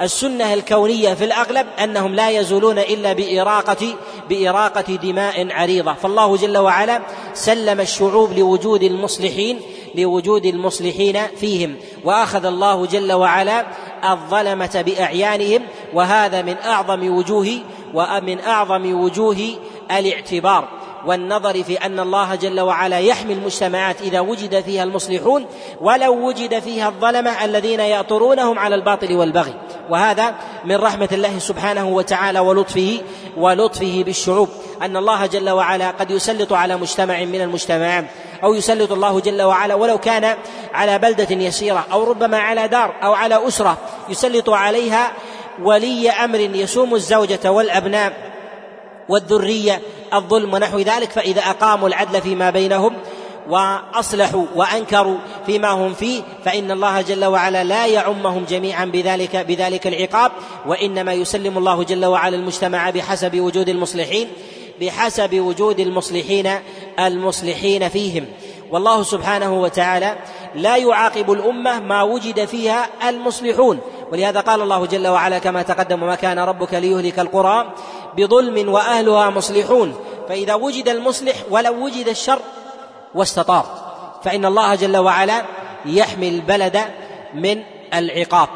السنة 0.01 0.55
الكونية 0.55 1.15
في 1.15 1.25
الأغلب 1.25 1.67
أنهم 1.83 2.15
لا 2.15 2.31
يزولون 2.31 2.79
إلا 2.79 3.13
بإراقة 3.13 3.95
بإراقة 4.29 4.95
دماء 4.97 5.53
عريضة. 5.53 5.93
فالله 5.93 6.37
جل 6.37 6.59
وعلا 6.59 7.03
سلم 7.35 7.81
الشعوب 7.81 8.33
لوجود 8.33 8.83
المصلحين 8.83 9.61
لوجود 9.95 10.47
المصلحين 10.47 11.27
فيهم. 11.41 11.77
وأخذ 12.05 12.45
الله 12.45 12.87
جل 12.87 13.13
وعلا 13.13 13.67
الظلمة 14.05 14.85
بأعيانهم 14.87 15.63
وهذا 15.95 16.43
من 16.43 16.57
أعظم 16.65 17.17
وجوه 17.17 17.59
ومن 17.95 18.41
أعظم 18.41 19.01
وجوه 19.01 19.37
الاعتبار. 19.91 20.78
والنظر 21.07 21.63
في 21.63 21.77
أن 21.77 22.01
الله 22.01 22.35
جل 22.35 22.61
وعلا 22.61 22.99
يحمي 22.99 23.33
المجتمعات 23.33 24.03
إذا 24.03 24.21
وجد 24.21 24.61
فيها 24.61 24.83
المصلحون 24.83 25.47
ولو 25.81 26.29
وجد 26.29 26.59
فيها 26.59 26.89
الظلمه 26.89 27.45
الذين 27.45 27.81
يأطرونهم 27.81 28.59
على 28.59 28.75
الباطل 28.75 29.17
والبغي. 29.17 29.55
وهذا 29.91 30.35
من 30.65 30.77
رحمة 30.77 31.09
الله 31.13 31.39
سبحانه 31.39 31.89
وتعالى 31.89 32.39
ولطفه 32.39 33.01
ولطفه 33.37 34.03
بالشعوب. 34.07 34.49
أن 34.83 34.97
الله 34.97 35.27
جل 35.27 35.51
وعلا 35.51 35.91
قد 35.91 36.11
يسلط 36.11 36.53
على 36.53 36.77
مجتمع 36.77 37.25
من 37.25 37.41
المجتمعات 37.41 38.05
أو 38.43 38.55
يسلط 38.55 38.93
الله 38.93 39.21
جل 39.21 39.43
وعلا 39.43 39.75
ولو 39.75 39.99
كان 39.99 40.37
على 40.75 40.99
بلدة 40.99 41.35
يسيرة 41.35 41.87
أو 41.93 42.05
ربما 42.05 42.39
على 42.39 42.69
دار 42.69 42.95
أو 43.03 43.13
على 43.13 43.49
أسرة 43.49 43.79
يسلط 44.09 44.51
عليها 44.51 45.13
ولي 45.63 46.11
أمر 46.11 46.41
يسوم 46.41 46.95
الزوجة 46.95 47.51
والأبناء. 47.51 48.38
والذرية 49.09 49.83
الظلم 50.15 50.55
ونحو 50.55 50.79
ذلك 50.79 51.11
فإذا 51.11 51.41
أقاموا 51.41 51.89
العدل 51.89 52.21
فيما 52.21 52.51
بينهم 52.51 52.97
وأصلحوا 53.49 54.45
وأنكروا 54.55 55.17
فيما 55.47 55.69
هم 55.69 55.95
فيه 55.95 56.23
فإن 56.45 56.71
الله 56.71 57.01
جل 57.01 57.25
وعلا 57.25 57.65
لا 57.65 57.87
يعمهم 57.87 58.45
جميعا 58.45 58.85
بذلك 58.85 59.37
بذلك 59.37 59.87
العقاب 59.87 60.33
وإنما 60.67 61.13
يسلم 61.13 61.59
الله 61.59 61.85
جل 61.85 62.05
وعلا 62.05 62.37
المجتمع 62.37 62.91
بحسب 62.91 63.41
وجود 63.41 63.69
المصلحين 63.69 64.29
بحسب 64.81 65.35
وجود 65.35 65.81
المصلحين 65.81 66.51
المصلحين 66.99 67.89
فيهم. 67.89 68.27
والله 68.71 69.03
سبحانه 69.03 69.61
وتعالى 69.61 70.17
لا 70.55 70.77
يعاقب 70.77 71.33
الأمة 71.33 71.81
ما 71.81 72.03
وجد 72.03 72.45
فيها 72.45 72.89
المصلحون. 73.09 73.81
ولهذا 74.13 74.41
قال 74.41 74.63
الله 74.63 74.87
جل 74.87 75.09
وعلا 75.09 75.39
كما 75.39 75.63
تقدم 75.63 76.03
وما 76.03 76.15
كان 76.15 76.39
ربك 76.39 76.75
ليهلك 76.75 77.19
القرى 77.19 77.75
بظلم 78.17 78.69
وأهلها 78.69 79.31
مصلحون. 79.31 79.95
فإذا 80.29 80.55
وجد 80.55 80.89
المصلح 80.89 81.35
ولو 81.51 81.85
وجد 81.85 82.09
الشر 82.09 82.39
واستطار 83.15 83.67
فإن 84.25 84.45
الله 84.45 84.75
جل 84.75 84.97
وعلا 84.97 85.43
يحمي 85.87 86.29
البلد 86.29 86.81
من 87.35 87.63
العقاب. 87.95 88.49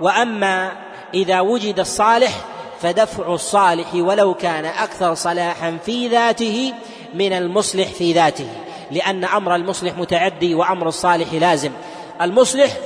وأما 0.00 0.72
إذا 1.14 1.40
وجد 1.40 1.80
الصالح 1.80 2.32
فدفع 2.80 3.34
الصالح 3.34 3.94
ولو 3.94 4.34
كان 4.34 4.64
أكثر 4.64 5.14
صلاحا 5.14 5.78
في 5.84 6.08
ذاته 6.08 6.72
من 7.14 7.32
المصلح 7.32 7.88
في 7.88 8.12
ذاته. 8.12 8.48
لأن 8.90 9.24
أمر 9.24 9.54
المصلح 9.54 9.92
متعدي 9.98 10.54
وأمر 10.54 10.88
الصالح 10.88 11.32
لازم. 11.32 11.70
المصلح 12.22 12.76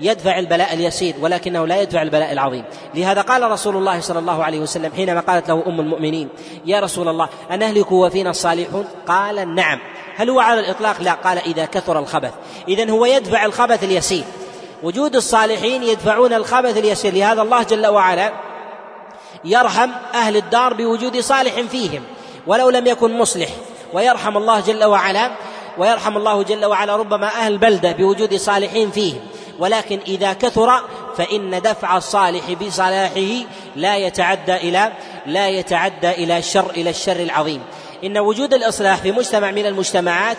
يدفع 0.00 0.38
البلاء 0.38 0.74
اليسير 0.74 1.14
ولكنه 1.20 1.66
لا 1.66 1.82
يدفع 1.82 2.02
البلاء 2.02 2.32
العظيم. 2.32 2.64
لهذا 2.94 3.20
قال 3.20 3.50
رسول 3.50 3.76
الله 3.76 4.00
صلى 4.00 4.18
الله 4.18 4.44
عليه 4.44 4.60
وسلم 4.60 4.92
حينما 4.92 5.20
قالت 5.20 5.48
له 5.48 5.62
أم 5.66 5.80
المؤمنين 5.80 6.28
يا 6.66 6.80
رسول 6.80 7.08
الله 7.08 7.28
أنهلك 7.50 7.92
وفينا 7.92 8.30
الصالحون؟ 8.30 8.84
قال 9.08 9.54
نعم. 9.54 9.78
هل 10.16 10.30
هو 10.30 10.40
على 10.40 10.60
الإطلاق؟ 10.60 11.02
لا. 11.02 11.12
قال 11.12 11.38
إذا 11.38 11.64
كثر 11.64 11.98
الخبث. 11.98 12.32
اذا 12.68 12.90
هو 12.90 13.04
يدفع 13.04 13.44
الخبث 13.44 13.84
اليسير. 13.84 14.24
وجود 14.82 15.16
الصالحين 15.16 15.82
يدفعون 15.82 16.32
الخبث 16.32 16.76
اليسير. 16.76 17.14
لهذا 17.14 17.42
الله 17.42 17.62
جل 17.62 17.86
وعلا 17.86 18.32
يرحم 19.44 19.90
أهل 20.14 20.36
الدار 20.36 20.74
بوجود 20.74 21.20
صالح 21.20 21.60
فيهم 21.60 22.02
ولو 22.46 22.70
لم 22.70 22.86
يكن 22.86 23.18
مصلح. 23.18 23.48
ويرحم 23.92 24.36
الله 24.36 24.60
جل 24.60 24.84
وعلا 24.84 25.30
ويرحم 25.78 26.16
الله 26.16 26.42
جل 26.42 26.64
وعلا 26.64 26.96
ربما 26.96 27.26
أهل 27.26 27.58
بلدة 27.58 27.92
بوجود 27.92 28.34
صالحين 28.36 28.90
فيهم. 28.90 29.20
ولكن 29.62 30.00
إذا 30.06 30.32
كثر 30.32 30.80
فإن 31.16 31.62
دفع 31.62 31.96
الصالح 31.96 32.52
بصلاحه 32.52 33.46
لا 33.76 33.96
يتعدى 33.96 34.56
إلى 34.56 34.92
لا 35.26 35.48
يتعدى 35.48 36.10
إلى 36.10 36.38
الشر 36.38 36.70
إلى 36.70 36.90
الشر 36.90 37.16
العظيم. 37.16 37.62
إن 38.04 38.18
وجود 38.18 38.54
الإصلاح 38.54 38.96
في 38.96 39.12
مجتمع 39.12 39.50
من 39.50 39.66
المجتمعات 39.66 40.36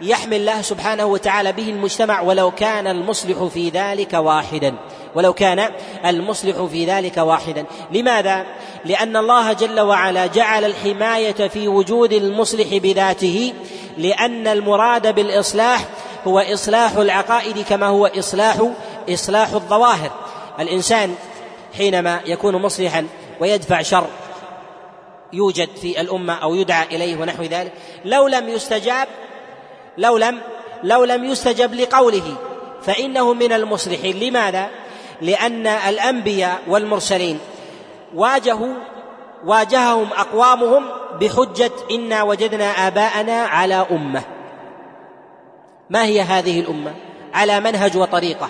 يحمي 0.00 0.36
الله 0.36 0.62
سبحانه 0.62 1.04
وتعالى 1.04 1.52
به 1.52 1.70
المجتمع 1.70 2.20
ولو 2.20 2.50
كان 2.50 2.86
المصلح 2.86 3.44
في 3.44 3.68
ذلك 3.68 4.12
واحدا. 4.12 4.74
ولو 5.14 5.32
كان 5.32 5.70
المصلح 6.06 6.64
في 6.64 6.84
ذلك 6.84 7.16
واحدا. 7.16 7.64
لماذا؟ 7.92 8.46
لأن 8.84 9.16
الله 9.16 9.52
جل 9.52 9.80
وعلا 9.80 10.26
جعل 10.26 10.64
الحماية 10.64 11.48
في 11.48 11.68
وجود 11.68 12.12
المصلح 12.12 12.76
بذاته 12.76 13.52
لأن 13.98 14.46
المراد 14.46 15.14
بالإصلاح 15.14 15.84
هو 16.26 16.38
إصلاح 16.38 16.92
العقائد 16.96 17.64
كما 17.64 17.86
هو 17.86 18.06
إصلاح 18.06 18.56
إصلاح 19.08 19.52
الظواهر. 19.52 20.10
الإنسان 20.60 21.14
حينما 21.76 22.20
يكون 22.26 22.56
مصلحا 22.56 23.06
ويدفع 23.40 23.82
شر 23.82 24.06
يوجد 25.32 25.68
في 25.76 26.00
الأمة 26.00 26.34
أو 26.34 26.54
يدعى 26.54 26.86
إليه 26.86 27.16
ونحو 27.16 27.42
ذلك 27.42 27.72
لو 28.04 28.28
لم 28.28 28.48
يستجاب 28.48 29.08
لو 29.98 30.16
لم 30.16 30.40
لو 30.82 31.04
لم 31.04 31.24
يستجب 31.24 31.74
لقوله 31.74 32.36
فإنه 32.82 33.34
من 33.34 33.52
المصلحين. 33.52 34.20
لماذا؟ 34.20 34.68
لأن 35.20 35.66
الأنبياء 35.66 36.58
والمرسلين 36.68 37.38
واجهوا 38.14 38.74
واجههم 39.44 40.08
أقوامهم 40.12 40.84
بحجة 41.20 41.70
إنا 41.90 42.22
وجدنا 42.22 42.64
آباءنا 42.64 43.42
على 43.42 43.86
أمة. 43.90 44.22
ما 45.90 46.04
هي 46.04 46.20
هذه 46.20 46.60
الأمة؟ 46.60 46.94
على 47.34 47.60
منهج 47.60 47.96
وطريقة. 47.96 48.48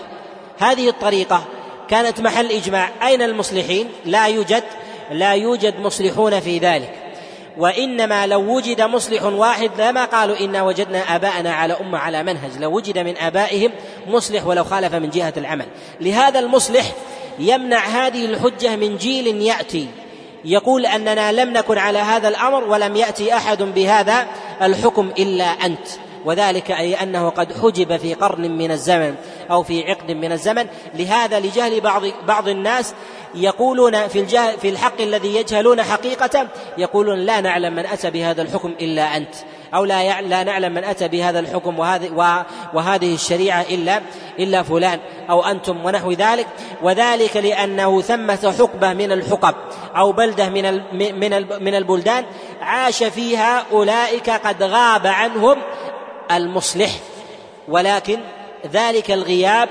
هذه 0.59 0.89
الطريقة 0.89 1.45
كانت 1.89 2.21
محل 2.21 2.53
إجماع. 2.53 2.91
أين 3.07 3.23
المصلحين؟ 3.23 3.89
لا 4.05 4.27
يوجد 4.27 4.65
لا 5.11 5.33
يوجد 5.33 5.81
مصلحون 5.81 6.41
في 6.41 6.59
ذلك. 6.59 6.95
وإنما 7.59 8.27
لو 8.27 8.57
وجد 8.57 8.83
مصلح 8.83 9.23
واحد 9.23 9.71
لما 9.79 10.05
قالوا 10.05 10.41
إنا 10.41 10.63
وجدنا 10.63 11.17
آباءنا 11.17 11.53
على 11.53 11.77
أمة 11.81 11.99
على 11.99 12.23
منهج. 12.23 12.51
لو 12.61 12.77
وجد 12.77 12.99
من 12.99 13.17
آبائهم 13.17 13.73
مصلح 14.09 14.47
ولو 14.47 14.65
خالف 14.65 14.95
من 14.95 15.11
جهة 15.11 15.33
العمل. 15.37 15.67
لهذا 16.01 16.39
المصلح 16.39 16.93
يمنع 17.39 17.79
هذه 17.79 18.25
الحجة 18.25 18.77
من 18.77 18.97
جيل 18.97 19.43
يأتي. 19.43 19.87
يقول 20.45 20.87
أننا 20.87 21.33
لم 21.33 21.53
نكن 21.53 21.79
على 21.79 21.99
هذا 21.99 22.29
الأمر 22.29 22.65
ولم 22.65 22.97
يأتي 22.97 23.37
أحد 23.37 23.63
بهذا 23.63 24.27
الحكم 24.63 25.11
إلا 25.19 25.45
أنت. 25.45 25.89
وذلك 26.25 26.71
أي 26.71 26.95
أنه 26.95 27.29
قد 27.29 27.53
حجب 27.53 27.97
في 27.97 28.15
قرن 28.15 28.51
من 28.51 28.71
الزمن 28.71 29.15
أو 29.51 29.63
في 29.63 29.91
عقد 29.91 30.11
من 30.11 30.33
الزمن. 30.33 30.67
لهذا 30.95 31.41
لجهل 31.41 31.81
بعض 31.81 32.03
بعض 32.27 32.49
الناس 32.49 32.95
يقولون 33.35 34.09
في 34.09 34.21
الجهل 34.21 34.59
في 34.59 34.69
الحق 34.69 35.01
الذي 35.01 35.37
يجهلون 35.37 35.83
حقيقته 35.83 36.47
يقولون 36.79 37.19
لا 37.19 37.41
نعلم 37.41 37.73
من 37.73 37.87
أتى 37.87 38.11
بهذا 38.11 38.43
الحكم 38.43 38.75
إلا 38.81 39.17
أنت 39.17 39.35
أو 39.75 39.85
لا 39.85 40.21
لا 40.21 40.45
نعلم 40.45 40.75
من 40.75 40.85
أتى 40.85 41.09
بهذا 41.09 41.41
الحكم 41.41 41.79
وهذه 41.79 42.45
وهذه 42.75 43.15
الشريعة 43.15 43.63
إلا 43.71 44.01
إلا 44.39 44.63
فلان 44.63 44.99
أو 45.31 45.45
أنتم 45.45 45.85
ونحو 45.85 46.13
ذلك. 46.13 46.47
وذلك 46.83 47.37
لأنه 47.37 48.01
ثمة 48.01 48.55
حقبة 48.59 48.93
من 48.93 49.13
الحقب 49.13 49.55
أو 49.97 50.13
بلدة 50.13 50.49
من 50.49 50.81
من 50.93 51.47
من 51.63 51.75
البلدان 51.75 52.25
عاش 52.61 53.05
فيها 53.05 53.65
أولئك 53.73 54.31
قد 54.31 54.63
غاب 54.63 55.07
عنهم 55.07 55.59
المصلح 56.31 56.91
ولكن 57.69 58.21
ذلك 58.73 59.11
الغياب 59.11 59.69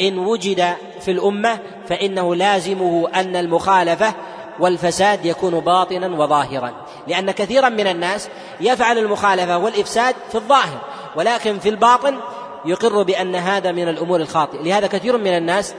إن 0.00 0.18
وجد 0.18 0.74
في 1.00 1.10
الأمة 1.10 1.58
فإنه 1.88 2.34
لازمه 2.34 3.08
أن 3.14 3.36
المخالفة 3.36 4.14
والفساد 4.60 5.26
يكون 5.26 5.60
باطنا 5.60 6.06
وظاهرا. 6.06 6.72
لأن 7.06 7.30
كثيرا 7.30 7.68
من 7.68 7.86
الناس 7.86 8.28
يفعل 8.60 8.98
المخالفة 8.98 9.58
والإفساد 9.58 10.14
في 10.28 10.34
الظاهر 10.34 10.80
ولكن 11.16 11.58
في 11.58 11.68
الباطن 11.68 12.18
يقر 12.64 13.02
بأن 13.02 13.34
هذا 13.34 13.72
من 13.72 13.88
الأمور 13.88 14.20
الخاطئة. 14.20 14.62
لهذا 14.62 14.86
كثير 14.86 15.16
من 15.18 15.36
الناس 15.36 15.74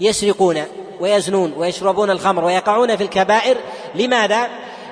يسرقون 0.00 0.62
ويزنون 1.00 1.52
ويشربون 1.56 2.10
الخمر 2.10 2.44
ويقعون 2.44 2.96
في 2.96 3.02
الكبائر. 3.02 3.56
لماذا؟ 3.94 4.48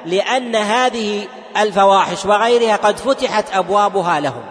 لأن 0.07 0.57
هذه 0.57 1.27
الفواحش 1.57 2.27
وغيرها 2.27 2.77
قد 2.77 2.97
فتحت 2.97 3.45
أبوابها 3.53 4.21
لهم. 4.21 4.43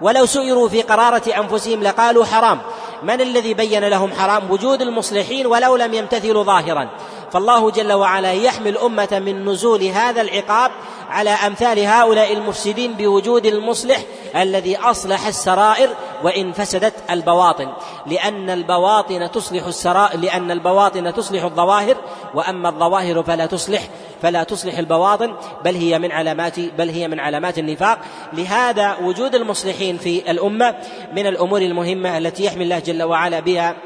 ولو 0.00 0.26
سئروا 0.26 0.68
في 0.68 0.82
قرارة 0.82 1.22
أنفسهم 1.38 1.82
لقالوا 1.82 2.24
حرام. 2.24 2.58
من 3.02 3.20
الذي 3.20 3.54
بين 3.54 3.84
لهم 3.84 4.12
حرام؟ 4.12 4.50
وجود 4.50 4.82
المصلحين 4.82 5.46
ولو 5.46 5.76
لم 5.76 5.94
يمتثلوا 5.94 6.44
ظاهرا. 6.44 6.88
فالله 7.32 7.70
جل 7.70 7.92
وعلا 7.92 8.32
يحمي 8.32 8.68
الأمة 8.70 9.08
من 9.24 9.44
نزول 9.44 9.84
هذا 9.84 10.20
العقاب 10.20 10.70
على 11.10 11.30
أمثال 11.30 11.78
هؤلاء 11.78 12.32
المفسدين 12.32 12.92
بوجود 12.92 13.46
المصلح 13.46 14.02
الذي 14.36 14.76
أصلح 14.76 15.26
السرائر 15.26 15.88
وإن 16.22 16.52
فسدت 16.52 16.94
البواطن. 17.10 17.68
لأن 18.06 18.50
البواطن 18.50 19.30
تصلح 19.30 19.66
السرائر 19.66 20.20
لأن 20.20 20.50
البواطن 20.50 21.14
تصلح 21.14 21.44
الظواهر 21.44 21.96
وأما 22.34 22.68
الظواهر 22.68 23.22
فلا 23.22 23.46
تصلح 23.46 23.82
فلا 24.22 24.42
تصلح 24.42 24.78
البواطن 24.78 25.34
بل 25.64 25.74
هي 25.74 25.98
من 25.98 26.12
علامات 26.12 26.60
بل 26.60 26.88
هي 26.88 27.08
من 27.08 27.20
علامات 27.20 27.58
النفاق. 27.58 27.98
لهذا 28.32 28.96
وجود 29.02 29.34
المصلحين 29.34 29.98
في 29.98 30.30
الأمة 30.30 30.74
من 31.12 31.26
الأمور 31.26 31.62
المهمة 31.62 32.18
التي 32.18 32.44
يحمي 32.44 32.64
الله 32.64 32.78
جل 32.78 33.02
وعلا 33.02 33.40
بها 33.40 33.76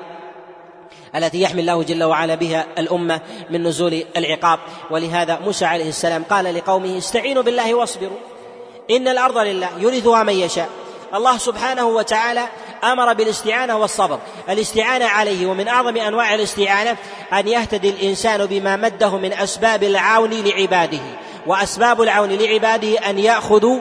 التي 1.16 1.42
يحمي 1.42 1.60
الله 1.60 1.82
جل 1.82 2.04
وعلا 2.04 2.34
بها 2.34 2.66
الأمة 2.78 3.20
من 3.50 3.62
نزول 3.62 4.04
العقاب. 4.16 4.58
ولهذا 4.90 5.38
موسى 5.44 5.64
عليه 5.64 5.88
السلام 5.88 6.24
قال 6.30 6.54
لقومه 6.54 6.98
استعينوا 6.98 7.42
بالله 7.42 7.74
واصبروا. 7.74 8.18
إن 8.90 9.08
الأرض 9.08 9.38
لله 9.38 9.68
يورثها 9.78 10.22
من 10.22 10.32
يشاء. 10.32 10.68
الله 11.14 11.38
سبحانه 11.38 11.86
وتعالى 11.86 12.44
أمر 12.84 13.12
بالاستعانة 13.12 13.76
والصبر. 13.76 14.18
الاستعانة 14.48 15.04
عليه 15.04 15.46
ومن 15.46 15.68
أعظم 15.68 15.96
أنواع 15.96 16.34
الاستعانة 16.34 16.96
أن 17.32 17.48
يهتدي 17.48 17.90
الإنسان 17.90 18.46
بما 18.46 18.76
مده 18.76 19.16
من 19.16 19.32
أسباب 19.32 19.82
العون 19.82 20.30
لعباده. 20.30 21.00
وأسباب 21.46 22.02
العون 22.02 22.32
لعباده 22.32 22.98
أن 22.98 23.18
يأخذوا 23.18 23.80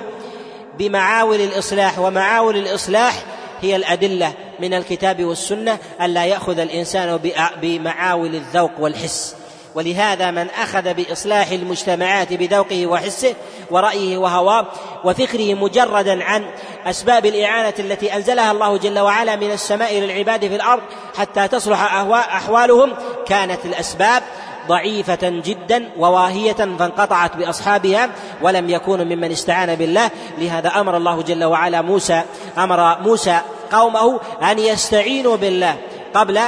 بمعاول 0.78 1.42
الإصلاح 1.42 2.00
ومعاول 2.00 2.58
الإصلاح 2.58 3.24
هي 3.64 3.76
الأدلة 3.76 4.34
من 4.60 4.74
الكتاب 4.74 5.24
والسنة 5.24 5.78
الا 6.02 6.26
يأخذ 6.26 6.60
الإنسان 6.60 7.20
بمعاول 7.62 8.36
الذوق 8.36 8.72
والحس. 8.80 9.36
ولهذا 9.76 10.32
من 10.32 10.50
أخذ 10.50 10.94
بإصلاح 10.94 11.50
المجتمعات 11.50 12.34
بذوقه 12.34 12.88
وحسه 12.88 13.34
ورأيه 13.72 14.18
وهواه 14.18 14.68
وفكره 15.04 15.54
مجردا 15.54 16.24
عن 16.24 16.46
أسباب 16.86 17.26
الإعانة 17.26 17.74
التي 17.80 18.16
أنزلها 18.16 18.52
الله 18.52 18.78
جل 18.78 19.00
وعلا 19.00 19.36
من 19.36 19.52
السماء 19.52 20.00
للعباد 20.00 20.48
في 20.48 20.56
الأرض 20.56 20.82
حتى 21.18 21.48
تصلح 21.48 21.94
أحوالهم 22.14 22.94
كانت 23.26 23.66
الأسباب 23.66 24.24
ضعيفة 24.68 25.30
جدا 25.30 25.90
وواهية 25.98 26.54
فانقطعت 26.54 27.36
بأصحابها 27.36 28.10
ولم 28.42 28.70
يكونوا 28.70 29.06
ممن 29.06 29.32
استعان 29.32 29.76
بالله. 29.76 30.10
لهذا 30.38 30.70
أمر 30.70 30.98
الله 30.98 31.22
جل 31.22 31.44
وعلا 31.44 31.82
موسى 31.82 32.22
أمر 32.58 33.02
موسى 33.02 33.40
قومه 33.72 34.20
أن 34.52 34.60
يستعينوا 34.60 35.36
بالله. 35.36 35.78
قبل 36.14 36.40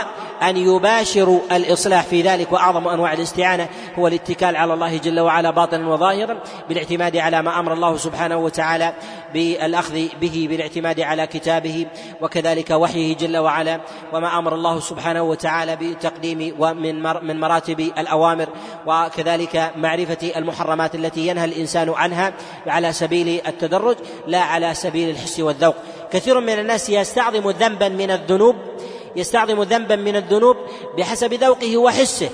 أن 0.44 0.58
يباشروا 0.58 1.40
الإصلاح 1.52 2.04
في 2.04 2.22
ذلك 2.22 2.52
وأعظم 2.52 2.88
أنواع 2.88 3.14
الاستعانة 3.14 3.70
هو 4.00 4.08
الاتكال 4.08 4.56
على 4.56 4.74
الله 4.74 4.98
جل 4.98 5.20
وعلا 5.20 5.52
باطنا 5.52 5.90
وظاهرا 5.90 6.38
بالاعتماد 6.70 7.18
على 7.18 7.42
ما 7.42 7.60
أمر 7.60 7.74
الله 7.74 7.98
سبحانه 7.98 8.38
وتعالى 8.38 8.94
بالأخذ 9.34 10.08
به 10.22 10.48
بالاعتماد 10.50 11.00
على 11.00 11.28
كتابه 11.28 11.86
وكذلك 12.22 12.72
وحيه 12.72 13.16
جل 13.16 13.38
وعلا 13.38 13.82
وما 14.14 14.40
أمر 14.40 14.56
الله 14.56 14.80
سبحانه 14.80 15.24
وتعالى 15.24 15.76
بتقديم 15.76 16.56
ومن 16.60 17.04
من 17.04 17.40
مراتب 17.40 17.80
الأوامر 17.80 18.48
وكذلك 18.88 19.72
معرفة 19.76 20.32
المحرمات 20.36 20.96
التي 20.96 21.28
ينهى 21.28 21.46
الإنسان 21.46 21.90
عنها 21.90 22.34
على 22.68 22.94
سبيل 22.94 23.42
التدرج 23.48 23.96
لا 24.28 24.42
على 24.42 24.74
سبيل 24.74 25.10
الحس 25.10 25.40
والذوق. 25.40 25.76
كثير 26.12 26.40
من 26.40 26.60
الناس 26.60 26.90
يستعظم 26.90 27.50
ذنبا 27.50 27.90
من 27.90 28.12
الذنوب 28.12 28.56
يستعظم 29.16 29.64
ذنبا 29.64 29.96
من 29.96 30.16
الذنوب 30.16 30.58
بحسب 30.98 31.34
ذوقه 31.34 31.78
وحسه 31.78 32.30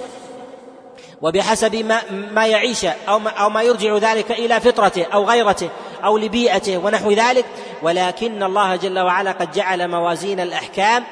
وبحسب 1.21 1.75
ما, 1.75 2.01
ما 2.11 2.47
يعيش 2.47 2.85
أو 2.85 3.19
ما, 3.19 3.29
أو 3.29 3.49
ما 3.49 3.61
يرجع 3.61 3.97
ذلك 3.97 4.31
إلى 4.31 4.59
فطرته 4.59 5.05
أو 5.13 5.25
غيرته 5.25 5.69
أو 6.03 6.17
لبيئته 6.17 6.77
ونحو 6.77 7.11
ذلك. 7.11 7.45
ولكن 7.83 8.43
الله 8.43 8.75
جل 8.75 8.99
وعلا 8.99 9.31
قد 9.31 9.51
جعل 9.51 9.87
موازين 9.87 10.39
الأحكام 10.39 11.03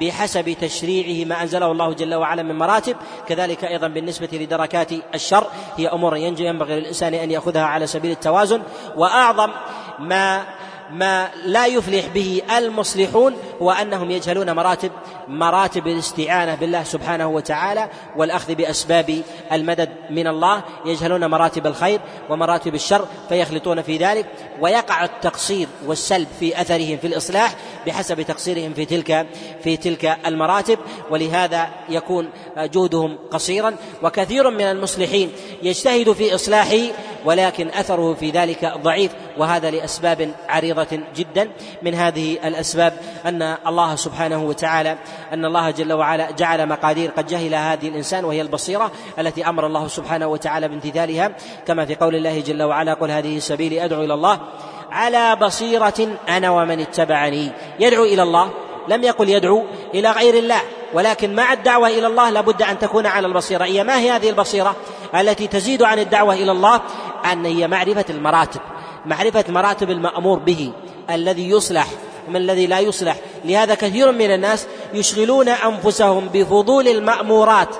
بحسب 0.00 0.56
تشريعه 0.60 1.28
ما 1.28 1.42
أنزله 1.42 1.72
الله 1.72 1.92
جل 1.92 2.14
وعلا 2.14 2.42
من 2.42 2.58
مراتب. 2.58 2.96
كذلك 3.28 3.64
أيضا 3.64 3.88
بالنسبة 3.88 4.28
لدركات 4.32 4.92
الشر 5.14 5.46
هي 5.76 5.88
أمور 5.88 6.16
ينبغي 6.16 6.80
للإنسان 6.80 7.14
أن 7.14 7.30
يأخذها 7.30 7.64
على 7.64 7.86
سبيل 7.86 8.10
التوازن. 8.10 8.62
وأعظم 8.96 9.50
ما 9.98 10.44
ما 10.94 11.28
لا 11.44 11.66
يفلح 11.66 12.06
به 12.14 12.42
المصلحون 12.58 13.34
هو 13.62 13.70
انهم 13.70 14.10
يجهلون 14.10 14.50
مراتب 14.50 14.90
مراتب 15.28 15.86
الاستعانة 15.86 16.54
بالله 16.54 16.82
سبحانه 16.82 17.28
وتعالى 17.28 17.88
والأخذ 18.16 18.54
بأسباب 18.54 19.22
المدد 19.52 19.88
من 20.10 20.26
الله. 20.26 20.62
يجهلون 20.86 21.26
مراتب 21.26 21.66
الخير 21.66 22.00
ومراتب 22.30 22.74
الشر 22.74 23.06
فيخلطون 23.28 23.82
في 23.82 23.96
ذلك. 23.96 24.26
ويقع 24.60 25.04
التقصير 25.04 25.68
والسلب 25.86 26.28
في 26.40 26.60
أثرهم 26.60 26.96
في 26.96 27.06
الإصلاح 27.06 27.54
بحسب 27.86 28.22
تقصيرهم 28.22 28.74
في 28.74 28.84
تلك 28.84 29.26
في 29.64 29.76
تلك 29.76 30.18
المراتب. 30.26 30.78
ولهذا 31.10 31.68
يكون 31.88 32.28
جهدهم 32.56 33.18
قصيرا. 33.30 33.76
وكثير 34.02 34.50
من 34.50 34.64
المصلحين 34.64 35.32
يجتهد 35.62 36.12
في 36.12 36.34
إصلاحه 36.34 36.82
ولكن 37.24 37.68
أثره 37.68 38.14
في 38.14 38.30
ذلك 38.30 38.72
ضعيف. 38.82 39.10
وهذا 39.38 39.70
لأسباب 39.70 40.34
عريضه 40.92 41.04
جدا 41.16 41.50
من 41.82 41.94
هذه 41.94 42.38
الأسباب 42.44 42.92
أن 43.26 43.56
الله 43.66 43.96
سبحانه 43.96 44.44
وتعالى 44.44 44.98
أن 45.32 45.44
الله 45.44 45.70
جل 45.70 45.92
وعلا 45.92 46.30
جعل 46.30 46.68
مقادير 46.68 47.10
قد 47.10 47.26
جهل 47.26 47.54
هذه 47.54 47.88
الإنسان 47.88 48.24
وهي 48.24 48.40
البصيرة 48.40 48.90
التي 49.18 49.48
أمر 49.48 49.66
الله 49.66 49.88
سبحانه 49.88 50.26
وتعالى 50.26 50.68
بامتثالها. 50.68 51.30
كما 51.66 51.84
في 51.84 51.94
قول 51.94 52.14
الله 52.14 52.40
جل 52.40 52.62
وعلا 52.62 52.94
قل 52.94 53.10
هذه 53.10 53.38
سبيلي 53.38 53.84
أدعو 53.84 54.04
إلى 54.04 54.14
الله 54.14 54.40
على 54.90 55.36
بصيرة 55.36 56.18
أنا 56.28 56.50
ومن 56.50 56.80
اتبعني. 56.80 57.50
يدعو 57.80 58.04
إلى 58.04 58.22
الله 58.22 58.50
لم 58.88 59.04
يقل 59.04 59.28
يدعو 59.28 59.64
إلى 59.94 60.10
غير 60.10 60.34
الله 60.34 60.60
ولكن 60.94 61.34
مع 61.34 61.52
الدعوة 61.52 61.88
إلى 61.88 62.06
الله 62.06 62.30
لابد 62.30 62.62
أن 62.62 62.78
تكون 62.78 63.06
على 63.06 63.26
البصيرة. 63.26 63.64
هي 63.64 63.84
ما 63.84 63.98
هي 63.98 64.10
هذه 64.10 64.30
البصيرة 64.30 64.76
التي 65.14 65.46
تزيد 65.46 65.82
عن 65.82 65.98
الدعوة 65.98 66.34
إلى 66.34 66.52
الله؟ 66.52 66.80
أن 67.32 67.44
هي 67.44 67.68
معرفة 67.68 68.04
المراتب. 68.10 68.60
معرفة 69.06 69.44
مراتب 69.48 69.90
المأمور 69.90 70.38
به 70.38 70.72
الذي 71.10 71.50
يصلح 71.50 71.86
من 72.28 72.36
الذي 72.36 72.66
لا 72.66 72.78
يصلح. 72.78 73.16
لهذا 73.44 73.74
كثير 73.74 74.12
من 74.12 74.34
الناس 74.34 74.66
يشغلون 74.94 75.48
أنفسهم 75.48 76.28
بفضول 76.32 76.88
المأمورات 76.88 77.76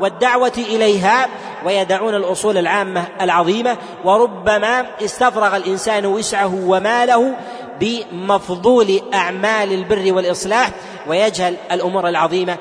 والدعوة 0.00 0.52
إليها 0.58 1.28
ويدعون 1.64 2.14
الأصول 2.14 2.58
العامة 2.58 3.04
العظيمة. 3.20 3.76
وربما 4.04 4.86
استفرغ 5.04 5.56
الإنسان 5.56 6.06
وسعه 6.06 6.54
وماله 6.66 7.36
بمفضول 7.80 9.00
أعمال 9.14 9.72
البر 9.72 10.12
والإصلاح. 10.12 10.70
ويجهل 11.06 11.56
الأمور 11.72 12.08
العظيمة. 12.08 12.56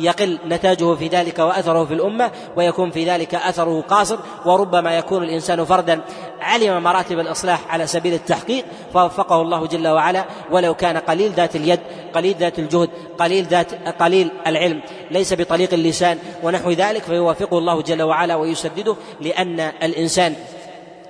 ويقل 0.00 0.38
نتاجه 0.48 0.94
في 0.94 1.08
ذلك 1.08 1.38
وأثره 1.38 1.84
في 1.84 1.94
الأمة 1.94 2.30
ويكون 2.56 2.90
في 2.90 3.04
ذلك 3.04 3.34
أثره 3.34 3.80
قاصر 3.80 4.18
وربما 4.44 4.98
يكون 4.98 5.22
الإنسان 5.22 5.64
فردا. 5.64 6.00
علم 6.40 6.82
مراتب 6.82 7.18
الإصلاح 7.18 7.74
على 7.74 7.86
سبيل 7.86 8.14
التحقيق 8.14 8.64
فوفقه 8.94 9.42
الله 9.42 9.66
جل 9.66 9.88
وعلا. 9.88 10.24
ولو 10.50 10.74
كان 10.74 10.96
قليل 10.96 11.32
ذات 11.32 11.56
اليد 11.56 11.80
قليل 12.14 12.36
ذات 12.38 12.58
الجهد 12.58 12.90
قليل 13.18 13.44
ذات 13.44 13.74
قليل 14.02 14.30
العلم. 14.46 14.82
ليس 15.10 15.34
بطريق 15.34 15.74
اللسان 15.74 16.18
ونحو 16.42 16.70
ذلك 16.70 17.02
فيوافقه 17.02 17.58
الله 17.58 17.82
جل 17.82 18.02
وعلا 18.02 18.34
ويسدده 18.36 18.96
لأن 19.20 19.60
الإنسان 19.60 20.34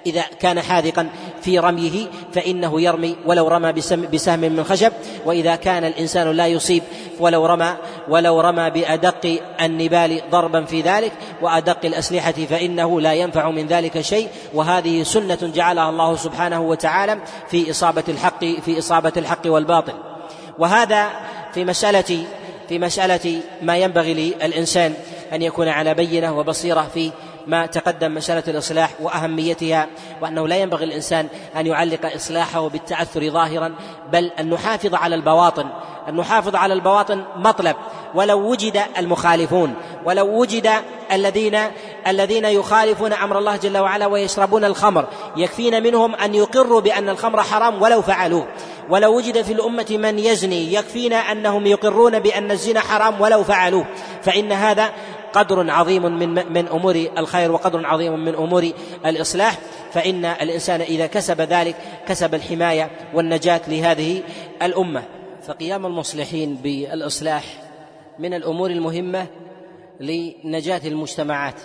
إذا 0.07 0.23
كان 0.41 0.61
حاذقا 0.61 1.09
في 1.43 1.59
رميه 1.59 2.07
فإنه 2.33 2.81
يرمي 2.81 3.17
ولو 3.27 3.49
رمى 3.49 3.73
بسهم 4.13 4.41
من 4.41 4.65
خشب 4.65 4.93
وإذا 5.27 5.57
كان 5.57 5.85
الإنسان 5.85 6.31
لا 6.31 6.47
يصيب 6.47 6.83
ولو 7.21 7.47
رمى 7.47 7.75
ولو 8.09 8.41
رمى 8.41 8.71
بأدق 8.71 9.41
النبال 9.61 10.23
ضربا 10.31 10.65
في 10.65 10.81
ذلك 10.81 11.13
وأدق 11.43 11.79
الأسلحة 11.85 12.33
فإنه 12.33 13.01
لا 13.01 13.15
ينفع 13.15 13.51
من 13.51 13.67
ذلك 13.67 14.01
شيء 14.01 14.29
وهذه 14.55 15.03
سنة 15.03 15.39
جعلها 15.55 15.91
الله 15.91 16.17
سبحانه 16.17 16.61
وتعالى 16.61 17.19
في 17.49 17.71
إصابة 17.71 18.05
الحق 18.09 18.45
في 18.45 18.79
إصابة 18.79 19.13
الحق 19.17 19.43
والباطل. 19.47 19.95
وهذا 20.59 21.11
في 21.55 21.65
مسألة 21.65 22.25
في 22.69 22.79
مسألة 22.79 23.41
ما 23.63 23.77
ينبغي 23.77 24.15
للإنسان 24.15 24.95
أن 25.33 25.43
يكون 25.43 25.69
على 25.69 25.95
بينة 25.95 26.39
وبصيرة 26.39 26.89
في 26.95 27.11
ما 27.51 27.67
تقدم 27.67 28.15
مسألة 28.15 28.43
الإصلاح 28.49 28.91
وأهميتها 29.01 29.87
وأنه 30.23 30.49
لا 30.49 30.57
ينبغي 30.57 30.85
الإنسان 30.85 31.29
أن 31.57 31.67
يعلق 31.67 32.15
إصلاحه 32.15 32.69
بالتعثر 32.69 33.31
ظاهرا 33.31 33.75
بل 34.13 34.25
أن 34.41 34.51
نحافظ 34.51 34.95
على 34.95 35.15
البواطن 35.15 35.67
أن 36.09 36.17
نحافظ 36.17 36.57
على 36.57 36.75
البواطن 36.75 37.25
مطلب. 37.37 37.77
ولو 38.15 38.51
وجد 38.51 38.83
المخالفون 38.99 39.75
ولو 40.05 40.41
وجد 40.41 40.71
الذين 41.13 41.59
الذين 42.07 42.45
يخالفون 42.45 43.13
أمر 43.13 43.39
الله 43.39 43.57
جل 43.57 43.79
وعلا 43.79 44.07
ويشربون 44.07 44.65
الخمر 44.65 45.07
يكفينا 45.37 45.81
منهم 45.81 46.15
أن 46.15 46.35
يقروا 46.35 46.81
بأن 46.81 47.09
الخمر 47.09 47.43
حرام 47.43 47.83
ولو 47.83 48.03
فعلوه. 48.03 48.47
ولو 48.91 49.17
وجد 49.17 49.43
في 49.43 49.53
الأمة 49.53 49.87
من 49.91 50.19
يزني 50.19 50.75
يكفينا 50.75 51.17
أنهم 51.17 51.67
يقرون 51.67 52.19
بأن 52.19 52.51
الزنا 52.51 52.81
حرام 52.81 53.21
ولو 53.21 53.45
فعلوه. 53.45 53.87
فإن 54.23 54.53
هذا 54.53 54.91
قدر 55.33 55.71
عظيم 55.71 56.03
من 56.19 56.53
من 56.53 56.69
أمور 56.69 57.07
الخير 57.19 57.53
وقدر 57.53 57.87
عظيم 57.87 58.25
من 58.25 58.35
أمور 58.35 58.71
الإصلاح 59.07 59.59
فإن 59.93 60.25
الإنسان 60.25 60.81
إذا 60.81 61.07
كسب 61.07 61.41
ذلك 61.41 61.77
كسب 62.07 62.35
الحماية 62.35 62.91
والنجاة 63.15 63.61
لهذه 63.69 64.23
الأمة. 64.63 65.03
فقيام 65.43 65.87
المصلحين 65.87 66.55
بالإصلاح 66.55 67.45
من 68.19 68.35
الأمور 68.35 68.71
المهمة 68.71 69.27
لنجاة 70.01 70.81
المجتمعات. 70.85 71.61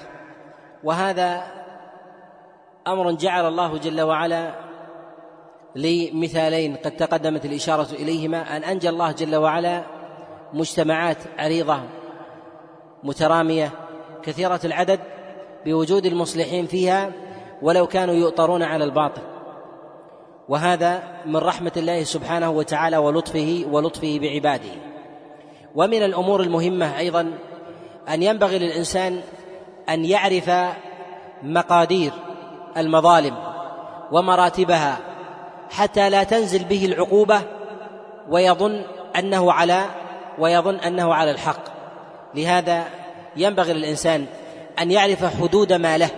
وهذا 0.84 1.43
أمر 2.88 3.11
جعل 3.11 3.47
الله 3.47 3.78
جل 3.78 4.01
وعلا 4.01 4.53
لمثالين 5.76 6.76
قد 6.76 6.91
تقدمت 6.91 7.45
الإشارة 7.45 7.88
إليهما 7.91 8.57
أن 8.57 8.63
أنجى 8.63 8.89
الله 8.89 9.11
جل 9.11 9.36
وعلا 9.36 9.84
مجتمعات 10.53 11.18
عريضة 11.38 11.80
مترامية 13.06 13.72
كثيرة 14.24 14.60
العدد 14.66 14.99
بوجود 15.66 16.06
المصلحين 16.06 16.68
فيها 16.68 17.12
ولو 17.62 17.88
كانوا 17.88 18.16
يؤطرون 18.16 18.64
على 18.64 18.84
الباطل. 18.84 19.22
وهذا 20.49 21.03
من 21.26 21.38
رحمة 21.38 21.72
الله 21.78 22.03
سبحانه 22.03 22.49
وتعالى 22.49 22.97
ولطفه 22.97 23.66
ولطفه 23.72 24.20
بعباده. 24.22 24.72
ومن 25.76 26.03
الأمور 26.03 26.41
المهمة 26.41 26.97
أيضا 26.97 27.34
أن 28.10 28.24
ينبغي 28.24 28.60
للإنسان 28.60 29.22
أن 29.89 30.06
يعرف 30.06 30.51
مقادير 31.43 32.12
المظالم 32.78 33.36
ومراتبها 34.12 34.97
حتى 35.72 36.10
لا 36.10 36.24
تنزل 36.24 36.64
به 36.64 36.86
العقوبة 36.86 37.41
ويظن 38.30 38.82
أنه 39.20 39.51
على 39.51 39.86
ويظن 40.39 40.76
أنه 40.76 41.14
على 41.14 41.32
الحق. 41.32 41.74
لهذا 42.36 42.84
ينبغي 43.36 43.74
للإنسان 43.74 44.26
أن 44.80 44.92
يعرف 44.92 45.42
حدود 45.42 45.74
ما 45.74 45.98
له. 45.98 46.10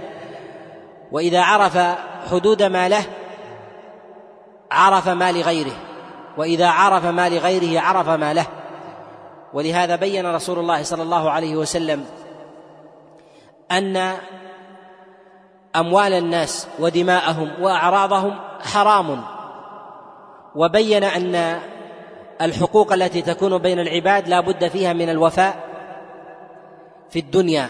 وإذا 1.11 1.41
عرف 1.41 1.77
حدود 2.31 2.63
ما 2.63 2.89
له 2.89 3.03
عرف 4.71 5.07
ما 5.07 5.31
لغيره. 5.31 5.71
وإذا 6.37 6.67
عرف 6.67 7.05
ما 7.05 7.29
لغيره 7.29 7.81
عرف 7.81 8.09
ما 8.09 8.33
له. 8.33 8.45
ولهذا 9.53 9.95
بين 9.95 10.35
رسول 10.35 10.59
الله 10.59 10.83
صلى 10.83 11.03
الله 11.03 11.31
عليه 11.31 11.55
وسلم 11.55 12.05
أن 13.71 14.13
أموال 15.75 16.13
الناس 16.13 16.67
ودماءهم 16.79 17.51
وأعراضهم 17.61 18.39
حرام. 18.73 19.23
وبين 20.55 21.03
أن 21.03 21.59
الحقوق 22.41 22.93
التي 22.93 23.21
تكون 23.21 23.57
بين 23.57 23.79
العباد 23.79 24.27
لا 24.27 24.39
بد 24.39 24.67
فيها 24.67 24.93
من 24.93 25.09
الوفاء. 25.09 25.66
في 27.09 27.19
الدنيا 27.19 27.69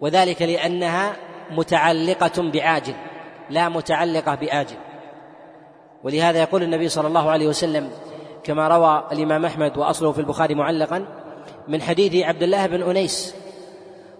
وذلك 0.00 0.42
لأنها 0.42 1.16
متعلقة 1.50 2.50
بعاجل 2.50 2.94
لا 3.50 3.68
متعلقة 3.68 4.34
بآجل. 4.34 4.76
ولهذا 6.04 6.38
يقول 6.38 6.62
النبي 6.62 6.88
صلى 6.88 7.08
الله 7.08 7.30
عليه 7.30 7.48
وسلم 7.48 7.90
كما 8.42 8.68
روى 8.68 9.04
الإمام 9.12 9.44
أحمد 9.44 9.78
وأصله 9.78 10.12
في 10.12 10.18
البخاري 10.18 10.54
معلقا 10.54 11.06
من 11.68 11.82
حديث 11.82 12.24
عبد 12.24 12.42
الله 12.42 12.66
بن 12.66 12.82
أنيس. 12.82 13.34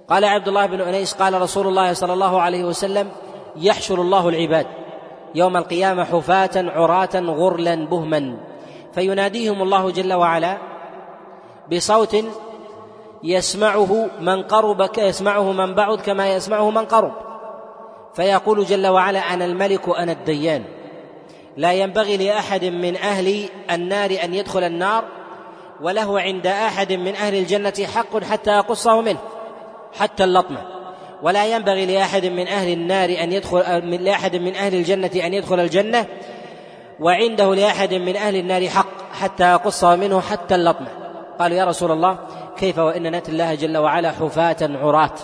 قال 0.09 0.25
عبد 0.25 0.49
الله 0.49 0.67
بن 0.67 0.81
أنيس 0.81 1.15
قال 1.15 1.43
رسول 1.43 1.67
الله 1.67 1.93
صلى 1.93 2.13
الله 2.13 2.41
عليه 2.41 2.65
وسلم 2.65 3.09
يحشر 3.57 4.01
الله 4.01 4.29
العباد 4.29 4.67
يوم 5.35 5.57
القيامة 5.57 6.05
حفاة 6.05 6.51
عراة 6.57 7.11
غرلا 7.15 7.75
بهما 7.87 8.37
فيناديهم 8.93 9.63
الله 9.63 9.91
جل 9.91 10.13
وعلا 10.13 10.59
بصوت 11.73 12.17
يسمعه 13.25 14.09
من 14.21 14.43
قرب 14.43 14.91
يسمعه 14.99 15.53
من 15.53 15.75
بعد 15.75 16.01
كما 16.01 16.35
يسمعه 16.35 16.71
من 16.71 16.85
قرب. 16.85 17.13
فيقول 18.15 18.65
جل 18.65 18.87
وعلا 18.87 19.35
أنا 19.35 19.45
الملك 19.45 19.99
أنا 19.99 20.13
الديان. 20.13 20.65
لا 21.57 21.73
ينبغي 21.73 22.17
لأحد 22.17 22.65
من 22.65 22.97
أهل 22.97 23.49
النار 23.71 24.11
أن 24.25 24.35
يدخل 24.35 24.65
النار 24.65 25.05
وله 25.81 26.21
عند 26.21 26.47
أحد 26.47 26.93
من 26.93 27.15
أهل 27.15 27.35
الجنة 27.35 27.87
حق 27.95 28.25
حتى 28.25 28.51
يقصه 28.51 29.01
منه 29.01 29.19
حتى 29.99 30.25
اللطمة. 30.25 30.59
ولا 31.23 31.47
ينبغي 31.47 31.87
لأحد 31.87 32.27
من 32.27 32.47
أهل 32.47 32.73
النار 32.73 33.09
أن 33.09 33.33
يدخل 33.33 33.59
لأحد 34.05 34.37
من 34.37 34.55
أهل 34.55 34.75
الجنة 34.75 35.11
أن 35.27 35.35
يدخل 35.35 35.61
الجنة 35.61 36.07
وعنده 37.01 37.55
لأحد 37.55 37.95
من 37.95 38.17
أهل 38.17 38.37
النار 38.37 38.69
حق 38.69 39.13
حتى 39.13 39.53
يقصه 39.53 39.97
منه 39.97 40.21
حتى 40.21 40.55
اللطمة. 40.55 40.89
قالوا 41.39 41.57
يا 41.57 41.65
رسول 41.65 41.93
الله 41.93 42.19
كيف 42.57 42.79
وإن 42.79 43.13
نأتي 43.13 43.31
الله 43.31 43.55
جل 43.55 43.77
وعلا 43.77 44.11
حفاة 44.13 44.57
عراة؟ 44.63 45.15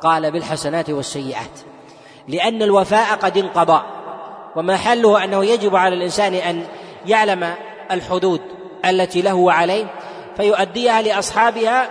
قال 0.00 0.32
بالحسنات 0.32 0.90
والسيئات. 0.90 1.60
لأن 2.28 2.62
الوفاء 2.62 3.16
قد 3.16 3.38
انقضى. 3.38 3.82
ومحله 4.56 5.24
أنه 5.24 5.44
يجب 5.44 5.76
على 5.76 5.94
الإنسان 5.94 6.34
أن 6.34 6.64
يعلم 7.06 7.54
الحدود 7.90 8.40
التي 8.84 9.22
له 9.22 9.34
وعليه 9.34 9.84
فيؤديها 10.36 11.02
لأصحابها. 11.02 11.88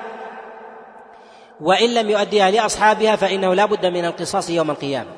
وإن 1.62 1.94
لم 1.94 2.10
يؤديها 2.10 2.52
لأصحابها 2.52 3.16
فإنه 3.16 3.54
لا 3.54 3.66
بد 3.66 3.86
من 3.86 4.06
القصاص 4.06 4.50
يوم 4.50 4.72
القيامة. 4.72 5.10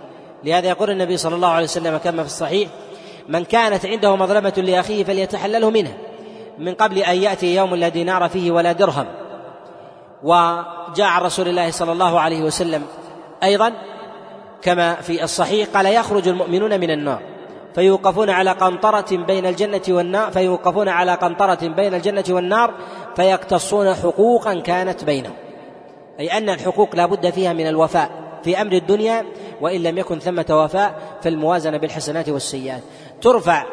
لهذا 0.43 0.67
يقول 0.67 0.89
النبي 0.89 1.17
صلى 1.17 1.35
الله 1.35 1.47
عليه 1.47 1.63
وسلم 1.63 1.97
كما 1.97 2.23
في 2.23 2.29
الصحيح 2.29 2.69
من 3.29 3.43
كانت 3.43 3.85
عنده 3.85 4.15
مظلمة 4.15 4.53
لأخيه 4.57 5.03
فليتحلله 5.03 5.69
منها 5.69 5.93
من 6.57 6.73
قبل 6.73 6.97
أن 6.97 7.17
يأتي 7.17 7.55
يوم 7.55 7.75
لا 7.75 7.89
دينار 7.89 8.29
فيه 8.29 8.51
ولا 8.51 8.71
درهم. 8.71 9.05
وجاء 10.23 11.07
عن 11.07 11.21
رسول 11.21 11.47
الله 11.47 11.71
صلى 11.71 11.91
الله 11.91 12.19
عليه 12.19 12.43
وسلم 12.43 12.83
أيضا 13.43 13.73
كما 14.61 14.95
في 14.95 15.23
الصحيح 15.23 15.67
قال 15.73 15.85
يخرج 15.85 16.27
المؤمنون 16.27 16.79
من 16.79 16.91
النار 16.91 17.21
فيوقفون 17.75 18.29
على 18.29 18.51
قنطرة 18.51 19.17
بين 19.17 19.45
الجنة 19.45 19.81
والنار 19.89 20.31
فيوقفون 20.31 20.89
على 20.89 21.13
قنطرة 21.13 21.67
بين 21.67 21.93
الجنة 21.93 22.23
والنار 22.29 22.73
فيقتصون 23.15 23.93
حقوقا 23.93 24.59
كانت 24.59 25.03
بينهم. 25.03 25.35
أي 26.19 26.37
أن 26.37 26.49
الحقوق 26.49 26.95
لا 26.95 27.05
بد 27.05 27.29
فيها 27.29 27.53
من 27.53 27.67
الوفاء 27.67 28.09
في 28.43 28.61
أمر 28.61 28.71
الدنيا 28.71 29.25
وإن 29.61 29.83
لم 29.83 29.97
يكن 29.97 30.19
ثمة 30.19 30.45
وفاء 30.49 30.95
فالموازنة 31.21 31.77
بالحسنات 31.77 32.29
والسيئات. 32.29 32.81
ترفع 33.21 33.63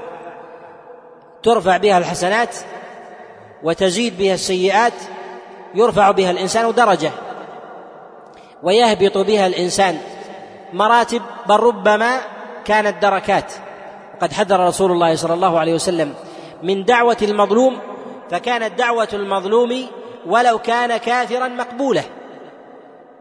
ترفع 1.43 1.77
بها 1.77 1.99
الحسنات 1.99 2.57
وتزيد 3.63 4.19
بها 4.19 4.35
السيئات 4.35 4.93
يرفع 5.75 6.11
بها 6.11 6.31
الإنسان 6.31 6.73
درجة 6.73 7.11
ويهبط 8.63 9.19
بها 9.19 9.47
الإنسان. 9.47 9.99
مراتب 10.73 11.23
بل 11.49 11.57
ربما 11.57 12.21
كانت 12.65 13.03
دركات. 13.03 13.53
وقد 14.15 14.33
حذر 14.33 14.67
رسول 14.67 14.93
الله 14.93 15.15
صلى 15.15 15.35
الله 15.35 15.59
عليه 15.59 15.75
وسلم 15.75 16.15
من 16.63 16.85
دعوة 16.85 17.17
المظلوم 17.23 17.79
فكانت 18.31 18.79
دعوة 18.79 19.09
المظلوم 19.13 19.87
ولو 20.27 20.59
كان 20.59 20.97
كافرا 20.97 21.49
مقبولة. 21.49 22.05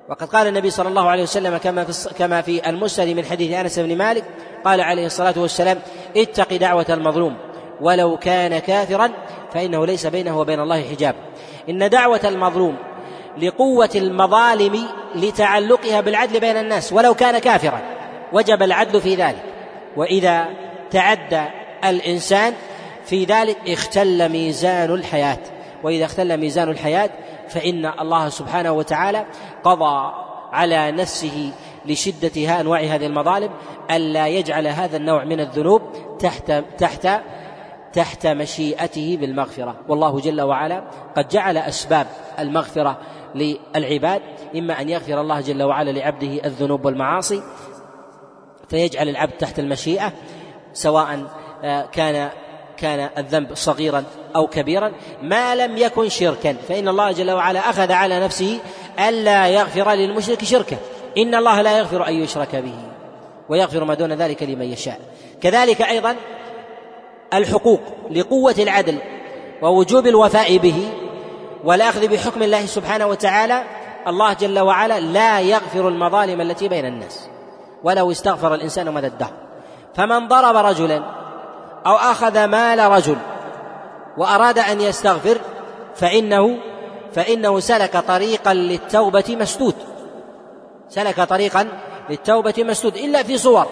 وقد 0.10 0.28
قال 0.28 0.48
النبي 0.48 0.70
صلى 0.70 0.90
الله 0.90 1.10
عليه 1.10 1.24
وسلم 1.24 1.58
كما 1.58 1.84
في 1.84 2.10
كما 2.14 2.42
في 2.42 2.70
المسند 2.70 3.08
من 3.08 3.26
حديث 3.26 3.54
أنس 3.54 3.80
بن 3.80 3.98
مالك 3.98 4.24
قال 4.66 4.82
عليه 4.82 5.06
الصلاة 5.06 5.34
والسلام 5.38 5.80
اتق 6.18 6.54
دعوة 6.54 6.86
المظلوم 6.90 7.38
ولو 7.82 8.18
كان 8.18 8.60
كافرا 8.60 9.10
فإنه 9.54 9.86
ليس 9.86 10.08
بينه 10.08 10.40
وبين 10.40 10.60
الله 10.60 10.90
حجاب. 10.90 11.16
إن 11.70 11.90
دعوة 11.90 12.22
المظلوم 12.24 12.76
لقوة 13.38 13.90
المظالم 13.96 14.88
لتعلقها 15.16 16.02
بالعدل 16.02 16.40
بين 16.40 16.58
الناس 16.58 16.94
ولو 16.94 17.14
كان 17.14 17.40
كافرا 17.40 17.82
وجب 18.34 18.64
العدل 18.64 19.02
في 19.02 19.16
ذلك. 19.16 19.44
وإذا 19.98 20.46
تعدى 20.92 21.44
الإنسان 21.86 22.54
في 23.06 23.26
ذلك 23.26 23.58
اختل 23.68 24.30
ميزان 24.30 24.94
الحياة. 24.94 25.40
وإذا 25.84 26.06
اختل 26.06 26.38
ميزان 26.38 26.70
الحياة 26.70 27.10
فإن 27.50 27.86
الله 27.86 28.30
سبحانه 28.30 28.72
وتعالى 28.72 29.26
قضى 29.64 30.14
على 30.52 30.92
نفسه 30.92 31.52
لشدة 31.86 32.62
أنواع 32.62 32.80
هذه 32.80 33.06
المظالم 33.06 33.50
ألا 33.92 34.28
يجعل 34.28 34.68
هذا 34.68 34.98
النوع 34.98 35.24
من 35.24 35.40
الذنوب 35.40 35.82
تحت 36.20 36.52
تحت 36.78 37.08
تحت 37.94 38.28
مشيئته 38.28 39.18
بالمغفرة. 39.22 39.76
والله 39.88 40.20
جل 40.20 40.42
وعلا 40.42 40.84
قد 41.18 41.28
جعل 41.28 41.58
أسباب 41.58 42.08
المغفرة 42.40 42.98
للعباد 43.36 44.22
إما 44.56 44.82
أن 44.82 44.90
يغفر 44.90 45.22
الله 45.22 45.42
جل 45.42 45.64
وعلا 45.64 45.92
لعبده 45.92 46.46
الذنوب 46.46 46.86
والمعاصي 46.86 47.44
فيجعل 48.70 49.10
العبد 49.10 49.32
تحت 49.32 49.60
المشيئة 49.60 50.14
سواء 50.74 51.26
آه، 51.64 51.86
كان 51.86 52.30
كان 52.78 53.10
الذنب 53.18 53.54
صغيرا 53.54 54.04
أو 54.36 54.48
كبيرا 54.48 54.92
ما 55.22 55.56
لم 55.56 55.78
يكن 55.78 56.10
شركا. 56.10 56.54
فإن 56.54 56.88
الله 56.88 57.12
جل 57.12 57.32
وعلا 57.32 57.60
أخذ 57.60 57.92
على 57.92 58.20
نفسه 58.20 58.60
ألا 59.00 59.48
يغفر 59.48 59.92
للمشرك 59.92 60.44
شركه 60.44 60.78
إن 61.18 61.36
الله 61.36 61.62
لا 61.62 61.78
يغفر 61.78 62.08
أن 62.08 62.14
يشرك 62.14 62.56
به 62.56 62.74
ويغفر 63.50 63.84
ما 63.84 63.94
دون 63.94 64.14
ذلك 64.14 64.44
لمن 64.44 64.66
يشاء. 64.66 65.00
كذلك 65.42 65.82
أيضا 65.82 66.16
الحقوق 67.34 67.80
لقوة 68.12 68.56
العدل 68.60 68.98
ووجوب 69.62 70.08
الوفاء 70.08 70.58
به 70.58 70.90
والأخذ 71.64 72.08
بحكم 72.08 72.44
الله 72.44 72.66
سبحانه 72.66 73.08
وتعالى 73.08 73.64
الله 74.08 74.34
جل 74.34 74.60
وعلا 74.60 75.00
لا 75.00 75.40
يغفر 75.40 75.88
المظالم 75.88 76.42
التي 76.42 76.68
بين 76.68 76.86
الناس. 76.86 77.30
ولو 77.84 78.12
استغفر 78.12 78.54
الإنسان 78.54 78.94
مدى 78.94 79.08
الدهر. 79.08 79.34
فمن 79.96 80.28
ضرب 80.28 80.56
رجلا 80.56 81.04
أو 81.86 81.96
أخذ 81.96 82.46
مال 82.46 82.80
رجل 82.80 83.18
وأراد 84.18 84.60
أن 84.60 84.82
يستغفر 84.82 85.38
فإنه 85.96 86.58
فإنه 87.14 87.60
سلك 87.60 87.98
طريقا 87.98 88.54
للتوبة 88.54 89.24
مسدود. 89.30 89.76
سلك 90.90 91.22
طريقا 91.22 91.68
للتوبة 92.10 92.54
مسدود. 92.58 92.96
إلا 92.96 93.24
في 93.24 93.38
صور. 93.38 93.66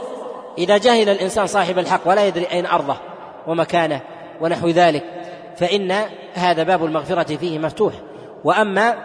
إذا 0.57 0.77
جهل 0.77 1.09
الإنسان 1.09 1.47
صاحب 1.47 1.79
الحق 1.79 2.01
ولا 2.05 2.27
يدري 2.27 2.45
أين 2.51 2.65
أرضه. 2.65 3.08
ومكانه 3.47 4.01
ونحو 4.41 4.67
ذلك 4.67 5.03
فإن 5.57 5.91
هذا 6.33 6.63
باب 6.63 6.85
المغفرة 6.85 7.35
فيه 7.35 7.59
مفتوح. 7.59 7.93
وأما 8.43 8.95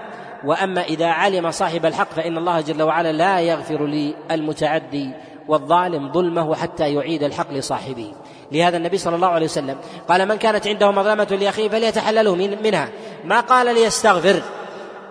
وأما 0.45 0.83
إذا 0.83 1.07
علم 1.07 1.51
صاحب 1.51 1.87
الحق 1.87 2.13
فإن 2.13 2.39
الله 2.39 2.61
جل 2.61 2.83
وعلا 2.83 3.13
لا 3.13 3.41
يغفر 3.41 3.87
للمتعدي 3.87 5.11
والظالم 5.49 6.13
ظلمه 6.13 6.55
حتى 6.55 6.95
يعيد 6.95 7.23
الحق 7.23 7.53
لصاحبه. 7.53 8.13
لهذا 8.53 8.77
النبي 8.77 8.99
صلى 8.99 9.17
الله 9.17 9.29
عليه 9.29 9.47
وسلم 9.47 9.77
قال 10.09 10.29
من 10.29 10.37
كانت 10.37 10.67
عنده 10.67 10.91
مظلمة 10.91 11.39
لأخيه 11.41 11.69
فليتحلله 11.69 12.35
منها. 12.35 12.89
ما 13.25 13.41
قال 13.41 13.75
ليستغفر. 13.75 14.43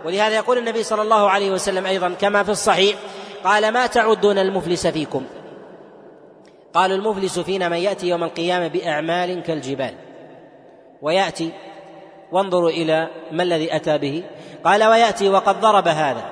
ولهذا 0.06 0.36
يقول 0.36 0.58
النبي 0.58 0.84
صلى 0.84 1.02
الله 1.02 1.30
عليه 1.30 1.52
وسلم 1.52 1.86
أيضا 1.86 2.10
كما 2.10 2.44
في 2.44 2.52
الصحيح 2.52 2.96
قال 3.44 3.72
ما 3.72 3.88
تعدون 3.88 4.38
المفلس 4.38 4.88
فيكم؟ 4.88 5.24
قالوا 6.74 6.98
المفلس 6.98 7.40
فينا 7.40 7.70
من 7.70 7.78
يأتي 7.78 8.08
يوم 8.08 8.24
القيامة 8.24 8.68
بأعمال 8.68 9.44
كالجبال. 9.44 9.94
ويأتي 11.02 11.52
وانظروا 12.32 12.70
إلى 12.70 13.08
ما 13.32 13.44
الذي 13.44 13.76
أتى 13.76 13.98
به. 13.98 14.24
قال 14.66 14.84
ويأتي 14.84 15.30
وقد 15.30 15.62
ضرب 15.62 15.88
هذا. 15.88 16.24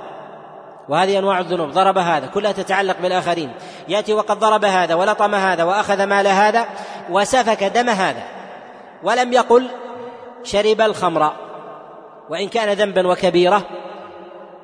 وهذه 0.90 1.20
أنواع 1.20 1.40
الذنوب. 1.40 1.70
ضرب 1.70 1.98
هذا. 1.98 2.28
كلها 2.28 2.52
تتعلق 2.52 3.02
بالآخرين. 3.02 3.52
يأتي 3.88 4.14
وقد 4.14 4.40
ضرب 4.40 4.66
هذا 4.66 4.96
ولطم 4.96 5.36
هذا 5.36 5.64
وأخذ 5.64 6.04
مال 6.04 6.28
هذا 6.28 6.66
وسفك 7.10 7.64
دم 7.64 7.90
هذا. 7.90 8.24
ولم 9.04 9.34
يقل 9.34 9.68
شرب 10.44 10.82
الخمر 10.82 11.32
وإن 12.30 12.48
كان 12.48 12.70
ذنبا 12.70 13.08
وكبيره 13.08 13.64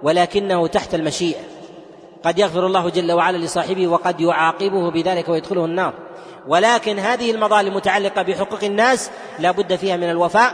ولكنه 0.03 0.67
تحت 0.67 0.95
المشيئة. 0.95 1.56
قد 2.23 2.39
يغفر 2.39 2.65
الله 2.65 2.89
جل 2.89 3.11
وعلا 3.11 3.37
لصاحبه 3.37 3.87
وقد 3.87 4.21
يعاقبه 4.21 4.91
بذلك 4.91 5.29
ويدخله 5.29 5.65
النار. 5.65 5.93
ولكن 6.47 6.99
هذه 6.99 7.31
المظالم 7.31 7.75
متعلقة 7.75 8.21
بحقوق 8.21 8.63
الناس 8.63 9.11
لا 9.39 9.51
بد 9.51 9.75
فيها 9.75 9.97
من 9.97 10.09
الوفاء 10.09 10.53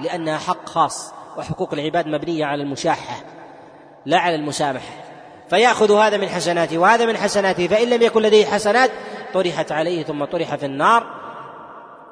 لأنها 0.00 0.38
حق 0.38 0.68
خاص 0.68 1.12
وحقوق 1.36 1.72
العباد 1.72 2.06
مبنية 2.06 2.44
على 2.44 2.62
المشاحة 2.62 3.16
لا 4.06 4.18
على 4.18 4.34
المسامحة. 4.34 4.92
فيأخذ 5.50 5.92
هذا 5.92 6.16
من 6.16 6.28
حسناته 6.28 6.78
وهذا 6.78 7.06
من 7.06 7.16
حسناته 7.16 7.66
فإن 7.66 7.90
لم 7.90 8.02
يكن 8.02 8.22
لديه 8.22 8.46
حسنات 8.46 8.90
طرحت 9.34 9.72
عليه 9.72 10.02
ثم 10.02 10.24
طرح 10.24 10.54
في 10.54 10.66
النار. 10.66 11.06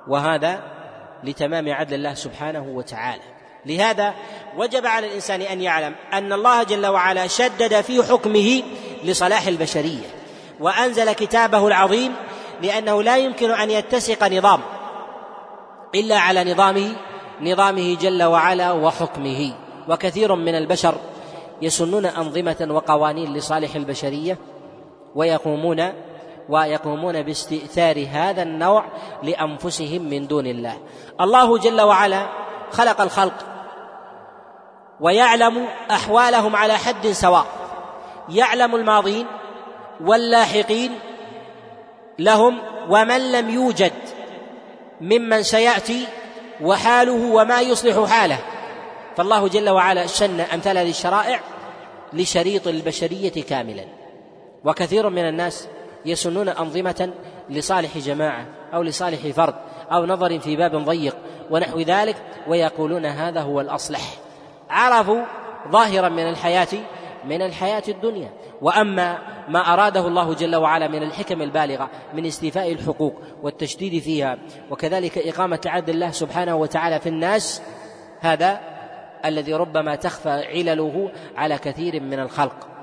وهذا 0.09 0.63
لتمام 1.25 1.73
عدل 1.73 1.95
الله 1.95 2.15
سبحانه 2.15 2.63
وتعالى. 2.63 3.36
لهذا 3.67 4.15
وجب 4.57 4.87
على 4.87 5.07
الإنسان 5.07 5.41
أن 5.41 5.61
يعلم 5.61 5.95
أن 6.13 6.33
الله 6.33 6.63
جل 6.63 6.87
وعلا 6.87 7.27
شدد 7.27 7.81
في 7.81 8.03
حكمه 8.03 8.63
لصلاح 9.05 9.47
البشرية 9.47 10.07
وأنزل 10.61 11.13
كتابه 11.13 11.67
العظيم 11.67 12.13
لأنه 12.63 13.03
لا 13.03 13.17
يمكن 13.17 13.51
أن 13.51 13.71
يتسق 13.71 14.29
نظام 14.29 14.61
إلا 15.95 16.19
على 16.19 16.53
نظامه 16.53 16.97
نظامه 17.41 17.97
جل 17.97 18.23
وعلا 18.23 18.73
وحكمه. 18.73 19.55
وكثير 19.89 20.35
من 20.35 20.55
البشر 20.55 20.95
يسنون 21.63 22.07
أنظمة 22.07 22.67
وقوانين 22.71 23.35
لصالح 23.35 23.75
البشرية 23.75 24.39
ويقومون 25.15 25.93
ويقومون 26.49 27.23
باستئثار 27.23 28.07
هذا 28.11 28.43
النوع 28.43 28.85
لأنفسهم 29.23 30.03
من 30.03 30.27
دون 30.27 30.47
الله. 30.47 30.79
الله 31.21 31.59
جل 31.59 31.81
وعلا 31.81 32.29
خلق 32.71 33.01
الخلق 33.01 33.56
ويعلم 35.01 35.67
أحوالهم 35.91 36.57
على 36.57 36.79
حد 36.79 37.07
سواء. 37.07 37.47
يعلم 38.29 38.75
الماضين 38.75 39.27
واللاحقين 40.01 40.99
لهم 42.19 42.59
ومن 42.89 43.33
لم 43.33 43.51
يوجد 43.51 43.93
ممن 45.01 45.43
سيأتي 45.43 46.07
وحاله 46.63 47.35
وما 47.35 47.61
يصلح 47.61 48.11
حاله. 48.11 48.39
فالله 49.17 49.49
جل 49.49 49.71
وعلا 49.71 50.07
شن 50.07 50.41
أمثال 50.41 50.79
هذه 50.79 50.91
الشرائع 50.91 51.41
لشريط 52.13 52.69
البشرية 52.69 53.43
كاملا. 53.43 53.85
وكثير 54.65 55.09
من 55.09 55.29
الناس 55.29 55.69
يسنون 56.07 56.49
أنظمة 56.49 57.11
لصالح 57.51 57.99
جماعة 57.99 58.47
أو 58.75 58.83
لصالح 58.83 59.35
فرد 59.37 59.55
أو 59.93 60.07
نظر 60.07 60.39
في 60.39 60.57
باب 60.57 60.77
ضيق 60.77 61.17
ونحو 61.51 61.81
ذلك 61.81 62.17
ويقولون 62.49 63.07
هذا 63.07 63.41
هو 63.41 63.61
الأصلح. 63.61 64.26
عرفوا 64.71 65.23
ظاهرا 65.71 66.09
من 66.09 66.29
الحياة 66.29 66.69
من 67.25 67.43
الحياة 67.43 67.83
الدنيا. 67.89 68.31
وأما 68.63 69.19
ما 69.49 69.73
أراده 69.73 70.07
الله 70.07 70.35
جل 70.35 70.57
وعلا 70.57 70.89
من 70.89 71.03
الحكم 71.03 71.43
البالغة 71.43 71.91
من 72.15 72.27
استيفاء 72.27 72.73
الحقوق 72.73 73.15
والتشديد 73.43 74.03
فيها 74.03 74.39
وكذلك 74.71 75.19
إقامة 75.19 75.61
عدل 75.67 75.95
الله 75.95 76.11
سبحانه 76.11 76.57
وتعالى 76.57 77.01
في 77.01 77.09
الناس 77.09 77.63
هذا 78.21 78.61
الذي 79.25 79.55
ربما 79.55 79.95
تخفى 79.95 80.31
علله 80.31 81.11
على 81.37 81.59
كثير 81.59 82.03
من 82.03 82.21
الخلق. 82.21 82.76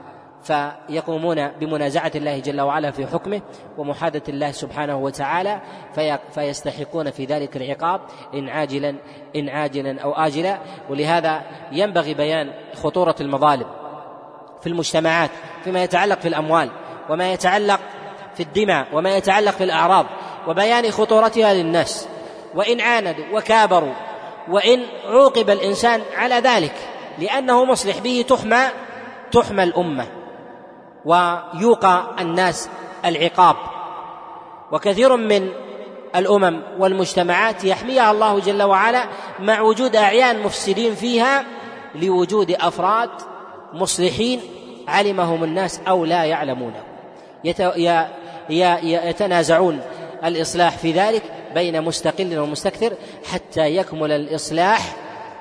فيقومون 0.43 1.47
بمنازعة 1.47 2.11
الله 2.15 2.39
جل 2.39 2.61
وعلا 2.61 2.91
في 2.91 3.07
حكمه 3.07 3.41
ومحادة 3.77 4.23
الله 4.29 4.51
سبحانه 4.51 4.97
وتعالى 4.97 5.61
في 5.95 6.19
فيستحقون 6.35 7.11
في 7.11 7.25
ذلك 7.25 7.57
العقاب 7.57 8.01
إن 8.33 8.49
عاجلا 8.49 8.95
إن 9.35 9.49
عاجلا 9.49 10.01
أو 10.01 10.13
آجلا. 10.13 10.57
ولهذا 10.89 11.41
ينبغي 11.71 12.13
بيان 12.13 12.53
خطورة 12.75 13.15
المظالم 13.21 13.65
في 14.61 14.67
المجتمعات 14.67 15.29
فيما 15.63 15.83
يتعلق 15.83 16.19
في 16.19 16.27
الأموال 16.27 16.69
وما 17.09 17.33
يتعلق 17.33 17.79
في 18.35 18.43
الدماء 18.43 18.87
وما 18.93 19.17
يتعلق 19.17 19.51
في 19.51 19.63
الأعراض. 19.63 20.05
وبيان 20.47 20.91
خطورتها 20.91 21.53
للناس 21.53 22.07
وإن 22.55 22.81
عاندوا 22.81 23.25
وكابروا 23.33 23.93
وإن 24.49 24.83
عوقب 25.05 25.49
الإنسان 25.49 26.01
على 26.15 26.35
ذلك 26.35 26.73
لأنه 27.19 27.65
مصلح 27.65 27.99
به 27.99 28.25
تحمى 28.29 28.61
تحمى 29.31 29.63
الأمة. 29.63 30.22
ويوقى 31.05 32.07
الناس 32.19 32.69
العقاب. 33.05 33.55
وكثير 34.71 35.15
من 35.15 35.49
الأمم 36.15 36.61
والمجتمعات 36.79 37.63
يحميها 37.63 38.11
الله 38.11 38.39
جل 38.39 38.63
وعلا 38.63 39.05
مع 39.39 39.61
وجود 39.61 39.95
أعيان 39.95 40.43
مفسدين 40.43 40.95
فيها 40.95 41.45
لوجود 41.95 42.51
أفراد 42.51 43.09
مصلحين 43.73 44.41
علمهم 44.87 45.43
الناس 45.43 45.81
أو 45.87 46.05
لا 46.05 46.23
يعلمونه. 46.23 46.83
يتنازعون 48.83 49.81
الإصلاح 50.25 50.77
في 50.77 50.91
ذلك 50.91 51.23
بين 51.53 51.81
مستقل 51.81 52.39
ومستكثر 52.39 52.93
حتى 53.31 53.75
يكمل 53.75 54.11
الإصلاح 54.11 54.95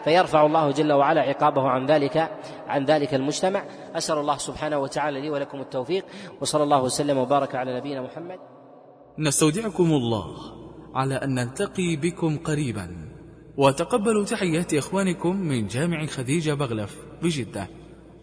فيرفع 0.05 0.47
الله 0.47 0.71
جل 0.71 0.93
وعلا 0.93 1.21
عقابه 1.21 1.69
عن 1.69 1.87
ذلك 1.87 2.29
عن 2.73 2.85
ذلك 2.85 3.15
المجتمع. 3.15 3.65
أسأل 3.94 4.19
الله 4.19 4.36
سبحانه 4.36 4.78
وتعالى 4.78 5.20
لي 5.20 5.31
ولكم 5.31 5.61
التوفيق 5.61 6.05
وصلى 6.40 6.62
الله 6.62 6.82
وسلم 6.82 7.19
وبارك 7.19 7.55
على 7.55 7.77
نبينا 7.77 8.01
محمد. 8.03 8.39
نستودعكم 9.19 9.85
الله 9.85 10.27
على 10.94 11.15
أن 11.15 11.35
نلتقي 11.35 11.97
بكم 11.97 12.39
قريبا. 12.39 12.86
وتقبلوا 13.57 14.24
تحيات 14.24 14.74
إخوانكم 14.74 15.36
من 15.36 15.66
جامع 15.66 16.07
خديجة 16.07 16.55
بغلف 16.55 16.97
بجدة. 17.23 17.69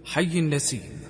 حي 0.05 0.39
النسيم. 0.39 1.08